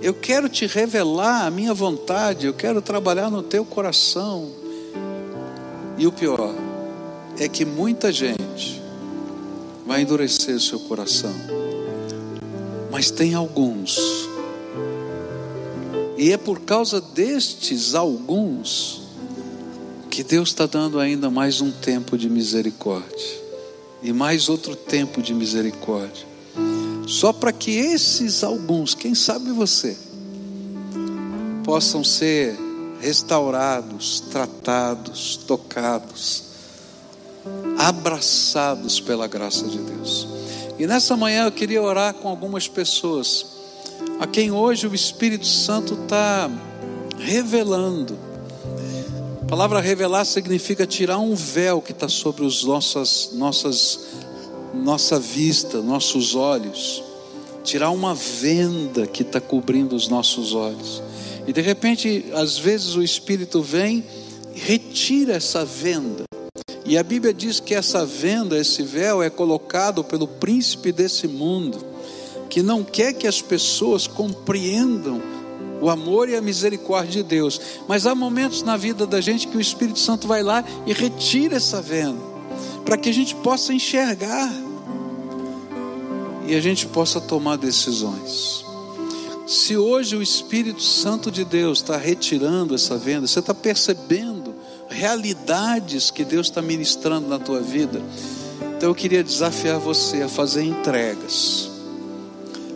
Eu 0.04 0.14
quero 0.14 0.48
te 0.48 0.68
revelar 0.68 1.48
a 1.48 1.50
minha 1.50 1.74
vontade, 1.74 2.46
eu 2.46 2.54
quero 2.54 2.80
trabalhar 2.80 3.32
no 3.32 3.42
teu 3.42 3.66
coração. 3.66 4.52
E 5.98 6.06
o 6.06 6.12
pior 6.12 6.54
é 7.40 7.50
que 7.50 7.66
muita 7.66 8.12
gente 8.12 8.80
vai 9.84 10.04
endurecer 10.04 10.60
seu 10.60 10.80
coração, 10.82 11.34
mas 12.92 13.10
tem 13.10 13.34
alguns, 13.34 14.29
e 16.20 16.34
é 16.34 16.38
por 16.38 16.60
causa 16.60 17.00
destes 17.00 17.96
alguns 17.96 19.04
que 20.10 20.22
Deus 20.22 20.50
está 20.50 20.66
dando 20.66 21.00
ainda 21.00 21.30
mais 21.30 21.62
um 21.62 21.72
tempo 21.72 22.18
de 22.18 22.30
misericórdia, 22.30 23.40
e 24.04 24.12
mais 24.12 24.50
outro 24.50 24.76
tempo 24.76 25.22
de 25.22 25.34
misericórdia, 25.34 26.28
só 27.08 27.32
para 27.32 27.54
que 27.54 27.72
esses 27.72 28.44
alguns, 28.44 28.94
quem 28.94 29.16
sabe 29.16 29.50
você, 29.52 29.96
possam 31.64 32.04
ser 32.04 32.54
restaurados, 33.00 34.20
tratados, 34.20 35.38
tocados, 35.48 36.44
abraçados 37.78 39.00
pela 39.00 39.26
graça 39.26 39.66
de 39.70 39.78
Deus. 39.78 40.28
E 40.78 40.86
nessa 40.86 41.16
manhã 41.16 41.46
eu 41.46 41.52
queria 41.54 41.82
orar 41.82 42.14
com 42.14 42.28
algumas 42.28 42.68
pessoas, 42.68 43.59
a 44.20 44.28
quem 44.28 44.52
hoje 44.52 44.88
o 44.88 44.94
Espírito 44.94 45.48
Santo 45.48 45.94
está 45.94 46.50
revelando. 47.18 48.18
A 49.42 49.46
palavra 49.46 49.80
revelar 49.80 50.26
significa 50.26 50.86
tirar 50.86 51.18
um 51.18 51.34
véu 51.36 51.82
que 51.82 51.92
está 51.92 52.08
sobre 52.08 52.44
os 52.44 52.64
nossas, 52.64 53.32
nossas, 53.34 54.00
nossa 54.74 55.20
vista, 55.20 55.82
nossos 55.82 56.36
olhos, 56.36 57.04
tirar 57.64 57.90
uma 57.90 58.14
venda 58.14 59.08
que 59.08 59.24
está 59.24 59.42
cobrindo 59.42 59.96
os 59.96 60.08
nossos 60.08 60.54
olhos. 60.54 61.02
E 61.48 61.54
de 61.54 61.62
repente, 61.62 62.26
às 62.34 62.58
vezes 62.58 62.96
o 62.96 63.02
Espírito 63.02 63.62
vem 63.62 64.04
e 64.56 64.60
retira 64.60 65.34
essa 65.34 65.66
venda. 65.66 66.26
E 66.86 66.98
a 66.98 67.04
Bíblia 67.04 67.34
diz 67.34 67.60
que 67.60 67.74
essa 67.74 68.06
venda, 68.06 68.58
esse 68.58 68.84
véu, 68.84 69.22
é 69.22 69.30
colocado 69.30 70.04
pelo 70.04 70.28
príncipe 70.28 70.92
desse 70.92 71.28
mundo, 71.28 71.89
que 72.50 72.62
não 72.62 72.84
quer 72.84 73.14
que 73.14 73.28
as 73.28 73.42
pessoas 73.42 74.08
compreendam 74.08 75.22
o 75.82 75.90
amor 75.90 76.28
e 76.30 76.36
a 76.36 76.42
misericórdia 76.42 77.24
de 77.24 77.30
Deus. 77.30 77.60
Mas 77.88 78.06
há 78.06 78.14
momentos 78.14 78.64
na 78.64 78.76
vida 78.76 79.06
da 79.06 79.22
gente 79.22 79.48
que 79.48 79.58
o 79.58 79.62
Espírito 79.62 80.00
Santo 80.00 80.28
vai 80.28 80.44
lá 80.44 80.64
e 80.86 80.94
retira 80.94 81.58
essa 81.58 81.82
venda, 81.82 82.22
para 82.84 82.98
que 82.98 83.10
a 83.10 83.14
gente 83.14 83.36
possa 83.36 83.74
enxergar 83.74 84.52
e 86.48 86.56
a 86.56 86.62
gente 86.62 86.88
possa 86.88 87.22
tomar 87.22 87.58
decisões. 87.58 88.66
Se 89.46 89.78
hoje 89.78 90.16
o 90.16 90.22
Espírito 90.22 90.82
Santo 90.82 91.32
de 91.32 91.44
Deus 91.44 91.80
está 91.80 91.98
retirando 91.98 92.76
essa 92.76 92.98
venda, 92.98 93.28
você 93.28 93.40
está 93.40 93.54
percebendo 93.54 94.54
realidades 94.90 96.12
que 96.12 96.26
Deus 96.26 96.48
está 96.48 96.62
ministrando 96.62 97.28
na 97.28 97.40
tua 97.40 97.62
vida. 97.62 98.02
Então 98.78 98.90
eu 98.90 98.96
queria 98.96 99.24
desafiar 99.24 99.80
você 99.80 100.22
a 100.22 100.30
fazer 100.30 100.64
entregas, 100.64 101.69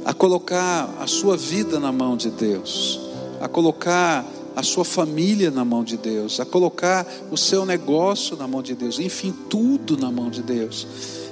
a 0.06 0.14
colocar 0.14 0.94
a 1.00 1.08
sua 1.08 1.38
vida 1.38 1.80
na 1.80 1.92
mão 1.92 2.18
de 2.18 2.30
Deus, 2.30 3.00
a 3.40 3.48
colocar 3.48 4.26
a 4.56 4.62
sua 4.62 4.86
família 4.86 5.50
na 5.50 5.66
mão 5.66 5.84
de 5.84 5.98
Deus, 5.98 6.40
a 6.40 6.46
colocar 6.46 7.08
o 7.32 7.38
seu 7.38 7.66
negócio 7.66 8.38
na 8.38 8.48
mão 8.48 8.62
de 8.62 8.76
Deus, 8.76 9.00
enfim, 9.00 9.34
tudo 9.50 9.98
na 9.98 10.12
mão 10.12 10.30
de 10.30 10.44
Deus, 10.44 10.88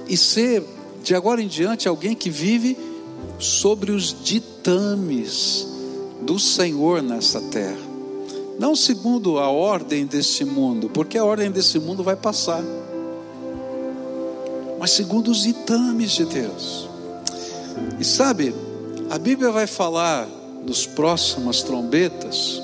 e 0.08 0.18
ser 0.18 0.64
de 1.04 1.14
agora 1.16 1.42
em 1.42 1.48
diante 1.48 1.88
alguém 1.88 2.16
que 2.16 2.30
vive 2.30 2.78
sobre 3.40 3.92
os 3.92 4.16
ditames 4.24 5.68
do 6.22 6.40
Senhor 6.40 7.02
nessa 7.02 7.42
terra. 7.42 7.92
Não 8.60 8.76
segundo 8.76 9.40
a 9.40 9.50
ordem 9.50 10.06
desse 10.06 10.46
mundo, 10.46 10.90
porque 10.90 11.18
a 11.18 11.26
ordem 11.26 11.50
desse 11.52 11.80
mundo 11.80 12.04
vai 12.04 12.16
passar, 12.16 12.64
mas 14.80 14.92
segundo 14.92 15.32
os 15.32 15.44
ditames 15.44 16.12
de 16.12 16.26
Deus. 16.26 16.91
E 18.00 18.04
sabe, 18.04 18.54
a 19.10 19.18
Bíblia 19.18 19.52
vai 19.52 19.68
falar 19.68 20.28
nos 20.66 20.86
próximas 20.86 21.64
trombetas 21.64 22.62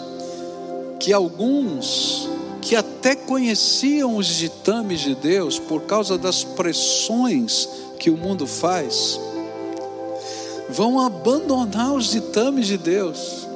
que 1.00 1.14
alguns 1.14 2.28
que 2.62 2.76
até 2.76 3.16
conheciam 3.16 4.18
os 4.18 4.28
ditames 4.28 5.00
de 5.00 5.16
Deus 5.16 5.58
por 5.58 5.84
causa 5.84 6.18
das 6.18 6.44
pressões 6.44 7.70
que 7.98 8.10
o 8.10 8.18
mundo 8.18 8.46
faz, 8.46 9.20
vão 10.70 11.00
abandonar 11.00 11.94
os 11.94 12.12
ditames 12.12 12.68
de 12.68 12.78
Deus 12.78 13.48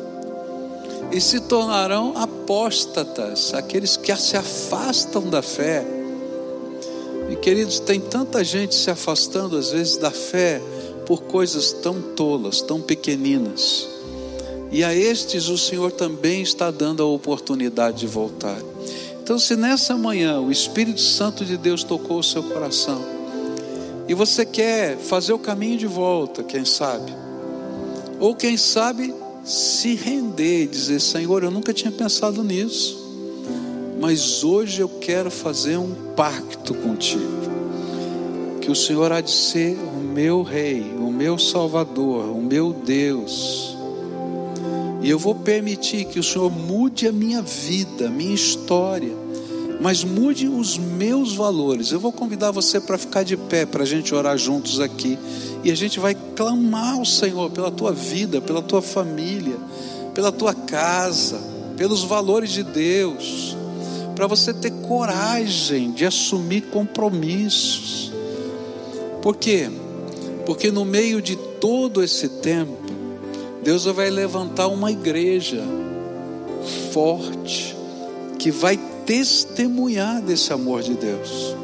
e 1.12 1.20
se 1.20 1.42
tornarão 1.42 2.14
apóstatas, 2.16 3.54
aqueles 3.54 3.98
que 3.98 4.16
se 4.16 4.38
afastam 4.38 5.24
da 5.24 5.42
fé. 5.42 5.86
E 7.30 7.36
queridos, 7.36 7.80
tem 7.80 8.00
tanta 8.00 8.44
gente 8.44 8.74
se 8.76 8.90
afastando 8.90 9.58
às 9.58 9.72
vezes 9.72 9.98
da 9.98 10.12
fé 10.12 10.62
por 11.12 11.24
coisas 11.24 11.74
tão 11.74 12.02
tolas, 12.02 12.62
tão 12.62 12.80
pequeninas. 12.80 13.86
E 14.72 14.82
a 14.82 14.96
estes 14.96 15.50
o 15.50 15.58
Senhor 15.58 15.92
também 15.92 16.42
está 16.42 16.72
dando 16.72 17.04
a 17.04 17.06
oportunidade 17.06 17.98
de 17.98 18.08
voltar. 18.08 18.58
Então, 19.22 19.38
se 19.38 19.58
nessa 19.58 19.98
manhã 19.98 20.40
o 20.40 20.50
Espírito 20.50 21.02
Santo 21.02 21.44
de 21.44 21.58
Deus 21.58 21.84
tocou 21.84 22.20
o 22.20 22.24
seu 22.24 22.42
coração, 22.42 23.04
e 24.08 24.14
você 24.14 24.46
quer 24.46 24.96
fazer 25.00 25.34
o 25.34 25.40
caminho 25.40 25.78
de 25.78 25.86
volta, 25.86 26.44
quem 26.44 26.64
sabe, 26.64 27.14
ou 28.18 28.34
quem 28.34 28.56
sabe 28.56 29.14
se 29.44 29.96
render 29.96 30.64
e 30.64 30.68
dizer: 30.68 31.02
Senhor, 31.02 31.44
eu 31.44 31.52
nunca 31.52 31.74
tinha 31.74 31.92
pensado 31.92 32.42
nisso, 32.42 32.98
mas 34.00 34.46
hoje 34.46 34.80
eu 34.80 34.88
quero 34.88 35.30
fazer 35.30 35.76
um 35.76 35.94
pacto 36.16 36.74
contigo, 36.74 37.52
que 38.62 38.72
o 38.72 38.76
Senhor 38.76 39.12
há 39.12 39.20
de 39.20 39.32
ser 39.32 39.78
o 39.78 40.00
meu 40.00 40.44
Rei, 40.44 40.94
o 40.98 41.12
meu 41.12 41.38
Salvador, 41.38 42.30
o 42.30 42.42
meu 42.42 42.72
Deus 42.72 43.72
e 45.02 45.10
eu 45.10 45.18
vou 45.18 45.34
permitir 45.34 46.06
que 46.06 46.20
o 46.20 46.24
Senhor 46.24 46.52
mude 46.52 47.08
a 47.08 47.12
minha 47.12 47.42
vida, 47.42 48.06
a 48.06 48.10
minha 48.10 48.36
história, 48.36 49.12
mas 49.82 50.04
mude 50.04 50.48
os 50.48 50.78
meus 50.78 51.34
valores. 51.34 51.92
Eu 51.92 52.00
vou 52.00 52.12
convidar 52.12 52.52
você 52.52 52.80
para 52.80 53.00
ficar 53.00 53.24
de 53.24 53.36
pé, 53.36 53.66
para 53.66 53.82
a 53.82 53.86
gente 53.86 54.14
orar 54.14 54.38
juntos 54.38 54.80
aqui. 54.80 55.18
E 55.64 55.72
a 55.72 55.76
gente 55.76 56.00
vai 56.00 56.16
clamar 56.36 57.00
ao 57.00 57.06
Senhor 57.06 57.50
pela 57.50 57.72
tua 57.72 57.92
vida, 57.92 58.40
pela 58.40 58.62
tua 58.62 58.82
família, 58.82 59.58
pela 60.14 60.32
tua 60.32 60.54
casa, 60.54 61.42
pelos 61.76 62.04
valores 62.04 62.52
de 62.52 62.62
Deus, 62.62 63.58
para 64.16 64.28
você 64.28 64.54
ter 64.54 64.72
coragem 64.88 65.92
de 65.94 66.06
assumir 66.06 66.62
compromissos. 66.70 68.11
Por 69.22 69.36
quê? 69.38 69.70
Porque 70.46 70.72
no 70.72 70.84
meio 70.84 71.22
de 71.22 71.36
todo 71.36 72.04
esse 72.04 72.28
tempo, 72.28 72.78
Deus 73.64 73.86
vai 73.86 74.10
levantar 74.10 74.68
uma 74.68 74.92
igreja 74.92 75.64
forte 76.92 77.76
que 78.40 78.50
vai 78.50 78.78
testemunhar 79.06 80.22
desse 80.22 80.52
amor 80.52 80.82
de 80.82 80.96
Deus. 80.96 81.56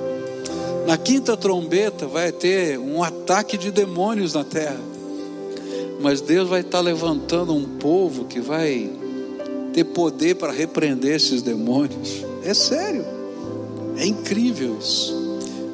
Na 0.86 0.98
quinta 0.98 1.36
trombeta 1.36 2.08
vai 2.08 2.32
ter 2.32 2.80
um 2.80 3.04
ataque 3.04 3.58
de 3.58 3.72
demônios 3.72 4.34
na 4.34 4.44
terra. 4.44 4.80
Mas 6.00 6.22
Deus 6.22 6.48
vai 6.48 6.62
estar 6.62 6.80
levantando 6.80 7.54
um 7.54 7.78
povo 7.78 8.26
que 8.26 8.40
vai 8.40 8.90
ter 9.74 9.84
poder 9.84 10.36
para 10.36 10.52
repreender 10.52 11.16
esses 11.16 11.42
demônios. 11.42 12.24
É 12.44 12.54
sério. 12.54 13.04
É 13.98 14.06
incrível 14.06 14.78
isso. 14.80 15.17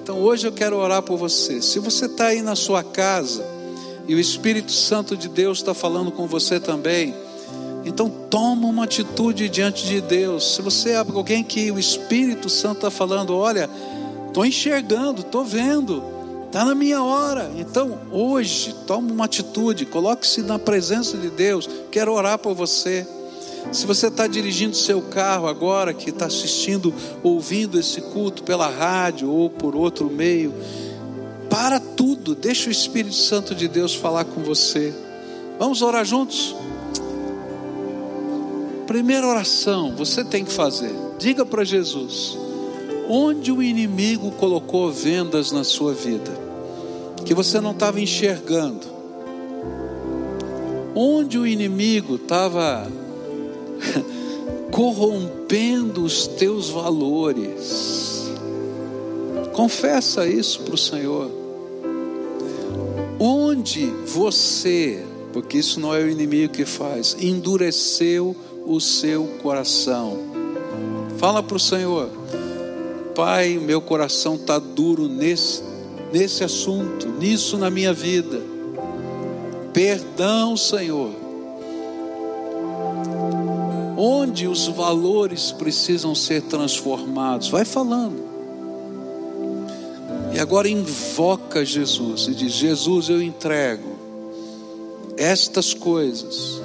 Então 0.04 0.20
hoje 0.20 0.46
eu 0.46 0.52
quero 0.52 0.76
orar 0.76 1.02
por 1.02 1.18
você. 1.18 1.62
Se 1.62 1.80
você 1.80 2.08
está 2.08 2.28
aí 2.28 2.42
na 2.42 2.58
sua 2.58 2.84
casa, 2.84 3.54
e 4.06 4.14
o 4.14 4.20
Espírito 4.20 4.74
Santo 4.74 5.16
de 5.16 5.30
Deus 5.30 5.60
está 5.60 5.74
falando 5.74 6.12
com 6.12 6.28
você 6.28 6.60
também. 6.60 7.16
Então 7.86 8.10
toma 8.30 8.68
uma 8.68 8.84
atitude 8.84 9.48
diante 9.48 9.86
de 9.86 10.02
Deus. 10.02 10.56
Se 10.56 10.62
você 10.62 10.90
é 10.92 10.98
alguém 10.98 11.42
que 11.42 11.72
o 11.72 11.80
Espírito 11.80 12.50
Santo 12.50 12.78
está 12.80 12.92
falando, 12.92 13.34
olha, 13.34 13.70
estou 14.28 14.46
enxergando, 14.46 15.22
estou 15.22 15.46
vendo, 15.46 16.04
está 16.48 16.66
na 16.66 16.76
minha 16.76 17.02
hora. 17.02 17.50
Então 17.58 17.98
hoje 18.12 18.76
toma 18.86 19.10
uma 19.10 19.24
atitude, 19.24 19.86
coloque-se 19.86 20.42
na 20.42 20.60
presença 20.60 21.18
de 21.18 21.30
Deus. 21.30 21.70
Quero 21.90 22.14
orar 22.14 22.38
por 22.40 22.54
você. 22.54 23.08
Se 23.72 23.86
você 23.86 24.08
está 24.08 24.28
dirigindo 24.28 24.76
seu 24.76 25.02
carro 25.02 25.48
agora, 25.48 25.94
que 25.94 26.10
está 26.10 26.26
assistindo, 26.26 26.94
ouvindo 27.24 27.80
esse 27.80 28.02
culto 28.02 28.44
pela 28.44 28.68
rádio 28.68 29.32
ou 29.32 29.50
por 29.50 29.76
outro 29.76 30.10
meio, 30.10 30.54
para 31.50 31.80
tudo, 31.80 32.36
deixa 32.36 32.70
o 32.70 32.72
Espírito 32.72 33.16
Santo 33.16 33.54
de 33.56 33.68
Deus 33.68 33.94
falar 33.94 34.26
com 34.26 34.42
você. 34.42 34.94
Vamos 35.60 35.82
orar 35.82 36.04
juntos? 36.04 36.56
Primeira 38.88 39.28
oração, 39.28 39.96
você 39.96 40.24
tem 40.24 40.44
que 40.44 40.52
fazer. 40.52 40.92
Diga 41.18 41.46
para 41.46 41.64
Jesus: 41.64 42.38
onde 43.08 43.52
o 43.52 43.62
inimigo 43.62 44.32
colocou 44.32 44.92
vendas 44.92 45.52
na 45.52 45.64
sua 45.64 45.94
vida, 45.94 46.32
que 47.26 47.34
você 47.34 47.60
não 47.60 47.72
estava 47.72 48.00
enxergando, 48.00 48.88
onde 50.96 51.38
o 51.38 51.48
inimigo 51.48 52.16
estava 52.16 52.88
corrompendo 54.72 56.04
os 56.04 56.28
teus 56.28 56.70
valores. 56.70 58.24
Confessa 59.54 60.28
isso 60.28 60.62
para 60.62 60.76
o 60.76 60.78
Senhor 60.78 61.44
onde 63.26 63.86
você, 64.06 65.02
porque 65.32 65.58
isso 65.58 65.80
não 65.80 65.96
é 65.96 66.00
o 66.00 66.10
inimigo 66.10 66.52
que 66.52 66.66
faz, 66.66 67.16
endureceu 67.18 68.36
o 68.66 68.82
seu 68.82 69.26
coração. 69.42 70.20
Fala 71.18 71.42
para 71.42 71.56
o 71.56 71.60
Senhor, 71.60 72.10
Pai, 73.16 73.58
meu 73.58 73.80
coração 73.80 74.36
está 74.36 74.60
duro 74.60 75.08
nesse, 75.08 75.62
nesse 76.12 76.44
assunto, 76.44 77.08
nisso 77.08 77.58
na 77.58 77.70
minha 77.70 77.94
vida. 77.94 78.42
Perdão, 79.72 80.58
Senhor. 80.58 81.23
Onde 84.06 84.50
os 84.50 84.68
valores 84.68 85.54
precisam 85.54 86.14
ser 86.14 86.42
transformados? 86.42 87.48
Vai 87.48 87.64
falando. 87.64 88.22
E 90.34 90.40
agora 90.42 90.68
invoca 90.68 91.64
Jesus 91.64 92.28
e 92.28 92.36
diz: 92.36 92.52
Jesus, 92.52 93.08
eu 93.08 93.22
entrego 93.22 93.96
estas 95.16 95.74
coisas 95.74 96.62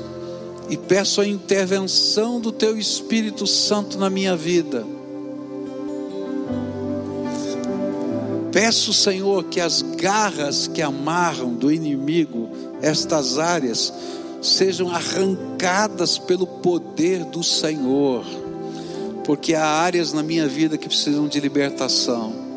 e 0.68 0.76
peço 0.76 1.20
a 1.20 1.28
intervenção 1.28 2.40
do 2.40 2.50
Teu 2.50 2.76
Espírito 2.76 3.46
Santo 3.46 4.00
na 4.00 4.10
minha 4.10 4.34
vida. 4.34 4.84
Peço, 8.50 8.92
Senhor, 8.92 9.44
que 9.44 9.60
as 9.60 9.80
garras 9.80 10.66
que 10.66 10.82
amarram 10.82 11.54
do 11.54 11.70
inimigo 11.70 12.48
estas 12.82 13.38
áreas 13.38 13.92
sejam 14.40 14.88
arrancadas 14.88 16.18
pelo 16.18 16.46
poder 16.46 17.24
do 17.24 17.42
Senhor, 17.42 18.24
porque 19.24 19.54
há 19.54 19.66
áreas 19.66 20.12
na 20.12 20.22
minha 20.22 20.46
vida 20.46 20.78
que 20.78 20.88
precisam 20.88 21.26
de 21.28 21.40
libertação. 21.40 22.48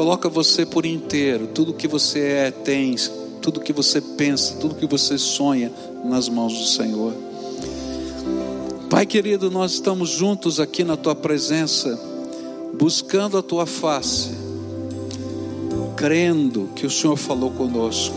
coloca 0.00 0.30
você 0.30 0.64
por 0.64 0.86
inteiro, 0.86 1.48
tudo 1.48 1.74
que 1.74 1.86
você 1.86 2.20
é, 2.20 2.50
tem, 2.50 2.96
tudo 3.42 3.60
que 3.60 3.70
você 3.70 4.00
pensa, 4.00 4.54
tudo 4.54 4.74
que 4.74 4.86
você 4.86 5.18
sonha 5.18 5.70
nas 6.02 6.26
mãos 6.26 6.58
do 6.58 6.64
Senhor. 6.64 7.12
Pai 8.88 9.04
querido, 9.04 9.50
nós 9.50 9.72
estamos 9.72 10.08
juntos 10.08 10.58
aqui 10.58 10.84
na 10.84 10.96
tua 10.96 11.14
presença, 11.14 12.00
buscando 12.78 13.36
a 13.36 13.42
tua 13.42 13.66
face, 13.66 14.30
crendo 16.00 16.70
que 16.74 16.86
o 16.86 16.90
Senhor 16.90 17.14
falou 17.14 17.50
conosco, 17.50 18.16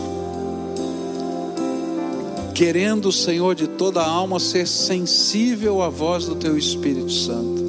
querendo, 2.54 3.12
Senhor, 3.12 3.54
de 3.54 3.66
toda 3.66 4.00
a 4.00 4.08
alma 4.08 4.40
ser 4.40 4.66
sensível 4.66 5.82
à 5.82 5.90
voz 5.90 6.24
do 6.24 6.34
teu 6.34 6.56
Espírito 6.56 7.12
Santo. 7.12 7.62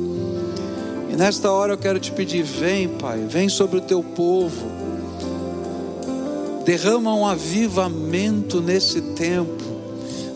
E 1.12 1.18
nesta 1.18 1.52
hora 1.52 1.74
eu 1.74 1.78
quero 1.78 2.00
te 2.00 2.14
pedir: 2.14 2.44
vem, 2.44 2.88
Pai, 2.88 3.26
vem 3.28 3.50
sobre 3.50 3.80
o 3.80 3.82
teu 3.82 4.02
povo, 4.02 4.66
derrama 6.64 7.14
um 7.14 7.28
avivamento 7.28 8.62
nesse 8.62 9.02
tempo, 9.02 9.66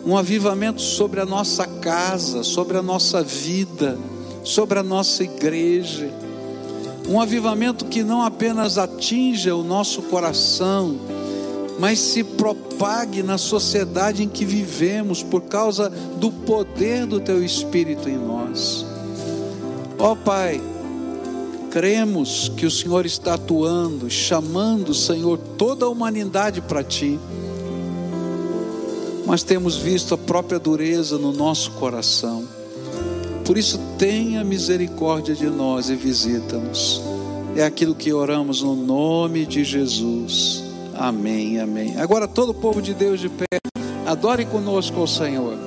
um 0.05 0.17
avivamento 0.17 0.81
sobre 0.81 1.21
a 1.21 1.25
nossa 1.25 1.65
casa, 1.65 2.43
sobre 2.43 2.77
a 2.77 2.81
nossa 2.81 3.23
vida, 3.23 3.97
sobre 4.43 4.77
a 4.77 4.83
nossa 4.83 5.23
igreja, 5.23 6.11
um 7.09 7.19
avivamento 7.19 7.85
que 7.85 8.03
não 8.03 8.21
apenas 8.21 8.77
atinja 8.77 9.55
o 9.55 9.63
nosso 9.63 10.03
coração, 10.03 10.95
mas 11.79 11.97
se 11.97 12.23
propague 12.23 13.23
na 13.23 13.35
sociedade 13.35 14.21
em 14.21 14.29
que 14.29 14.45
vivemos 14.45 15.23
por 15.23 15.41
causa 15.41 15.89
do 15.89 16.29
poder 16.29 17.07
do 17.07 17.19
Teu 17.19 17.43
Espírito 17.43 18.07
em 18.07 18.17
nós. 18.17 18.85
Ó 19.97 20.11
oh, 20.11 20.15
Pai, 20.15 20.61
cremos 21.71 22.51
que 22.55 22.67
o 22.67 22.71
Senhor 22.71 23.07
está 23.07 23.33
atuando, 23.33 24.07
chamando, 24.07 24.93
Senhor, 24.93 25.39
toda 25.57 25.85
a 25.85 25.89
humanidade 25.89 26.61
para 26.61 26.83
Ti, 26.83 27.19
mas 29.25 29.41
temos 29.41 29.77
visto 29.77 30.13
a 30.13 30.17
própria 30.17 30.59
dureza 30.59 31.17
no 31.17 31.31
nosso 31.31 31.71
coração. 31.71 32.58
Por 33.49 33.57
isso, 33.57 33.79
tenha 33.97 34.43
misericórdia 34.43 35.33
de 35.33 35.47
nós 35.47 35.89
e 35.89 35.95
visita-nos. 35.95 37.01
É 37.55 37.63
aquilo 37.63 37.95
que 37.95 38.13
oramos 38.13 38.61
no 38.61 38.75
nome 38.75 39.43
de 39.43 39.63
Jesus. 39.63 40.63
Amém, 40.93 41.59
amém. 41.59 41.99
Agora, 41.99 42.27
todo 42.27 42.49
o 42.49 42.53
povo 42.53 42.79
de 42.79 42.93
Deus 42.93 43.19
de 43.19 43.27
pé, 43.27 43.47
adore 44.05 44.45
conosco 44.45 44.99
ao 44.99 45.07
Senhor. 45.07 45.57